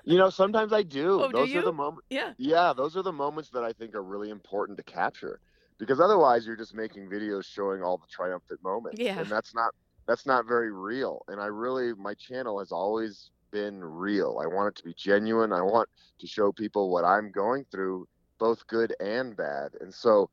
You 0.04 0.18
know, 0.18 0.30
sometimes 0.30 0.72
I 0.72 0.82
do. 0.82 1.22
Oh, 1.22 1.28
do 1.28 1.32
those 1.32 1.54
are 1.54 1.62
the 1.62 1.72
moments. 1.72 2.06
Yeah. 2.10 2.32
Yeah, 2.38 2.72
those 2.76 2.96
are 2.96 3.02
the 3.02 3.12
moments 3.12 3.50
that 3.50 3.62
I 3.62 3.72
think 3.72 3.94
are 3.94 4.02
really 4.02 4.30
important 4.30 4.78
to 4.78 4.84
capture, 4.84 5.38
because 5.78 6.00
otherwise 6.00 6.44
you're 6.44 6.56
just 6.56 6.74
making 6.74 7.08
videos 7.08 7.44
showing 7.44 7.82
all 7.82 7.98
the 7.98 8.06
triumphant 8.10 8.62
moments, 8.64 8.98
Yeah. 9.00 9.20
and 9.20 9.28
that's 9.28 9.54
not 9.54 9.72
that's 10.08 10.26
not 10.26 10.46
very 10.46 10.72
real. 10.72 11.22
And 11.28 11.40
I 11.40 11.46
really, 11.46 11.94
my 11.94 12.14
channel 12.14 12.58
has 12.58 12.72
always 12.72 13.30
been 13.56 13.82
real. 13.82 14.38
I 14.42 14.46
want 14.46 14.68
it 14.68 14.76
to 14.76 14.84
be 14.84 14.94
genuine. 14.94 15.50
I 15.50 15.62
want 15.62 15.88
to 16.18 16.26
show 16.26 16.52
people 16.52 16.90
what 16.90 17.04
I'm 17.04 17.30
going 17.30 17.64
through, 17.70 18.06
both 18.38 18.66
good 18.66 18.94
and 19.00 19.34
bad. 19.34 19.70
And 19.80 19.92
so, 19.92 20.28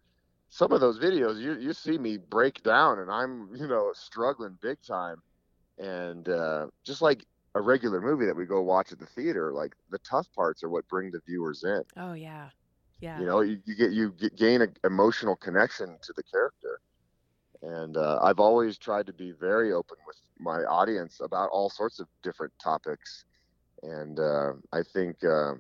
some 0.50 0.74
of 0.74 0.82
those 0.82 1.00
videos, 1.00 1.40
you 1.40 1.58
you 1.58 1.72
see 1.72 1.98
me 1.98 2.18
break 2.18 2.62
down, 2.64 3.00
and 3.00 3.10
I'm 3.10 3.50
you 3.56 3.68
know 3.68 3.92
struggling 3.94 4.58
big 4.62 4.78
time, 4.86 5.22
and 5.78 6.28
uh, 6.28 6.68
just 6.84 7.02
like 7.02 7.26
a 7.56 7.62
regular 7.62 8.02
movie 8.02 8.26
that 8.26 8.36
we 8.36 8.46
go 8.46 8.62
watch 8.62 8.92
at 8.92 9.00
the 9.00 9.06
theater, 9.06 9.54
like 9.54 9.74
the 9.90 10.00
tough 10.00 10.28
parts 10.36 10.64
are 10.64 10.70
what 10.70 10.88
bring 10.90 11.12
the 11.12 11.22
viewers 11.26 11.64
in. 11.64 11.84
Oh, 11.98 12.14
yeah. 12.14 12.50
Yeah. 13.00 13.20
You 13.20 13.26
know, 13.26 13.42
you, 13.42 13.60
you 13.66 13.76
get 13.76 13.92
you 13.92 14.12
get, 14.12 14.36
gain 14.36 14.62
an 14.62 14.74
emotional 14.84 15.36
connection 15.36 15.98
to 16.02 16.14
the 16.16 16.24
character, 16.24 16.80
And 17.64 17.97
uh, 17.97 18.20
I've 18.24 18.39
always 18.39 18.78
tried 18.80 19.07
to 19.07 19.14
be 19.14 19.34
very 19.34 19.74
open 19.74 19.97
with 20.07 20.18
my 20.39 20.59
audience 20.66 21.20
about 21.22 21.49
all 21.51 21.70
sorts 21.70 21.99
of 21.99 22.07
different 22.24 22.53
topics. 22.64 23.26
And 23.84 24.20
uh, 24.20 24.53
I 24.74 24.84
think 24.84 25.24
uh, 25.26 25.53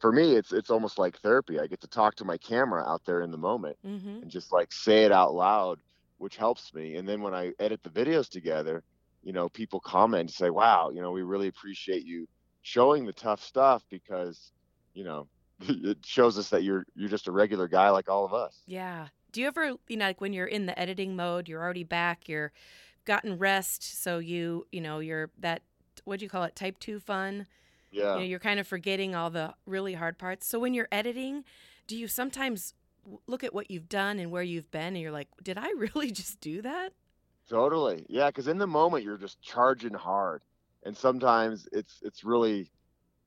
for 0.00 0.12
me, 0.12 0.36
it's 0.36 0.52
it's 0.52 0.70
almost 0.70 0.98
like 0.98 1.18
therapy. 1.18 1.60
I 1.60 1.68
get 1.68 1.80
to 1.82 1.88
talk 1.88 2.16
to 2.16 2.24
my 2.24 2.38
camera 2.38 2.84
out 2.86 3.02
there 3.06 3.22
in 3.22 3.30
the 3.32 3.38
moment 3.38 3.78
Mm-hmm. 3.86 4.22
and 4.22 4.30
just 4.30 4.52
like 4.52 4.72
say 4.72 5.04
it 5.04 5.12
out 5.12 5.34
loud, 5.34 5.80
which 6.18 6.36
helps 6.36 6.74
me. 6.74 6.96
And 6.96 7.08
then 7.08 7.22
when 7.22 7.34
I 7.34 7.52
edit 7.60 7.82
the 7.84 7.90
videos 7.90 8.28
together, 8.28 8.84
you 9.22 9.32
know, 9.32 9.48
people 9.50 9.80
comment 9.80 10.22
and 10.22 10.30
say, 10.32 10.50
"Wow, 10.50 10.90
you 10.90 11.02
know, 11.02 11.12
we 11.12 11.22
really 11.22 11.48
appreciate 11.48 12.04
you 12.04 12.26
showing 12.62 13.06
the 13.06 13.12
tough 13.12 13.42
stuff 13.42 13.84
because, 13.90 14.52
you 14.94 15.04
know, 15.04 15.28
it 15.60 15.98
shows 16.04 16.38
us 16.38 16.50
that 16.50 16.64
you're 16.64 16.86
you're 16.94 17.10
just 17.10 17.28
a 17.28 17.32
regular 17.32 17.68
guy 17.68 17.90
like 17.90 18.08
all 18.10 18.24
of 18.24 18.34
us." 18.34 18.68
Yeah. 18.68 19.08
Do 19.34 19.40
you 19.40 19.48
ever, 19.48 19.72
you 19.88 19.96
know, 19.96 20.06
like 20.06 20.20
when 20.20 20.32
you're 20.32 20.46
in 20.46 20.66
the 20.66 20.78
editing 20.78 21.16
mode, 21.16 21.48
you're 21.48 21.60
already 21.60 21.82
back, 21.82 22.28
you're 22.28 22.52
gotten 23.04 23.36
rest, 23.36 24.00
so 24.00 24.18
you, 24.18 24.64
you 24.70 24.80
know, 24.80 25.00
you're 25.00 25.30
that 25.40 25.62
what 26.04 26.20
do 26.20 26.24
you 26.24 26.28
call 26.28 26.44
it, 26.44 26.54
type 26.54 26.78
two 26.78 27.00
fun? 27.00 27.48
Yeah. 27.90 28.14
You 28.14 28.20
know, 28.20 28.26
you're 28.26 28.38
kind 28.38 28.60
of 28.60 28.66
forgetting 28.68 29.16
all 29.16 29.30
the 29.30 29.52
really 29.66 29.94
hard 29.94 30.18
parts. 30.18 30.46
So 30.46 30.60
when 30.60 30.72
you're 30.72 30.86
editing, 30.92 31.44
do 31.88 31.96
you 31.96 32.06
sometimes 32.06 32.74
look 33.26 33.42
at 33.42 33.52
what 33.52 33.72
you've 33.72 33.88
done 33.88 34.20
and 34.20 34.30
where 34.30 34.42
you've 34.44 34.70
been 34.70 34.94
and 34.94 35.00
you're 35.00 35.10
like, 35.10 35.28
did 35.42 35.58
I 35.58 35.68
really 35.76 36.12
just 36.12 36.40
do 36.40 36.62
that? 36.62 36.92
Totally. 37.50 38.06
Yeah, 38.08 38.28
because 38.28 38.46
in 38.46 38.58
the 38.58 38.68
moment 38.68 39.02
you're 39.02 39.18
just 39.18 39.42
charging 39.42 39.94
hard, 39.94 40.42
and 40.84 40.96
sometimes 40.96 41.68
it's 41.72 41.98
it's 42.02 42.22
really 42.22 42.70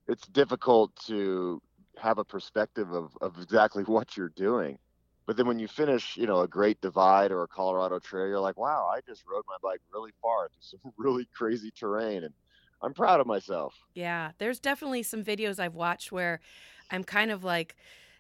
it's 0.08 0.26
difficult 0.28 0.95
to 1.08 1.62
have 1.97 2.18
a 2.18 2.24
perspective 2.24 2.93
of 2.93 3.12
of 3.20 3.38
exactly 3.41 3.84
what 3.88 4.16
you're 4.16 4.30
doing. 4.30 4.80
But 5.28 5.38
then 5.38 5.48
when 5.48 5.60
you 5.60 5.68
finish, 5.70 6.18
you 6.18 6.28
know, 6.28 6.42
a 6.42 6.48
Great 6.50 6.82
Divide 6.82 7.32
or 7.32 7.44
a 7.44 7.50
Colorado 7.50 8.00
Trail, 8.00 8.28
you're 8.28 8.40
like, 8.40 8.58
wow, 8.58 8.88
I 8.88 9.02
just 9.02 9.26
rode 9.28 9.46
my 9.48 9.58
bike 9.62 9.82
really 9.94 10.14
far 10.22 10.50
through 10.50 10.64
some 10.64 10.82
really 10.98 11.28
crazy 11.28 11.72
terrain, 11.72 12.24
and 12.26 12.36
I'm 12.82 12.94
proud 12.96 13.20
of 13.22 13.28
myself. 13.28 13.76
Yeah, 13.94 14.32
there's 14.38 14.60
definitely 14.60 15.04
some 15.04 15.24
videos 15.24 15.60
I've 15.60 15.74
watched 15.76 16.12
where 16.12 16.40
I'm 16.92 17.04
kind 17.04 17.32
of 17.32 17.44
like 17.44 17.76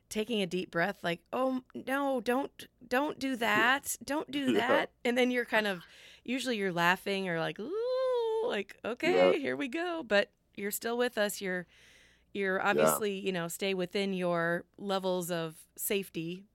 taking 0.09 0.41
a 0.41 0.47
deep 0.47 0.71
breath 0.71 1.03
like, 1.03 1.21
"Oh, 1.33 1.63
no, 1.75 2.19
don't 2.21 2.67
don't 2.87 3.19
do 3.19 3.35
that. 3.37 3.95
Don't 4.03 4.31
do 4.31 4.51
Yeah. 4.51 4.53
that." 4.53 4.91
And 5.05 5.17
then 5.17 5.29
you're 5.31 5.45
kind 5.45 5.67
of 5.67 5.85
usually 6.23 6.57
you're 6.57 6.73
laughing 6.73 7.29
or 7.29 7.39
like, 7.39 7.59
"Ooh, 7.59 8.43
like, 8.47 8.77
okay, 8.83 9.39
here 9.39 9.55
we 9.57 9.67
go." 9.67 10.03
But 10.03 10.31
you're 10.55 10.71
still 10.71 10.97
with 10.97 11.17
us. 11.17 11.41
You're 11.41 11.67
you're 12.33 12.61
obviously, 12.61 13.19
you 13.19 13.31
know, 13.31 13.47
stay 13.47 13.73
within 13.75 14.13
your 14.13 14.65
levels 14.77 15.31
of 15.31 15.67
safety. 15.77 16.45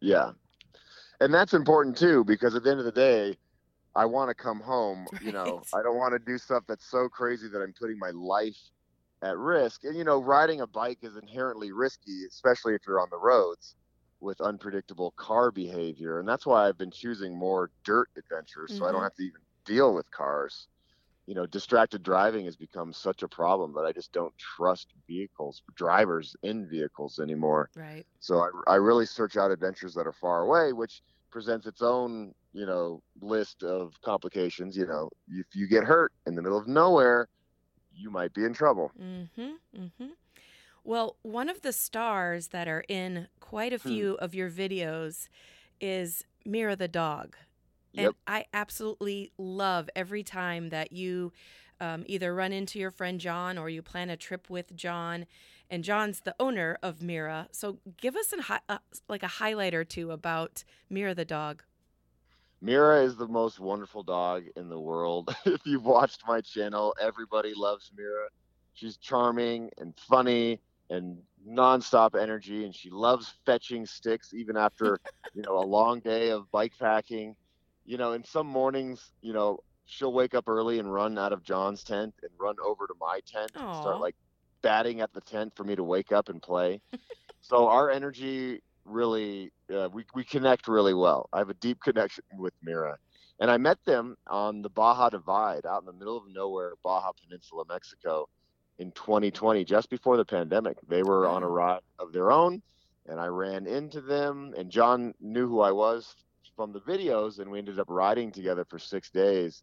Yeah. 0.00 0.32
And 1.20 1.34
that's 1.34 1.54
important 1.54 1.96
too, 1.98 2.24
because 2.24 2.54
at 2.54 2.64
the 2.64 2.70
end 2.70 2.80
of 2.80 2.86
the 2.86 2.92
day, 2.92 3.38
I 3.94 4.06
want 4.06 4.30
to 4.30 4.36
come 4.36 4.60
home. 4.60 5.08
You 5.20 5.32
know, 5.32 5.64
I 5.74 5.82
don't 5.82 5.98
want 5.98 6.12
to 6.14 6.18
do 6.20 6.38
stuff 6.38 6.64
that's 6.68 6.86
so 6.90 7.08
crazy 7.08 7.48
that 7.48 7.60
I'm 7.60 7.74
putting 7.78 7.98
my 7.98 8.10
life 8.10 8.58
at 9.22 9.38
risk. 9.38 9.84
And, 9.84 9.96
you 9.96 10.04
know, 10.04 10.22
riding 10.22 10.60
a 10.62 10.66
bike 10.66 11.00
is 11.02 11.16
inherently 11.16 11.72
risky, 11.72 12.24
especially 12.28 12.74
if 12.74 12.82
you're 12.86 13.00
on 13.00 13.10
the 13.10 13.18
roads 13.18 13.76
with 14.20 14.40
unpredictable 14.40 15.12
car 15.18 15.50
behavior. 15.52 16.20
And 16.20 16.28
that's 16.28 16.46
why 16.46 16.68
I've 16.68 16.78
been 16.78 16.92
choosing 16.92 17.38
more 17.38 17.70
dirt 17.84 18.08
adventures 18.18 18.74
so 18.74 18.86
I 18.86 18.92
don't 18.92 19.02
Mhm. 19.02 19.04
have 19.04 19.14
to 19.16 19.24
even 19.24 19.42
deal 19.66 19.94
with 19.94 20.10
cars. 20.10 20.68
You 21.26 21.34
know, 21.34 21.46
distracted 21.46 22.02
driving 22.02 22.44
has 22.46 22.56
become 22.56 22.92
such 22.92 23.22
a 23.22 23.28
problem 23.28 23.72
that 23.74 23.84
I 23.84 23.92
just 23.92 24.12
don't 24.12 24.36
trust 24.38 24.88
vehicles, 25.08 25.62
drivers 25.74 26.36
in 26.42 26.68
vehicles 26.68 27.18
anymore. 27.18 27.70
Right. 27.74 28.06
So 28.20 28.38
I, 28.40 28.72
I 28.72 28.74
really 28.76 29.06
search 29.06 29.36
out 29.36 29.50
adventures 29.50 29.94
that 29.94 30.06
are 30.06 30.12
far 30.12 30.42
away, 30.42 30.72
which 30.72 31.02
presents 31.30 31.66
its 31.66 31.82
own, 31.82 32.32
you 32.52 32.66
know, 32.66 33.02
list 33.20 33.62
of 33.62 33.92
complications. 34.04 34.76
You 34.76 34.86
know, 34.86 35.10
if 35.28 35.46
you 35.54 35.68
get 35.68 35.84
hurt 35.84 36.12
in 36.26 36.34
the 36.34 36.42
middle 36.42 36.58
of 36.58 36.68
nowhere, 36.68 37.28
you 37.92 38.10
might 38.10 38.32
be 38.34 38.44
in 38.44 38.54
trouble. 38.54 38.92
Mm-hmm. 39.00 39.52
Mm-hmm. 39.76 40.06
Well, 40.84 41.16
one 41.22 41.48
of 41.48 41.62
the 41.62 41.72
stars 41.72 42.48
that 42.48 42.68
are 42.68 42.84
in 42.88 43.28
quite 43.40 43.72
a 43.72 43.78
Hmm. 43.82 43.88
few 43.88 44.14
of 44.14 44.34
your 44.34 44.50
videos 44.50 45.28
is 45.80 46.24
Mira 46.44 46.76
the 46.76 46.88
dog. 46.88 47.36
And 47.96 48.14
I 48.26 48.44
absolutely 48.52 49.32
love 49.38 49.88
every 49.96 50.22
time 50.22 50.68
that 50.70 50.92
you 50.92 51.32
um, 51.80 52.04
either 52.06 52.34
run 52.34 52.52
into 52.52 52.78
your 52.78 52.90
friend 52.90 53.20
John 53.20 53.58
or 53.58 53.68
you 53.68 53.82
plan 53.82 54.10
a 54.10 54.16
trip 54.16 54.48
with 54.48 54.74
John. 54.74 55.26
And 55.68 55.82
John's 55.82 56.20
the 56.20 56.34
owner 56.38 56.78
of 56.82 57.02
Mira. 57.02 57.48
So 57.50 57.78
give 57.96 58.16
us 58.16 58.32
an 58.32 58.40
hi- 58.40 58.60
uh, 58.68 58.78
like 59.08 59.22
a 59.22 59.28
highlight 59.28 59.74
or 59.74 59.84
two 59.84 60.10
about 60.12 60.64
Mira 60.88 61.14
the 61.14 61.24
dog. 61.24 61.62
Mira 62.62 63.02
is 63.02 63.16
the 63.16 63.28
most 63.28 63.60
wonderful 63.60 64.02
dog 64.02 64.44
in 64.56 64.68
the 64.68 64.78
world. 64.78 65.34
if 65.44 65.60
you've 65.66 65.84
watched 65.84 66.22
my 66.26 66.40
channel, 66.40 66.94
everybody 67.00 67.52
loves 67.54 67.90
Mira. 67.96 68.28
She's 68.74 68.96
charming 68.96 69.70
and 69.78 69.94
funny 70.08 70.60
and 70.90 71.18
nonstop 71.48 72.20
energy, 72.20 72.64
and 72.64 72.74
she 72.74 72.90
loves 72.90 73.34
fetching 73.44 73.86
sticks 73.86 74.32
even 74.32 74.56
after 74.56 75.00
you 75.34 75.42
know 75.42 75.58
a 75.58 75.64
long 75.64 76.00
day 76.00 76.30
of 76.30 76.50
bike 76.50 76.74
packing. 76.78 77.34
You 77.86 77.96
know, 77.96 78.12
in 78.12 78.24
some 78.24 78.46
mornings, 78.46 79.12
you 79.22 79.32
know, 79.32 79.60
she'll 79.86 80.12
wake 80.12 80.34
up 80.34 80.48
early 80.48 80.78
and 80.78 80.92
run 80.92 81.16
out 81.18 81.32
of 81.32 81.42
John's 81.42 81.84
tent 81.84 82.14
and 82.22 82.30
run 82.38 82.56
over 82.64 82.86
to 82.86 82.94
my 83.00 83.20
tent 83.26 83.52
and 83.54 83.76
start 83.76 84.00
like 84.00 84.16
batting 84.62 85.00
at 85.00 85.12
the 85.12 85.20
tent 85.20 85.52
for 85.56 85.64
me 85.64 85.76
to 85.76 85.84
wake 85.84 86.12
up 86.12 86.28
and 86.28 86.42
play. 86.42 86.80
so 87.40 87.68
our 87.68 87.90
energy 87.90 88.60
really 88.84 89.52
uh, 89.74 89.88
we, 89.92 90.04
we 90.14 90.24
connect 90.24 90.68
really 90.68 90.94
well. 90.94 91.28
I 91.32 91.38
have 91.38 91.50
a 91.50 91.54
deep 91.54 91.80
connection 91.80 92.24
with 92.36 92.54
Mira. 92.62 92.98
And 93.38 93.50
I 93.50 93.58
met 93.58 93.78
them 93.84 94.16
on 94.28 94.62
the 94.62 94.70
Baja 94.70 95.10
Divide 95.10 95.66
out 95.66 95.82
in 95.82 95.86
the 95.86 95.92
middle 95.92 96.16
of 96.16 96.24
nowhere, 96.32 96.72
Baja 96.82 97.12
Peninsula, 97.12 97.64
Mexico 97.68 98.28
in 98.78 98.92
2020, 98.92 99.64
just 99.64 99.90
before 99.90 100.16
the 100.16 100.24
pandemic. 100.24 100.78
They 100.88 101.02
were 101.02 101.26
on 101.26 101.42
a 101.42 101.48
ride 101.48 101.80
of 101.98 102.12
their 102.12 102.30
own, 102.32 102.62
and 103.06 103.20
I 103.20 103.26
ran 103.26 103.66
into 103.66 104.00
them. 104.00 104.54
And 104.56 104.70
John 104.70 105.12
knew 105.20 105.48
who 105.48 105.60
I 105.60 105.72
was 105.72 106.14
from 106.56 106.72
the 106.72 106.80
videos, 106.80 107.38
and 107.38 107.50
we 107.50 107.58
ended 107.58 107.78
up 107.78 107.86
riding 107.90 108.32
together 108.32 108.64
for 108.68 108.78
six 108.78 109.10
days, 109.10 109.62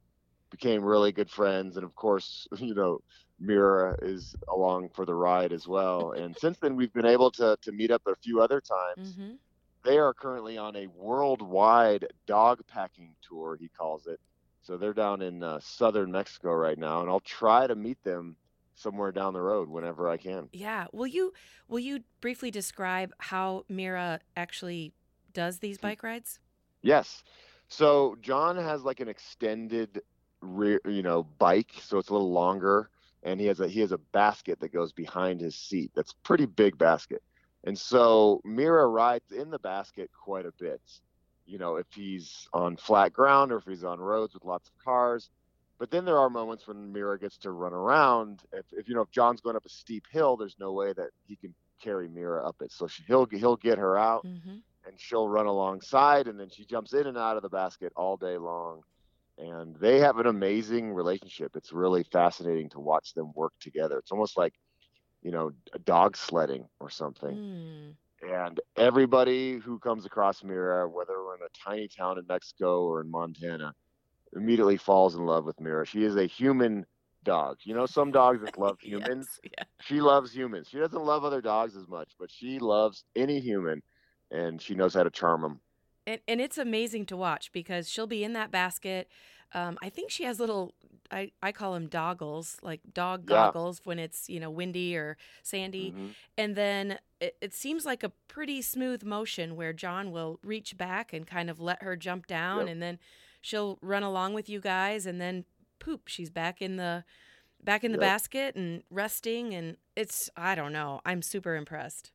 became 0.52 0.84
really 0.84 1.12
good 1.12 1.30
friends. 1.30 1.78
And 1.78 1.86
of 1.86 1.96
course, 1.96 2.48
you 2.58 2.76
know, 2.76 3.00
Mira 3.40 3.98
is 4.02 4.36
along 4.52 4.90
for 4.96 5.06
the 5.06 5.16
ride 5.16 5.54
as 5.54 5.68
well. 5.68 6.12
And 6.18 6.38
since 6.38 6.58
then, 6.62 6.76
we've 6.76 6.94
been 6.94 7.06
able 7.06 7.32
to, 7.32 7.58
to 7.64 7.72
meet 7.72 7.92
up 7.92 8.04
a 8.08 8.16
few 8.24 8.42
other 8.42 8.62
times 8.62 9.18
Mm-hmm. 9.18 9.34
they 9.84 9.98
are 9.98 10.14
currently 10.14 10.58
on 10.58 10.76
a 10.76 10.88
worldwide 10.88 12.08
dog 12.28 12.62
packing 12.68 13.16
tour 13.28 13.58
he 13.60 13.70
calls 13.70 14.08
it 14.08 14.20
so 14.62 14.78
they're 14.78 14.94
down 14.94 15.22
in 15.22 15.44
uh, 15.44 15.60
southern 15.62 16.12
mexico 16.12 16.54
right 16.54 16.78
now 16.78 17.02
and 17.02 17.10
i'll 17.10 17.20
try 17.22 17.68
to 17.68 17.76
meet 17.76 18.02
them 18.04 18.36
somewhere 18.76 19.12
down 19.12 19.34
the 19.34 19.42
road 19.42 19.70
whenever 19.70 20.10
i 20.10 20.18
can 20.18 20.48
Yeah. 20.52 20.88
Will 20.94 21.08
you 21.08 21.34
will 21.68 21.80
you 21.80 22.04
briefly 22.22 22.52
describe 22.52 23.12
how 23.20 23.66
Mira 23.70 24.20
actually 24.36 24.94
does 25.34 25.60
these 25.60 25.78
bike 25.78 26.04
rides? 26.04 26.40
Yes. 26.84 27.24
So 27.68 28.16
john 28.22 28.56
has 28.58 28.84
like 28.84 29.00
an 29.00 29.08
extended 29.08 30.04
rear 30.42 30.82
you 30.86 31.02
know 31.02 31.24
bike 31.24 31.72
so 31.82 31.98
it's 31.98 32.10
a 32.10 32.14
little 32.14 32.32
longer 32.32 32.90
and 33.24 33.40
he 33.40 33.48
has 33.48 33.60
a 33.60 33.68
he 33.68 33.80
has 33.80 33.92
a 33.92 33.98
basket 33.98 34.60
that 34.60 34.74
goes 34.74 34.92
behind 34.92 35.42
his 35.42 35.56
seat 35.56 35.92
that's 35.96 36.14
pretty 36.24 36.46
big 36.46 36.78
basket. 36.78 37.24
And 37.64 37.78
so 37.78 38.42
mira 38.44 38.86
rides 38.88 39.32
in 39.32 39.50
the 39.50 39.60
basket 39.60 40.12
quite 40.12 40.46
a 40.46 40.52
bit 40.60 40.82
you 41.46 41.58
know 41.58 41.78
if 41.78 41.88
he's 41.92 42.48
on 42.54 42.78
flat 42.78 43.14
ground 43.14 43.52
or 43.52 43.58
if 43.58 43.66
he's 43.66 43.84
on 43.84 44.00
roads 44.00 44.34
with 44.34 44.46
lots 44.46 44.70
of 44.70 44.84
cars. 44.84 45.30
But 45.80 45.90
then 45.90 46.06
there 46.06 46.18
are 46.18 46.30
moments 46.30 46.68
when 46.68 46.94
mira 46.94 47.20
gets 47.20 47.38
to 47.40 47.52
run 47.52 47.74
around. 47.74 48.42
If, 48.52 48.66
if 48.72 48.88
you 48.88 48.96
know 48.96 49.02
if 49.02 49.12
john's 49.12 49.42
going 49.42 49.56
up 49.56 49.66
a 49.66 49.70
steep 49.70 50.04
hill 50.12 50.38
there's 50.38 50.58
no 50.60 50.74
way 50.74 50.94
that 50.94 51.10
he 51.26 51.36
can 51.36 51.54
carry 51.82 52.08
mira 52.08 52.46
up 52.46 52.58
it. 52.62 52.72
So 52.72 52.88
she, 52.88 53.04
he'll 53.08 53.26
he'll 53.26 53.58
get 53.58 53.78
her 53.78 53.98
out. 53.98 54.26
Mm-hmm. 54.26 54.58
And 54.86 55.00
she'll 55.00 55.28
run 55.28 55.46
alongside 55.46 56.28
and 56.28 56.40
then 56.40 56.50
she 56.50 56.66
jumps 56.66 56.94
in 56.94 57.08
and 57.08 57.18
out 57.18 57.38
of 57.38 57.44
the 57.44 57.50
basket 57.50 57.94
all 57.96 58.18
day 58.18 58.38
long. 58.38 58.82
And 59.38 59.76
they 59.78 60.00
have 60.00 60.20
an 60.20 60.28
amazing 60.28 60.94
relationship. 60.94 61.56
It's 61.56 61.74
really 61.74 62.04
fascinating 62.12 62.70
to 62.70 62.80
watch 62.80 63.14
them 63.14 63.32
work 63.36 63.54
together. 63.60 63.98
It's 63.98 64.12
almost 64.12 64.38
like 64.38 64.54
you 65.24 65.32
know 65.32 65.52
a 65.74 65.80
dog 65.80 66.16
sledding 66.16 66.68
or 66.80 66.90
something. 66.90 67.36
Mm. 67.36 67.96
and 68.22 68.60
everybody 68.78 69.58
who 69.58 69.80
comes 69.80 70.06
across 70.06 70.44
mira 70.44 70.88
whether 70.88 71.14
we're 71.14 71.36
in 71.36 71.42
a 71.42 71.70
tiny 71.70 71.88
town 71.88 72.18
in 72.18 72.26
mexico 72.28 72.84
or 72.84 73.02
in 73.02 73.10
montana 73.10 73.74
immediately 74.36 74.78
falls 74.78 75.16
in 75.16 75.26
love 75.26 75.46
with 75.46 75.60
mira. 75.60 75.86
She 75.86 76.04
is 76.04 76.16
a 76.16 76.26
human 76.26 76.86
dog. 77.24 77.58
You 77.64 77.74
know 77.74 77.86
some 77.86 78.12
dogs 78.12 78.40
just 78.42 78.58
love 78.58 78.78
humans. 78.82 79.28
Yes, 79.44 79.52
yeah. 79.58 79.64
she 79.82 80.02
loves 80.02 80.36
humans. 80.36 80.68
She 80.70 80.78
doesn't 80.78 81.04
love 81.04 81.24
other 81.24 81.42
dogs 81.42 81.76
as 81.76 81.88
much 81.88 82.12
but 82.20 82.30
she 82.30 82.60
loves 82.60 83.04
any 83.16 83.40
human 83.40 83.82
and 84.34 84.62
she 84.62 84.76
knows 84.76 84.94
how 84.96 85.04
to 85.04 85.10
charm 85.10 85.42
them 85.42 85.60
And 86.06 86.20
and 86.28 86.42
it's 86.42 86.58
amazing 86.58 87.06
to 87.08 87.18
watch 87.18 87.52
because 87.54 87.90
she'll 87.90 88.08
be 88.08 88.24
in 88.26 88.34
that 88.34 88.52
basket. 88.52 89.08
Um, 89.56 89.78
I 89.84 89.90
think 89.90 90.10
she 90.12 90.24
has 90.26 90.40
little 90.40 90.74
I, 91.12 91.32
I 91.44 91.52
call 91.52 91.74
them 91.74 91.88
doggles, 91.88 92.58
like 92.64 92.82
dog 92.92 93.30
Yeah. 93.30 93.36
goggles 93.46 93.82
when 93.84 94.00
it's, 94.00 94.28
you 94.30 94.40
know, 94.40 94.50
windy 94.50 94.96
or 94.98 95.16
sandy. 95.44 95.92
Mhm. 95.92 96.16
And 96.38 96.56
then 96.56 96.98
it, 97.20 97.36
it 97.40 97.54
seems 97.54 97.86
like 97.86 98.04
a 98.04 98.10
pretty 98.28 98.62
smooth 98.64 99.04
motion 99.04 99.56
where 99.56 99.74
John 99.74 100.12
will 100.12 100.40
reach 100.44 100.76
back 100.76 101.14
and 101.14 101.28
kind 101.28 101.50
of 101.52 101.60
let 101.60 101.84
her 101.84 101.96
jump 101.96 102.26
down 102.26 102.62
Yep. 102.62 102.70
and 102.70 102.82
then 102.82 103.00
she'll 103.42 103.78
run 103.82 104.02
along 104.02 104.34
with 104.34 104.50
you 104.50 104.60
guys 104.60 105.06
and 105.06 105.22
then 105.22 105.46
poop, 105.80 106.08
she's 106.08 106.32
back 106.32 106.62
in 106.62 106.78
the 106.78 107.04
back 107.64 107.84
in 107.84 107.92
the 107.92 107.98
Yep. 107.98 108.02
basket 108.02 108.56
and 108.56 108.84
resting 108.90 109.54
and 109.54 109.78
it's 109.96 110.30
I 110.36 110.56
don't 110.56 110.74
know. 110.74 111.00
I'm 111.06 111.22
super 111.22 111.56
impressed. 111.56 112.12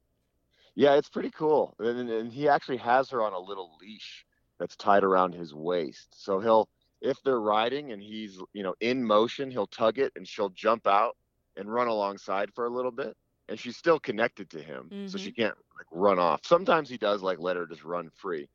Yeah, 0.78 0.94
it's 0.94 1.08
pretty 1.08 1.30
cool. 1.30 1.74
And, 1.80 2.08
and- 2.08 2.32
he 2.32 2.48
actually 2.48 2.76
has 2.76 3.10
her 3.10 3.20
on 3.20 3.32
a 3.32 3.38
little 3.38 3.76
leash 3.80 4.24
that's 4.60 4.76
tied 4.76 5.02
around 5.02 5.34
his 5.34 5.52
waist. 5.52 6.06
So 6.12 6.38
he'll, 6.38 6.68
if 7.00 7.20
they're 7.24 7.40
riding 7.40 7.90
and 7.90 8.00
he's, 8.00 8.38
you 8.52 8.62
know, 8.62 8.76
in 8.78 9.04
motion, 9.04 9.50
he'll 9.50 9.66
tug 9.66 9.98
it 9.98 10.12
and 10.14 10.26
she'll 10.26 10.50
jump 10.50 10.86
out 10.86 11.16
and 11.56 11.72
run 11.72 11.88
alongside 11.88 12.54
for 12.54 12.66
a 12.66 12.70
little 12.70 12.92
bit. 12.92 13.16
And 13.48 13.58
she's 13.58 13.76
still 13.76 13.98
connected 13.98 14.50
to 14.50 14.62
him. 14.62 14.88
So 15.08 15.18
she 15.18 15.30
mm-hmm. 15.30 15.42
can't 15.42 15.56
like 15.76 15.86
run 15.90 16.20
off. 16.20 16.42
Sometimes 16.44 16.88
he 16.88 16.96
does 16.96 17.22
like 17.22 17.40
let 17.40 17.56
her 17.56 17.66
just 17.66 17.82
run 17.82 18.08
free. 18.14 18.48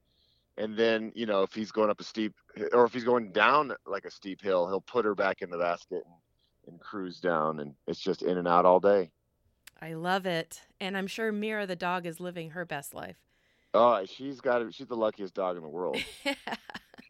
And 0.57 0.77
then, 0.77 1.11
you 1.15 1.25
know, 1.25 1.41
if 1.41 1.53
he's 1.53 1.71
going 1.71 1.89
up 1.89 1.99
a 1.99 2.05
steep 2.05 2.33
or 2.71 2.85
if 2.85 2.93
he's 2.93 3.03
going 3.03 3.33
down 3.33 3.73
like 3.85 4.05
a 4.05 4.11
steep 4.11 4.41
hill, 4.41 4.69
he'll 4.69 4.79
put 4.79 5.03
her 5.03 5.15
back 5.15 5.41
in 5.41 5.49
the 5.49 5.57
basket 5.57 6.03
and, 6.05 6.15
and 6.67 6.79
cruise 6.79 7.19
down. 7.19 7.59
And 7.59 7.73
it's 7.85 7.99
just 7.99 8.21
in 8.21 8.37
and 8.37 8.47
out 8.47 8.65
all 8.65 8.79
day. 8.79 9.11
I 9.83 9.95
love 9.95 10.25
it. 10.25 10.61
And 10.79 10.95
I'm 10.95 11.07
sure 11.07 11.33
Mira 11.33 11.67
the 11.67 11.75
dog 11.75 12.05
is 12.05 12.21
living 12.21 12.51
her 12.51 12.63
best 12.63 12.93
life. 12.93 13.17
Oh, 13.73 14.05
she's 14.05 14.39
got 14.39 14.61
it. 14.61 14.73
She's 14.73 14.87
the 14.87 14.95
luckiest 14.95 15.33
dog 15.33 15.57
in 15.57 15.63
the 15.63 15.69
world. 15.69 15.97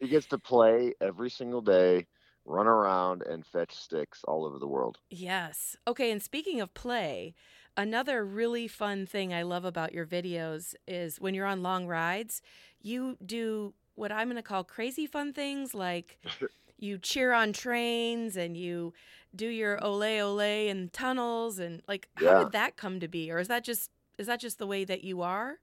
She 0.02 0.08
gets 0.08 0.26
to 0.26 0.38
play 0.38 0.92
every 1.00 1.30
single 1.30 1.60
day, 1.60 2.08
run 2.44 2.66
around 2.66 3.22
and 3.22 3.46
fetch 3.46 3.72
sticks 3.72 4.24
all 4.24 4.44
over 4.44 4.58
the 4.58 4.66
world. 4.66 4.98
Yes. 5.08 5.76
Okay, 5.86 6.10
and 6.10 6.20
speaking 6.20 6.60
of 6.60 6.74
play, 6.74 7.34
another 7.76 8.24
really 8.24 8.66
fun 8.66 9.06
thing 9.06 9.32
I 9.32 9.42
love 9.42 9.64
about 9.64 9.94
your 9.94 10.04
videos 10.04 10.74
is 10.88 11.20
when 11.20 11.32
you're 11.32 11.46
on 11.46 11.62
long 11.62 11.86
rides, 11.86 12.42
you 12.82 13.16
do 13.24 13.72
what 13.94 14.12
I'm 14.12 14.28
going 14.28 14.36
to 14.36 14.42
call 14.42 14.64
crazy 14.64 15.06
fun 15.06 15.32
things 15.32 15.74
like 15.74 16.18
you 16.78 16.98
cheer 16.98 17.32
on 17.32 17.52
trains 17.52 18.36
and 18.36 18.56
you 18.56 18.92
do 19.34 19.48
your 19.48 19.82
ole 19.84 20.02
ole 20.04 20.40
in 20.40 20.90
tunnels 20.90 21.58
and 21.58 21.82
like 21.88 22.08
how 22.16 22.32
Yeah. 22.32 22.34
did 22.34 22.52
that 22.52 22.76
come 22.76 23.00
to 23.00 23.08
be 23.08 23.30
or 23.30 23.38
is 23.38 23.48
that 23.48 23.64
just 23.64 23.90
is 24.18 24.26
that 24.26 24.40
just 24.40 24.58
the 24.58 24.66
way 24.66 24.84
that 24.84 25.04
you 25.04 25.22
are? 25.22 25.58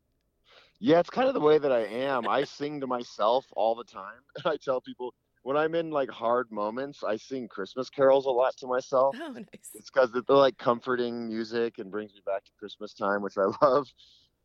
Yeah, 0.79 0.99
it's 0.99 1.09
kind 1.09 1.27
of 1.27 1.33
the 1.33 1.39
way 1.39 1.57
that 1.57 1.71
I 1.71 1.81
am. 1.85 2.27
I 2.27 2.43
sing 2.43 2.81
to 2.81 2.87
myself 2.87 3.45
all 3.55 3.75
the 3.75 3.83
time. 3.83 4.19
And 4.37 4.45
I 4.53 4.57
tell 4.57 4.81
people 4.81 5.13
when 5.43 5.57
I'm 5.57 5.75
in 5.75 5.91
like 5.91 6.09
hard 6.09 6.51
moments, 6.51 7.03
I 7.03 7.17
sing 7.17 7.47
Christmas 7.47 7.89
carols 7.89 8.25
a 8.25 8.29
lot 8.31 8.57
to 8.57 8.67
myself. 8.67 9.17
Oh, 9.21 9.31
nice. 9.33 9.75
It's 9.75 9.89
because 9.91 10.11
they're 10.11 10.23
like 10.35 10.57
comforting 10.57 11.27
music 11.27 11.77
and 11.79 11.91
brings 11.91 12.13
me 12.13 12.21
back 12.25 12.43
to 12.45 12.51
Christmas 12.59 12.93
time, 12.93 13.21
which 13.21 13.37
I 13.37 13.45
love. 13.61 13.87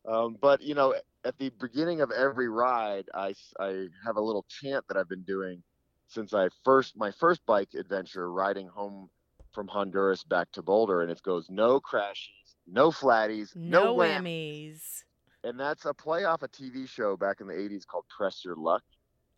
Um, 0.07 0.37
but 0.41 0.61
you 0.61 0.73
know, 0.73 0.95
at 1.25 1.37
the 1.37 1.49
beginning 1.59 2.01
of 2.01 2.11
every 2.11 2.47
ride, 2.47 3.05
I, 3.13 3.33
I 3.59 3.87
have 4.05 4.15
a 4.15 4.21
little 4.21 4.45
chant 4.49 4.85
that 4.87 4.97
I've 4.97 5.09
been 5.09 5.23
doing 5.23 5.61
since 6.07 6.33
I 6.33 6.49
first 6.63 6.95
my 6.97 7.11
first 7.11 7.45
bike 7.45 7.73
adventure, 7.77 8.31
riding 8.31 8.67
home 8.67 9.09
from 9.53 9.67
Honduras 9.67 10.23
back 10.23 10.51
to 10.53 10.61
Boulder, 10.61 11.01
and 11.01 11.11
it 11.11 11.21
goes 11.23 11.49
no 11.49 11.79
crashes, 11.79 12.55
no 12.65 12.91
flatties, 12.91 13.55
no, 13.55 13.83
No 13.83 13.95
whammies. 13.95 14.21
whammies. 14.21 15.03
And 15.43 15.59
that's 15.59 15.85
a 15.85 15.93
play 15.93 16.23
off 16.23 16.43
a 16.43 16.47
TV 16.47 16.87
show 16.87 17.17
back 17.17 17.41
in 17.41 17.47
the 17.47 17.53
'80s 17.53 17.85
called 17.85 18.05
Press 18.15 18.43
Your 18.45 18.55
Luck. 18.55 18.83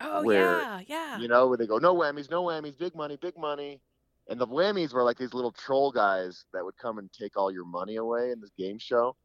Oh 0.00 0.22
Where, 0.22 0.60
yeah, 0.60 0.80
yeah. 0.86 1.18
You 1.18 1.28
know, 1.28 1.48
where 1.48 1.58
they 1.58 1.66
go 1.66 1.78
no 1.78 1.94
whammies, 1.94 2.30
no 2.30 2.44
whammies, 2.44 2.78
big 2.78 2.94
money, 2.94 3.18
big 3.20 3.36
money. 3.36 3.80
And 4.28 4.40
the 4.40 4.46
whammies 4.46 4.92
were 4.92 5.02
like 5.02 5.18
these 5.18 5.34
little 5.34 5.50
troll 5.50 5.90
guys 5.90 6.44
that 6.52 6.64
would 6.64 6.76
come 6.76 6.98
and 6.98 7.12
take 7.12 7.36
all 7.36 7.50
your 7.50 7.64
money 7.64 7.96
away 7.96 8.30
in 8.30 8.40
this 8.40 8.52
game 8.56 8.78
show. 8.78 9.16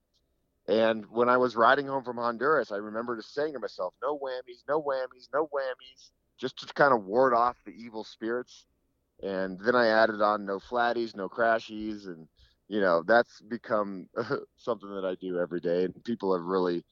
And 0.67 1.05
when 1.11 1.29
I 1.29 1.37
was 1.37 1.55
riding 1.55 1.85
home 1.85 2.03
from 2.03 2.17
Honduras, 2.17 2.71
I 2.71 2.77
remember 2.77 3.15
just 3.15 3.33
saying 3.33 3.53
to 3.53 3.59
myself, 3.59 3.93
no 4.01 4.17
whammies, 4.17 4.63
no 4.67 4.81
whammies, 4.81 5.27
no 5.31 5.47
whammies, 5.47 6.09
just 6.39 6.57
to 6.59 6.73
kind 6.73 6.93
of 6.93 7.03
ward 7.03 7.33
off 7.33 7.57
the 7.65 7.71
evil 7.71 8.03
spirits. 8.03 8.65
And 9.21 9.59
then 9.59 9.75
I 9.75 9.87
added 9.87 10.21
on 10.21 10.45
no 10.45 10.59
flatties, 10.59 11.15
no 11.15 11.29
crashies. 11.29 12.07
And, 12.07 12.27
you 12.67 12.81
know, 12.81 13.03
that's 13.05 13.41
become 13.41 14.07
something 14.57 14.93
that 14.95 15.05
I 15.05 15.15
do 15.15 15.39
every 15.39 15.59
day. 15.59 15.85
And 15.85 16.03
people 16.03 16.33
have 16.35 16.43
really, 16.43 16.83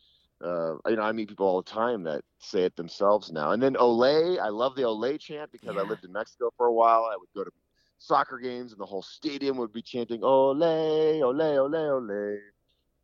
uh, 0.43 0.76
you 0.88 0.95
know, 0.95 1.01
I 1.01 1.11
meet 1.11 1.30
people 1.30 1.47
all 1.47 1.61
the 1.63 1.69
time 1.69 2.03
that 2.03 2.21
say 2.38 2.63
it 2.63 2.76
themselves 2.76 3.32
now. 3.32 3.51
And 3.51 3.61
then 3.61 3.74
Olé, 3.74 4.39
I 4.39 4.49
love 4.49 4.76
the 4.76 4.84
Olé 4.84 5.19
chant 5.19 5.51
because 5.51 5.78
I 5.78 5.82
lived 5.82 6.05
in 6.05 6.11
Mexico 6.11 6.51
for 6.55 6.67
a 6.67 6.74
while. 6.74 7.09
I 7.11 7.17
would 7.17 7.30
go 7.36 7.43
to 7.43 7.51
soccer 7.97 8.38
games 8.38 8.71
and 8.71 8.80
the 8.80 8.86
whole 8.86 9.01
stadium 9.01 9.57
would 9.57 9.74
be 9.74 9.82
chanting 9.82 10.21
Olé, 10.21 11.21
Olé, 11.21 11.57
Olé, 11.57 11.89
Olé. 11.89 12.38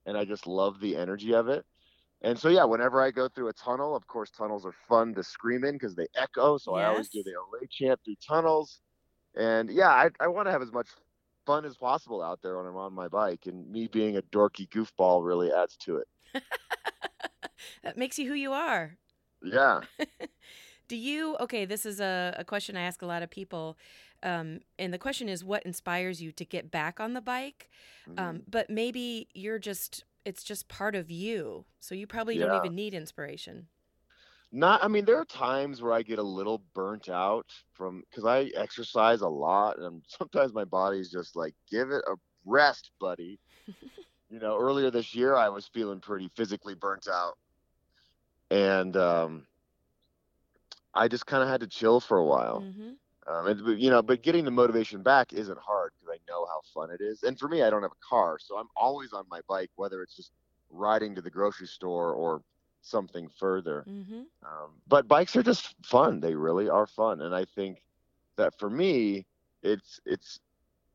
And 0.10 0.18
I 0.18 0.26
just 0.26 0.48
love 0.48 0.80
the 0.80 0.96
energy 0.98 1.36
of 1.36 1.50
it. 1.50 1.64
And 2.22 2.38
so, 2.38 2.50
yeah, 2.50 2.64
whenever 2.64 3.00
I 3.00 3.12
go 3.12 3.30
through 3.30 3.50
a 3.50 3.54
tunnel, 3.54 3.96
of 3.96 4.08
course, 4.08 4.32
tunnels 4.32 4.66
are 4.66 4.74
fun 4.90 5.14
to 5.14 5.24
scream 5.24 5.64
in 5.64 5.76
because 5.76 5.94
they 5.94 6.08
echo. 6.16 6.58
So 6.58 6.74
I 6.74 6.86
always 6.86 7.10
do 7.10 7.22
the 7.24 7.32
Olé 7.32 7.70
chant 7.70 8.00
through 8.04 8.16
tunnels. 8.28 8.82
And 9.36 9.70
yeah, 9.70 9.90
I, 9.90 10.10
I 10.20 10.28
want 10.28 10.48
to 10.48 10.52
have 10.52 10.64
as 10.64 10.74
much 10.74 10.88
fun 11.46 11.64
as 11.64 11.78
possible 11.78 12.24
out 12.24 12.40
there 12.42 12.58
when 12.58 12.66
I'm 12.66 12.76
on 12.76 12.94
my 12.94 13.08
bike. 13.08 13.46
And 13.46 13.70
me 13.70 13.88
being 13.88 14.18
a 14.18 14.22
dorky 14.24 14.68
goofball 14.68 15.24
really 15.24 15.52
adds 15.52 15.78
to 15.78 15.98
it. 15.98 16.08
that 17.84 17.98
makes 17.98 18.18
you 18.18 18.28
who 18.28 18.34
you 18.34 18.52
are. 18.52 18.98
Yeah. 19.44 19.82
Do 20.90 20.96
you, 20.96 21.38
okay, 21.38 21.66
this 21.66 21.86
is 21.86 22.00
a, 22.00 22.36
a 22.36 22.44
question 22.44 22.76
I 22.76 22.82
ask 22.82 23.04
a 23.04 23.06
lot 23.06 23.22
of 23.22 23.30
people. 23.30 23.78
Um, 24.24 24.62
and 24.78 24.94
the 24.94 24.98
question 24.98 25.30
is, 25.30 25.44
what 25.44 25.64
inspires 25.66 26.22
you 26.22 26.32
to 26.34 26.46
get 26.46 26.72
back 26.72 27.00
on 27.00 27.14
the 27.14 27.22
bike? 27.22 27.70
Mhm. 28.08 28.18
Um, 28.18 28.44
but 28.48 28.70
maybe 28.70 29.30
you're 29.34 29.60
just, 29.60 30.04
it's 30.26 30.44
just 30.44 30.68
part 30.68 30.96
of 30.96 31.10
you. 31.12 31.66
So 31.80 31.96
you 31.96 32.08
probably 32.08 32.38
don't 32.38 32.54
even 32.54 32.76
need 32.76 32.94
inspiration. 32.94 33.68
Not, 34.52 34.84
I 34.84 34.88
mean, 34.88 35.06
there 35.06 35.18
are 35.20 35.26
times 35.26 35.82
where 35.82 35.94
I 35.94 36.02
get 36.02 36.18
a 36.20 36.24
little 36.24 36.58
burnt 36.74 37.08
out 37.10 37.52
from 37.74 38.02
because 38.10 38.26
I 38.26 38.46
exercise 38.56 39.22
a 39.22 39.28
lot, 39.28 39.78
and 39.80 40.04
sometimes 40.08 40.54
my 40.54 40.66
body's 40.66 41.12
just 41.12 41.36
like, 41.36 41.56
give 41.70 41.92
it 41.92 42.04
a 42.08 42.16
rest, 42.46 42.92
buddy. 43.00 43.40
you 44.30 44.40
know, 44.40 44.58
earlier 44.58 44.92
this 44.92 45.16
year, 45.16 45.36
I 45.36 45.50
was 45.50 45.68
feeling 45.70 46.02
pretty 46.02 46.30
physically 46.36 46.76
burnt 46.76 47.08
out, 47.08 47.38
and 48.52 48.96
um, 48.98 49.48
I 50.94 51.08
just 51.08 51.26
kind 51.26 51.42
of 51.42 51.50
had 51.50 51.62
to 51.62 51.68
chill 51.68 52.00
for 52.00 52.20
a 52.20 52.24
while. 52.26 52.68
hmm 52.74 52.92
Um, 53.30 53.48
and, 53.48 53.82
you 53.82 53.90
know, 53.92 54.02
but 54.02 54.24
getting 54.24 54.46
the 54.46 54.52
motivation 54.52 55.04
back 55.04 55.34
isn't 55.34 55.60
hard 55.60 55.92
because 55.94 56.14
I 56.14 56.20
know 56.32 56.46
how 56.48 56.62
fun 56.74 56.92
it 56.92 57.02
is. 57.02 57.24
And 57.24 57.40
for 57.40 57.48
me, 57.50 57.64
I 57.64 57.70
don't 57.70 57.84
have 57.84 57.92
a 57.92 58.08
car, 58.10 58.38
so 58.40 58.58
I'm 58.58 58.70
always 58.76 59.14
on 59.14 59.26
my 59.30 59.42
bike, 59.48 59.72
whether 59.76 60.02
it's 60.04 60.16
just 60.16 60.32
riding 60.70 61.16
to 61.16 61.22
the 61.22 61.32
grocery 61.32 61.68
store 61.68 62.14
or 62.14 62.42
something 62.82 63.30
further. 63.30 63.88
hmm 63.88 64.24
Um, 64.46 64.82
but 64.88 65.08
bikes 65.08 65.36
are 65.36 65.44
just 65.44 65.76
fun. 65.86 66.22
They 66.22 66.36
really 66.36 66.70
are 66.70 66.88
fun, 66.88 67.22
and 67.22 67.36
I 67.36 67.46
think 67.46 67.84
that 68.38 68.58
for 68.60 68.70
me, 68.70 69.26
it's 69.64 70.00
it's 70.06 70.40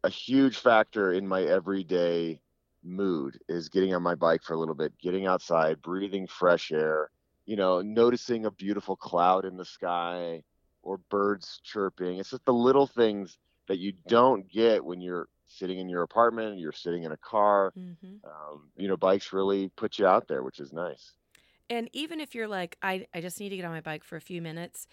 a 0.05 0.09
huge 0.11 0.59
factor 0.59 1.13
in 1.13 1.27
my 1.27 1.43
everyday 1.43 2.41
mood 2.83 3.39
is 3.49 3.69
getting 3.69 3.95
on 3.95 4.03
my 4.03 4.15
bike 4.15 4.43
for 4.43 4.55
a 4.55 4.59
little 4.59 4.75
bit, 4.75 4.93
getting 4.99 5.27
outside, 5.27 5.83
breathing 5.83 6.27
fresh 6.27 6.73
air, 6.73 7.11
you 7.47 7.57
know, 7.57 7.81
noticing 7.83 8.47
a 8.47 8.51
beautiful 8.51 8.97
cloud 8.97 9.45
in 9.45 9.57
the 9.57 9.65
sky 9.65 10.43
or 10.85 10.99
birds 11.11 11.61
chirping. 11.65 12.19
It's 12.19 12.31
just 12.31 12.45
the 12.45 12.53
little 12.53 12.87
things 12.87 13.39
that 13.69 13.79
you 13.79 13.93
don't 14.09 14.49
get 14.51 14.85
when 14.85 15.01
you're 15.01 15.29
sitting 15.47 15.79
in 15.79 15.89
your 15.89 16.03
apartment, 16.03 16.59
you're 16.59 16.73
sitting 16.73 17.05
in 17.05 17.13
a 17.13 17.17
car. 17.17 17.73
hmm 17.75 18.17
Um, 18.25 18.71
you 18.77 18.89
know, 18.89 18.97
bikes 18.97 19.33
really 19.33 19.69
put 19.77 19.99
you 19.99 20.07
out 20.07 20.29
there, 20.29 20.43
which 20.43 20.61
is 20.61 20.73
nice. 20.73 21.13
And 21.71 21.89
even 21.93 22.21
if 22.21 22.35
you're 22.35 22.49
like, 22.49 22.77
I, 22.83 23.07
I 23.15 23.21
just 23.21 23.41
need 23.41 23.49
to 23.51 23.57
get 23.57 23.65
on 23.65 23.71
my 23.73 23.81
bike 23.81 24.05
for 24.05 24.17
a 24.17 24.21
few 24.21 24.43
minutes, 24.43 24.87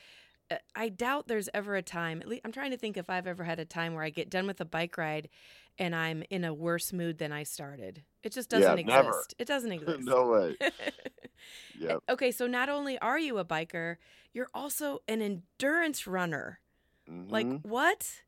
uh, 0.49 0.57
I 0.75 0.89
doubt 0.89 1.27
there's 1.27 1.49
ever 1.53 1.75
a 1.75 1.81
time. 1.81 2.21
At 2.21 2.27
least 2.27 2.41
I'm 2.45 2.51
trying 2.51 2.71
to 2.71 2.77
think 2.77 2.97
if 2.97 3.09
I've 3.09 3.27
ever 3.27 3.43
had 3.43 3.59
a 3.59 3.65
time 3.65 3.93
where 3.93 4.03
I 4.03 4.09
get 4.09 4.29
done 4.29 4.47
with 4.47 4.61
a 4.61 4.65
bike 4.65 4.97
ride 4.97 5.29
and 5.77 5.95
I'm 5.95 6.23
in 6.29 6.43
a 6.43 6.53
worse 6.53 6.93
mood 6.93 7.17
than 7.17 7.31
I 7.31 7.43
started. 7.43 8.03
It 8.23 8.33
just 8.33 8.49
doesn't 8.49 8.77
exist. 8.77 8.87
never. 8.95 9.25
It 9.39 9.47
doesn't 9.47 9.71
exist. 9.73 10.07
no 10.07 10.27
way. 10.27 10.57
Okay, 12.09 12.31
so 12.31 12.47
not 12.47 12.69
only 12.69 12.97
are 12.99 13.19
you 13.19 13.37
a 13.37 13.45
biker, 13.45 13.97
you're 14.33 14.49
also 14.53 14.99
an 15.07 15.21
endurance 15.21 16.07
runner. 16.07 16.59
Like 17.29 17.53
Mhm. 17.53 17.63
what? 17.63 18.23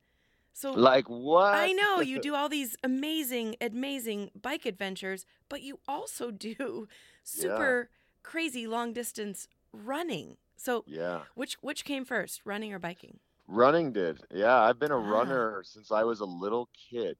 So 0.53 0.81
Like 0.87 1.07
what? 1.09 1.47
I 1.53 1.73
know 1.73 1.99
you 2.01 2.19
do 2.19 2.35
all 2.35 2.49
these 2.49 2.77
amazing, 2.83 3.57
amazing 3.61 4.31
bike 4.35 4.65
adventures, 4.65 5.25
but 5.49 5.61
you 5.63 5.79
also 5.87 6.31
do 6.49 6.87
super 7.23 7.89
crazy 8.23 8.67
long 8.67 8.93
distance 8.93 9.47
running. 9.73 10.37
So 10.57 10.85
Yeah. 10.85 11.25
which 11.35 11.55
which 11.61 11.85
came 11.85 12.05
first, 12.05 12.41
running 12.45 12.73
or 12.73 12.79
biking? 12.79 13.19
Running 13.47 13.93
did. 13.93 14.25
Yeah, 14.31 14.53
I've 14.63 14.79
been 14.79 14.91
a 14.91 14.97
Ah. 14.97 14.99
runner 14.99 15.63
since 15.63 15.91
I 15.91 16.03
was 16.03 16.19
a 16.19 16.25
little 16.25 16.69
kid. 16.73 17.17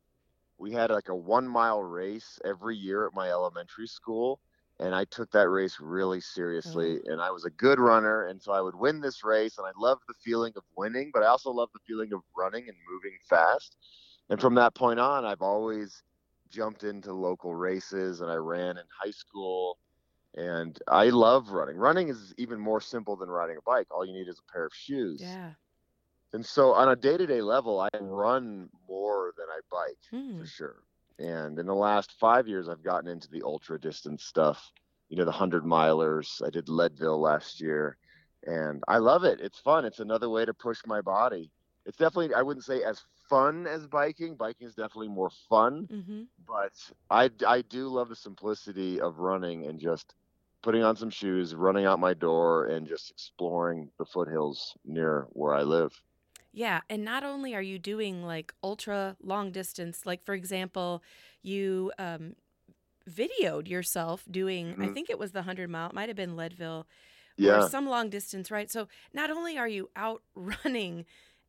We 0.58 0.72
had 0.74 0.92
like 0.92 1.10
a 1.10 1.16
one 1.16 1.48
mile 1.48 1.84
race 1.84 2.40
every 2.46 2.78
year 2.78 3.08
at 3.08 3.14
my 3.14 3.30
elementary 3.30 3.88
school. 3.88 4.42
And 4.80 4.94
I 4.96 5.06
took 5.06 5.32
that 5.32 5.50
race 5.50 5.78
really 5.80 6.20
seriously. 6.20 7.00
Oh. 7.08 7.12
And 7.12 7.22
I 7.22 7.32
was 7.32 7.46
a 7.46 7.50
good 7.52 7.80
runner. 7.80 8.28
And 8.28 8.42
so 8.42 8.52
I 8.52 8.62
would 8.62 8.76
win 8.76 9.02
this 9.02 9.24
race. 9.24 9.58
And 9.58 9.68
I 9.68 9.72
loved 9.78 10.02
the 10.08 10.16
feeling 10.24 10.54
of 10.56 10.64
winning, 10.76 11.12
but 11.14 11.24
I 11.24 11.28
also 11.28 11.52
loved 11.52 11.74
the 11.74 11.80
feeling 11.88 12.12
of 12.14 12.22
running 12.36 12.68
and 12.68 12.78
moving 12.92 13.18
fast. 13.30 13.78
And 14.30 14.42
from 14.42 14.56
that 14.56 14.74
point 14.74 15.00
on, 15.00 15.26
I've 15.26 15.42
always 15.42 16.04
jumped 16.50 16.84
into 16.84 17.14
local 17.14 17.56
races 17.56 18.22
and 18.22 18.32
I 18.32 18.36
ran 18.36 18.78
in 18.78 18.84
high 19.02 19.12
school. 19.12 19.78
And 20.36 20.80
I 20.88 21.10
love 21.10 21.52
running. 21.52 21.78
Running 21.78 22.10
is 22.10 22.34
even 22.38 22.60
more 22.60 22.82
simple 22.82 23.16
than 23.16 23.30
riding 23.30 23.58
a 23.58 23.62
bike. 23.62 23.88
All 23.92 24.04
you 24.04 24.14
need 24.14 24.28
is 24.28 24.40
a 24.40 24.52
pair 24.52 24.66
of 24.66 24.74
shoes. 24.74 25.22
Yeah. 25.22 25.52
And 26.34 26.44
so 26.44 26.74
on 26.74 26.90
a 26.90 26.96
day 26.96 27.16
to 27.16 27.28
day 27.28 27.42
level, 27.42 27.80
I 27.80 27.90
run 28.00 28.70
more 28.90 29.34
than 29.38 29.46
I 29.50 29.60
bike 29.70 30.00
Hmm. 30.10 30.40
for 30.40 30.48
sure. 30.48 30.84
And 31.20 31.58
in 31.60 31.66
the 31.66 31.76
last 31.76 32.12
five 32.20 32.48
years, 32.48 32.68
I've 32.70 32.84
gotten 32.84 33.10
into 33.10 33.30
the 33.30 33.44
ultra 33.44 33.80
distance 33.80 34.24
stuff. 34.24 34.72
You 35.10 35.18
know, 35.18 35.26
the 35.26 35.32
hundred 35.32 35.64
milers. 35.64 36.42
I 36.46 36.50
did 36.50 36.70
Leadville 36.70 37.20
last 37.22 37.60
year, 37.62 37.98
and 38.46 38.84
I 38.88 38.98
love 38.98 39.24
it. 39.24 39.40
It's 39.42 39.60
fun. 39.60 39.86
It's 39.86 40.00
another 40.00 40.30
way 40.30 40.46
to 40.46 40.54
push 40.54 40.80
my 40.86 41.02
body. 41.02 41.52
It's 41.86 41.98
definitely 41.98 42.34
I 42.34 42.42
wouldn't 42.42 42.66
say 42.66 42.84
as 42.84 43.02
fun 43.30 43.68
as 43.68 43.88
biking. 43.88 44.36
Biking 44.36 44.68
is 44.68 44.76
definitely 44.76 45.10
more 45.10 45.30
fun, 45.50 45.90
Mm-hmm. 45.92 46.24
but 46.48 46.74
I 47.10 47.30
I 47.48 47.62
do 47.62 47.88
love 47.90 48.10
the 48.10 48.16
simplicity 48.16 49.00
of 49.00 49.20
running 49.20 49.66
and 49.68 49.80
just 49.80 50.16
putting 50.62 50.84
on 50.84 50.96
some 50.96 51.10
shoes, 51.10 51.54
running 51.56 51.86
out 51.86 52.00
my 52.00 52.14
door, 52.14 52.66
and 52.68 52.88
just 52.88 53.12
exploring 53.12 53.90
the 53.98 54.06
foothills 54.06 54.76
near 54.86 55.28
where 55.32 55.54
I 55.54 55.64
live. 55.64 55.94
Yeah, 56.54 56.82
and 56.90 57.04
not 57.04 57.24
only 57.24 57.56
are 57.56 57.62
you 57.62 57.80
doing 57.80 58.24
like 58.24 58.54
ultra 58.64 59.18
long 59.22 59.52
distance, 59.52 60.06
like 60.06 60.24
for 60.24 60.36
example, 60.36 61.04
you 61.42 61.92
um, 61.98 62.36
videoed 63.10 63.68
yourself 63.70 64.26
doing, 64.32 64.78
I 64.82 64.90
Mhm. 64.90 64.94
think 64.94 65.10
it 65.10 65.20
was 65.20 65.32
the 65.34 65.40
100 65.42 65.70
mile, 65.70 65.90
it 65.90 65.96
might 65.96 66.10
have 66.10 66.16
been 66.18 66.36
Leadville, 66.36 66.88
Yeah. 67.38 67.56
or 67.56 67.62
some 67.62 67.88
long 67.88 68.10
distance, 68.10 68.52
right? 68.52 68.72
So 68.72 68.88
not 69.14 69.32
only 69.32 69.58
are 69.58 69.68
you 69.68 69.90
out 69.96 70.24
running 70.36 71.06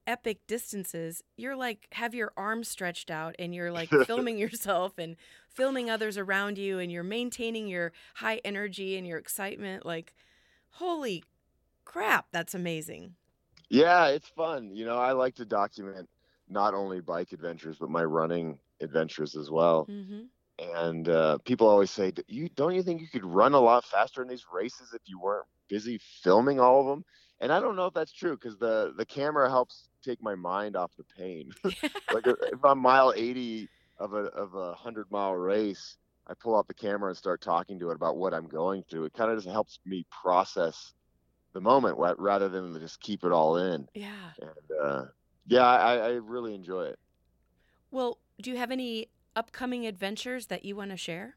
epic 0.07 0.41
distances, 0.49 1.23
you're 1.37 1.57
like 1.57 1.89
have 1.93 2.15
your 2.15 2.33
arms 2.37 2.69
stretched 2.69 3.11
out 3.11 3.35
and 3.39 3.55
you're 3.55 3.73
like 3.73 3.95
filming 3.97 4.39
yourself 4.39 4.99
and 4.99 5.17
filming 5.51 5.91
others 5.91 6.19
around 6.19 6.59
you 6.59 6.79
and 6.81 6.93
you're 6.93 7.05
maintaining 7.05 7.69
your 7.69 7.93
high 8.17 8.41
energy 8.45 8.97
and 8.99 9.07
your 9.07 9.19
excitement. 9.19 9.87
Like, 9.87 10.15
holy 10.71 11.25
crap, 11.85 12.29
that's 12.33 12.55
amazing. 12.55 13.17
Yeah, 13.71 14.09
it's 14.09 14.29
fun. 14.29 14.75
You 14.75 14.85
know, 14.87 14.97
I 14.99 15.13
like 15.13 15.37
to 15.37 15.45
document 15.45 16.09
not 16.49 16.75
only 16.75 17.01
bike 17.01 17.33
adventures 17.33 17.79
but 17.79 17.91
my 17.91 18.05
running 18.05 18.59
adventures 18.81 19.37
as 19.37 19.51
well. 19.51 19.89
hmm 19.89 20.31
And 20.59 21.09
uh, 21.09 21.39
people 21.45 21.69
always 21.69 21.91
say, 21.91 22.13
"You 22.29 22.49
don't 22.51 22.75
you 22.75 22.83
think 22.83 23.01
you 23.01 23.09
could 23.09 23.25
run 23.25 23.55
a 23.55 23.61
lot 23.61 23.85
faster 23.85 24.23
in 24.23 24.29
these 24.29 24.47
races 24.53 24.93
if 24.95 25.03
you 25.07 25.19
weren't 25.21 25.47
busy 25.69 25.99
filming 26.23 26.61
all 26.61 26.81
of 26.81 26.87
them?" 26.87 27.05
And 27.41 27.53
I 27.53 27.61
don't 27.61 27.77
know 27.77 27.87
if 27.87 27.95
that's 27.95 28.13
true 28.13 28.37
because 28.37 28.59
the 28.59 28.95
the 28.97 29.07
camera 29.07 29.49
helps 29.51 29.89
take 30.05 30.23
my 30.23 30.35
mind 30.35 30.77
off 30.77 30.93
the 30.97 31.05
pain. 31.05 31.55
like 32.11 32.27
if 32.27 32.37
if 32.53 32.65
I'm 32.65 32.79
mile 32.81 33.13
80 33.17 33.71
of 33.99 34.13
a 34.15 34.25
of 34.27 34.55
a 34.55 34.75
hundred 34.75 35.11
mile 35.11 35.35
race, 35.35 35.97
I 36.27 36.35
pull 36.35 36.57
out 36.57 36.67
the 36.69 36.75
camera 36.75 37.09
and 37.11 37.17
start 37.19 37.41
talking 37.41 37.79
to 37.81 37.91
it 37.91 37.97
about 37.97 38.17
what 38.17 38.35
I'm 38.35 38.49
going 38.49 38.85
through. 38.85 39.07
It 39.07 39.15
kind 39.15 39.31
of 39.31 39.39
just 39.39 39.49
helps 39.49 39.81
me 39.87 40.07
process 40.23 40.95
the 41.55 41.61
moment 41.61 41.97
rather 41.97 42.49
than 42.51 42.79
just 42.81 43.01
keep 43.01 43.25
it 43.25 43.33
all 43.33 43.57
in. 43.57 43.89
Yeah. 43.95 44.11
And 44.41 44.79
uh, 44.83 45.05
yeah, 45.47 45.65
I, 45.67 45.97
I 45.97 46.09
really 46.11 46.55
enjoy 46.55 46.83
it. 46.87 46.99
Well, 47.91 48.19
do 48.43 48.51
you 48.51 48.57
have 48.59 48.71
any 48.71 49.09
upcoming 49.37 49.87
adventures 49.87 50.47
that 50.49 50.65
you 50.65 50.77
want 50.77 50.91
to 50.91 50.97
share? 50.97 51.37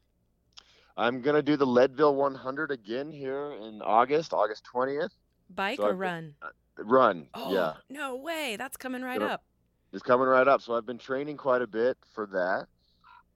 I'm 0.96 1.22
gonna 1.22 1.42
do 1.42 1.56
the 1.56 1.66
Leadville 1.66 2.16
100 2.16 2.72
again 2.72 3.10
here 3.12 3.52
in 3.52 3.80
August, 3.82 4.34
August 4.34 4.64
20th. 4.74 5.10
Bike 5.54 5.76
So 5.78 5.84
or 5.84 5.86
I've 5.86 5.92
been- 5.92 5.98
run? 5.98 6.34
Run, 6.80 7.28
Oh, 7.34 7.52
yeah, 7.52 7.72
no 7.88 8.14
way. 8.16 8.54
That's 8.56 8.76
coming 8.76 9.02
right 9.02 9.18
Gonna- 9.18 9.34
up. 9.34 9.42
it's 9.92 10.02
coming 10.02 10.28
right 10.28 10.46
up. 10.46 10.62
So 10.62 10.76
I've 10.76 10.86
been 10.86 10.98
training 10.98 11.36
quite 11.36 11.60
a 11.62 11.66
bit 11.66 11.96
for 12.14 12.26
that, 12.26 12.66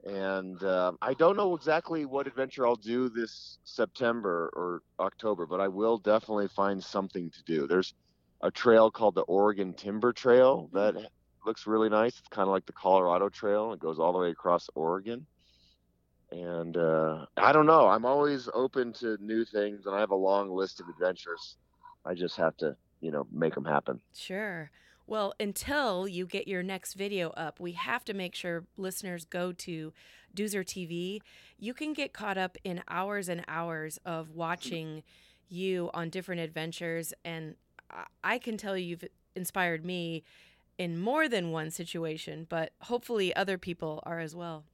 and 0.05 0.62
um, 0.64 0.98
I 1.00 1.14
don't 1.14 1.36
know 1.36 1.55
exactly 1.55 2.05
what 2.05 2.26
adventure 2.26 2.66
I'll 2.66 2.76
do 2.76 3.09
this 3.09 3.59
September 3.64 4.50
or 4.55 4.82
October, 4.98 5.46
but 5.46 5.61
I 5.61 5.68
will 5.68 5.98
definitely 5.98 6.48
find 6.48 6.82
something 6.82 7.30
to 7.30 7.42
do. 7.44 7.66
There's 7.66 7.94
a 8.42 8.50
trail 8.50 8.90
called 8.90 9.14
the 9.14 9.22
Oregon 9.22 9.74
Timber 9.74 10.12
Trail 10.12 10.68
that 10.72 10.96
looks 11.46 11.66
really 11.66 11.88
nice. 11.88 12.18
It's 12.18 12.28
kind 12.28 12.48
of 12.48 12.53
like 12.53 12.66
the 12.66 12.72
Colorado 12.72 13.28
Trail. 13.28 13.72
It 13.72 13.80
goes 13.80 13.98
all 13.98 14.12
the 14.12 14.18
way 14.18 14.30
across 14.30 14.68
Oregon. 14.74 15.26
And 16.32 16.76
uh, 16.76 17.26
I 17.36 17.53
don't 17.53 17.66
know. 17.66 17.86
I'm 17.88 18.05
always 18.05 18.48
open 18.55 18.94
to 18.94 19.18
new 19.20 19.44
things, 19.44 19.86
and 19.86 19.94
I 19.94 20.00
have 20.00 20.11
a 20.11 20.16
long 20.16 20.50
list 20.50 20.80
of 20.80 20.88
adventures. 20.88 21.57
I 22.05 22.14
just 22.14 22.36
have 22.36 22.57
to, 22.57 22.74
you 23.00 23.12
know, 23.12 23.26
make 23.30 23.55
them 23.55 23.64
happen. 23.64 24.00
Sure. 24.14 24.70
Well, 25.07 25.34
until 25.40 26.07
you 26.07 26.26
get 26.26 26.48
your 26.48 26.62
next 26.62 26.94
video 26.94 27.30
up, 27.30 27.61
we 27.61 27.72
have 27.72 28.05
to 28.07 28.14
make 28.14 28.34
sure 28.34 28.66
listeners 28.76 29.24
go 29.24 29.53
to 29.53 29.92
Duzer 30.34 30.64
TV. 30.64 31.22
You 31.59 31.74
can 31.74 31.92
get 31.92 32.12
caught 32.12 32.38
up 32.38 32.57
in 32.64 32.82
hours 32.88 33.28
and 33.28 33.44
hours 33.48 33.98
of 34.05 34.30
watching 34.30 35.03
you 35.48 35.90
on 35.92 36.09
different 36.09 36.40
adventures. 36.40 37.12
And 37.24 37.57
I- 38.22 38.38
can 38.38 38.57
tell 38.57 38.76
you 38.76 38.86
you've 38.86 39.05
inspired 39.34 39.84
me 39.84 40.24
in 40.78 40.98
more 40.98 41.28
than 41.28 41.50
one 41.50 41.70
situation, 41.70 42.46
but 42.48 42.72
hopefully 42.82 43.34
other 43.34 43.59
people 43.59 44.03
are 44.05 44.20
as 44.20 44.34
well. 44.34 44.64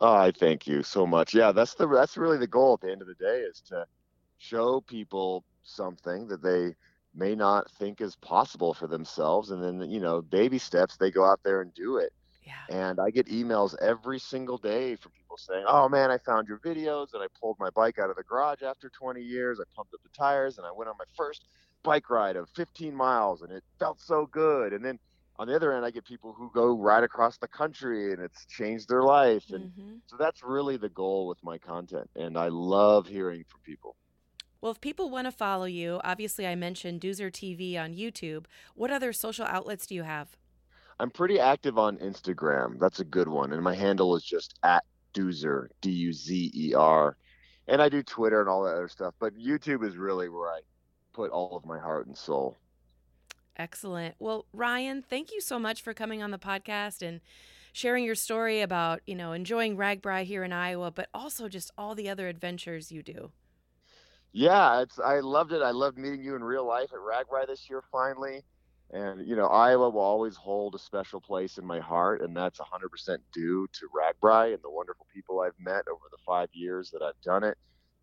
Oh, 0.00 0.12
I 0.14 0.30
thank 0.32 0.66
you 0.66 0.82
so 0.82 1.06
much. 1.06 1.34
Yeah, 1.34 1.52
that's 1.52 1.74
the 1.74 1.86
that's 1.88 2.16
really 2.16 2.38
the 2.38 2.46
goal 2.46 2.74
at 2.74 2.80
the 2.80 2.90
end 2.92 3.00
of 3.02 3.08
the 3.08 3.14
day 3.14 3.40
is 3.40 3.60
to 3.68 3.86
show 4.38 4.80
people 4.80 5.44
something 5.62 6.28
that 6.28 6.42
they 6.42 6.76
may 7.18 7.34
not 7.34 7.70
think 7.72 8.00
is 8.00 8.16
possible 8.16 8.74
for 8.74 8.88
themselves 8.88 9.50
and 9.50 9.62
then 9.62 9.90
you 9.90 10.00
know 10.00 10.22
baby 10.22 10.58
steps 10.58 10.96
they 10.96 11.10
go 11.10 11.24
out 11.24 11.40
there 11.44 11.62
and 11.62 11.74
do 11.74 11.98
it. 11.98 12.12
Yeah. 12.46 12.52
and 12.70 13.00
i 13.00 13.10
get 13.10 13.26
emails 13.28 13.74
every 13.80 14.18
single 14.18 14.58
day 14.58 14.96
from 14.96 15.12
people 15.12 15.36
saying 15.38 15.64
oh 15.68 15.88
man 15.88 16.10
i 16.10 16.18
found 16.18 16.48
your 16.48 16.58
videos 16.60 17.08
and 17.14 17.22
i 17.22 17.26
pulled 17.40 17.56
my 17.58 17.70
bike 17.70 17.98
out 17.98 18.10
of 18.10 18.16
the 18.16 18.24
garage 18.24 18.62
after 18.62 18.90
20 18.90 19.20
years. 19.22 19.60
I 19.60 19.64
pumped 19.76 19.94
up 19.94 20.00
the 20.02 20.10
tires 20.16 20.58
and 20.58 20.66
i 20.66 20.72
went 20.72 20.88
on 20.88 20.96
my 20.98 21.04
first 21.16 21.44
bike 21.84 22.10
ride 22.10 22.36
of 22.36 22.48
15 22.50 22.94
miles 22.94 23.42
and 23.42 23.52
it 23.52 23.64
felt 23.78 24.00
so 24.00 24.26
good. 24.26 24.72
And 24.72 24.84
then 24.84 24.98
on 25.38 25.48
the 25.48 25.56
other 25.56 25.72
end 25.74 25.84
i 25.84 25.90
get 25.90 26.04
people 26.04 26.34
who 26.36 26.50
go 26.54 26.76
right 26.76 27.04
across 27.04 27.38
the 27.38 27.48
country 27.48 28.12
and 28.12 28.22
it's 28.22 28.46
changed 28.46 28.88
their 28.88 29.02
life. 29.02 29.44
And 29.52 29.68
hmm 29.76 29.98
so 30.06 30.16
that's 30.18 30.42
really 30.42 30.76
the 30.78 30.88
goal 30.90 31.26
with 31.28 31.38
my 31.42 31.58
content 31.58 32.08
and 32.16 32.38
i 32.38 32.48
love 32.48 33.06
hearing 33.06 33.44
from 33.48 33.60
people 33.62 33.96
Well, 34.60 34.72
if 34.72 34.80
people 34.80 35.08
want 35.08 35.26
to 35.26 35.32
follow 35.32 35.66
you, 35.66 36.00
obviously 36.02 36.46
I 36.46 36.54
mentioned 36.54 37.00
Duzer 37.00 37.30
TV 37.30 37.78
on 37.78 37.94
YouTube. 37.94 38.46
What 38.74 38.90
other 38.90 39.12
social 39.12 39.46
outlets 39.46 39.86
do 39.86 39.94
you 39.94 40.02
have? 40.02 40.36
i'm 41.00 41.10
pretty 41.10 41.38
active 41.38 41.78
on 41.78 41.96
instagram 41.98 42.78
that's 42.78 43.00
a 43.00 43.04
good 43.04 43.28
one 43.28 43.52
and 43.52 43.62
my 43.62 43.74
handle 43.74 44.16
is 44.16 44.24
just 44.24 44.58
at 44.62 44.84
duzer 45.14 45.68
d-u-z-e-r 45.80 47.16
and 47.68 47.80
i 47.80 47.88
do 47.88 48.02
twitter 48.02 48.40
and 48.40 48.48
all 48.48 48.64
that 48.64 48.72
other 48.72 48.88
stuff 48.88 49.14
but 49.18 49.34
youtube 49.36 49.84
is 49.86 49.96
really 49.96 50.28
where 50.28 50.48
i 50.48 50.60
put 51.12 51.30
all 51.30 51.56
of 51.56 51.64
my 51.64 51.78
heart 51.78 52.06
and 52.06 52.16
soul 52.16 52.56
Excellent. 53.60 54.14
Well, 54.20 54.46
Ryan, 54.52 55.02
thank 55.02 55.32
you 55.32 55.40
so 55.40 55.58
much 55.58 55.82
for 55.82 55.92
coming 55.92 56.22
on 56.22 56.30
the 56.30 56.38
podcast 56.38 57.02
and 57.02 57.20
sharing 57.72 58.04
your 58.04 58.14
story 58.14 58.60
about, 58.60 59.00
you 59.04 59.16
know, 59.16 59.32
enjoying 59.32 59.76
RAGBRAI 59.76 60.22
here 60.22 60.44
in 60.44 60.52
Iowa, 60.52 60.92
but 60.92 61.08
also 61.12 61.48
just 61.48 61.72
all 61.76 61.96
the 61.96 62.08
other 62.08 62.28
adventures 62.28 62.92
you 62.92 63.02
do. 63.02 63.32
Yeah 64.32 64.80
it's 64.82 64.98
i 64.98 65.20
loved 65.20 65.52
it 65.52 65.62
i 65.62 65.70
loved 65.70 65.98
meeting 65.98 66.22
you 66.22 66.36
in 66.36 66.44
real 66.44 66.66
life 66.66 66.90
at 66.92 66.98
RAGBRAI 66.98 67.46
this 67.46 67.68
year 67.68 67.82
finally 67.90 68.42
and 68.90 69.26
you 69.26 69.36
know 69.36 69.46
iowa 69.46 69.90
will 69.90 70.00
always 70.00 70.36
hold 70.36 70.74
a 70.74 70.78
special 70.78 71.20
place 71.20 71.58
in 71.58 71.64
my 71.64 71.80
heart 71.80 72.20
and 72.20 72.36
that's 72.36 72.58
100% 72.58 73.18
due 73.32 73.66
to 73.72 73.88
RAGBRAI 73.94 74.54
and 74.54 74.62
the 74.62 74.70
wonderful 74.70 75.06
people 75.12 75.40
i've 75.40 75.58
met 75.58 75.84
over 75.88 76.04
the 76.10 76.18
five 76.26 76.48
years 76.52 76.90
that 76.90 77.02
i've 77.02 77.20
done 77.22 77.44
it 77.44 77.56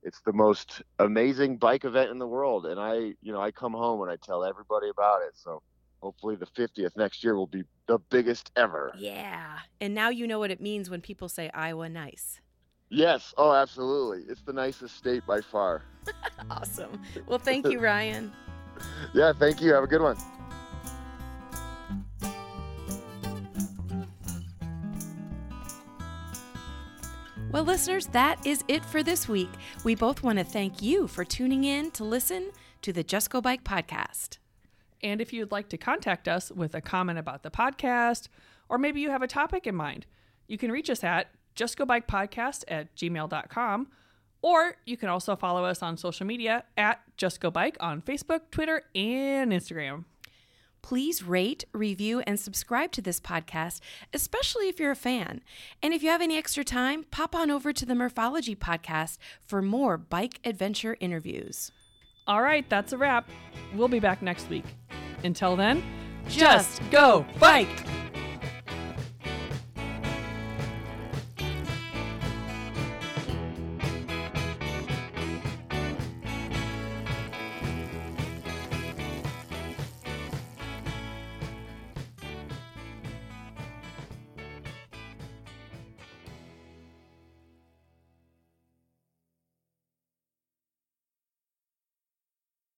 it's 0.03 0.21
the 0.21 0.33
most 0.33 0.81
amazing 0.99 1.57
bike 1.57 1.85
event 1.85 2.11
in 2.11 2.19
the 2.19 2.27
world 2.27 2.65
and 2.65 2.79
i 2.79 3.13
you 3.21 3.31
know 3.31 3.41
i 3.41 3.51
come 3.51 3.73
home 3.73 4.01
and 4.01 4.11
i 4.11 4.15
tell 4.17 4.43
everybody 4.43 4.89
about 4.89 5.21
it 5.21 5.31
so 5.33 5.61
hopefully 6.01 6.35
the 6.35 6.45
50th 6.45 6.95
next 6.97 7.23
year 7.23 7.35
will 7.35 7.47
be 7.47 7.63
the 7.87 7.97
biggest 8.09 8.51
ever 8.55 8.93
Yeah. 8.97 9.59
And 9.81 9.93
now 9.93 10.09
you 10.09 10.27
know 10.27 10.39
what 10.39 10.51
it 10.51 10.61
means 10.61 10.89
when 10.89 11.01
people 11.01 11.29
say 11.29 11.49
Iowa 11.53 11.89
nice. 11.89 12.39
Yes 12.89 13.33
oh 13.37 13.53
absolutely 13.53 14.23
it's 14.31 14.41
the 14.41 14.53
nicest 14.53 14.95
state 14.95 15.25
by 15.25 15.41
far 15.41 15.81
Awesome. 16.51 17.01
Well, 17.25 17.39
thank 17.39 17.67
you, 17.67 17.79
Ryan. 17.79 18.31
yeah 19.13 19.33
thank 19.33 19.61
you 19.61 19.73
have 19.73 19.83
a 19.83 19.87
good 19.87 20.01
one 20.01 20.17
Well, 27.55 27.63
listeners, 27.63 28.07
that 28.07 28.45
is 28.45 28.65
it 28.67 28.83
for 28.83 29.01
this 29.01 29.29
week. 29.29 29.47
We 29.85 29.95
both 29.95 30.21
want 30.21 30.39
to 30.39 30.43
thank 30.43 30.81
you 30.81 31.07
for 31.07 31.23
tuning 31.23 31.63
in 31.63 31.89
to 31.91 32.03
listen 32.03 32.51
to 32.81 32.91
the 32.91 33.01
Just 33.01 33.29
Go 33.29 33.39
Bike 33.39 33.63
podcast. 33.63 34.39
And 35.01 35.21
if 35.21 35.31
you'd 35.31 35.53
like 35.53 35.69
to 35.69 35.77
contact 35.77 36.27
us 36.27 36.51
with 36.51 36.75
a 36.75 36.81
comment 36.81 37.17
about 37.17 37.43
the 37.43 37.49
podcast, 37.49 38.27
or 38.67 38.77
maybe 38.77 38.99
you 38.99 39.09
have 39.09 39.21
a 39.21 39.27
topic 39.27 39.65
in 39.67 39.73
mind, 39.73 40.05
you 40.49 40.57
can 40.57 40.69
reach 40.69 40.89
us 40.89 41.01
at 41.01 41.27
justgobikepodcast 41.55 42.63
at 42.67 42.95
gmail.com, 42.95 43.87
or 44.41 44.77
you 44.85 44.97
can 44.97 45.09
also 45.09 45.35
follow 45.35 45.65
us 45.65 45.81
on 45.81 45.97
social 45.97 46.25
media 46.25 46.63
at 46.77 47.01
justgobike 47.17 47.75
on 47.79 48.01
Facebook, 48.01 48.41
Twitter, 48.51 48.83
and 48.93 49.51
Instagram. 49.51 50.05
Please 50.81 51.23
rate, 51.23 51.65
review, 51.73 52.19
and 52.27 52.39
subscribe 52.39 52.91
to 52.91 53.01
this 53.01 53.19
podcast, 53.19 53.79
especially 54.13 54.69
if 54.69 54.79
you're 54.79 54.91
a 54.91 54.95
fan. 54.95 55.41
And 55.81 55.95
if 55.95 56.03
you 56.03 56.09
have 56.09 56.21
any 56.21 56.37
extra 56.37 56.63
time, 56.63 57.05
pop 57.09 57.33
on 57.33 57.49
over 57.49 57.73
to 57.73 57.85
the 57.87 57.95
Morphology 57.95 58.55
podcast 58.55 59.17
for 59.41 59.63
more 59.63 59.97
bike 59.97 60.39
adventure 60.43 60.95
interviews. 60.99 61.71
All 62.27 62.43
right, 62.43 62.69
that's 62.69 62.93
a 62.93 62.99
wrap. 62.99 63.27
We'll 63.73 63.87
be 63.87 63.99
back 63.99 64.21
next 64.21 64.47
week. 64.47 64.65
Until 65.23 65.55
then, 65.55 65.83
just 66.27 66.81
go 66.91 67.25
bike! 67.39 68.04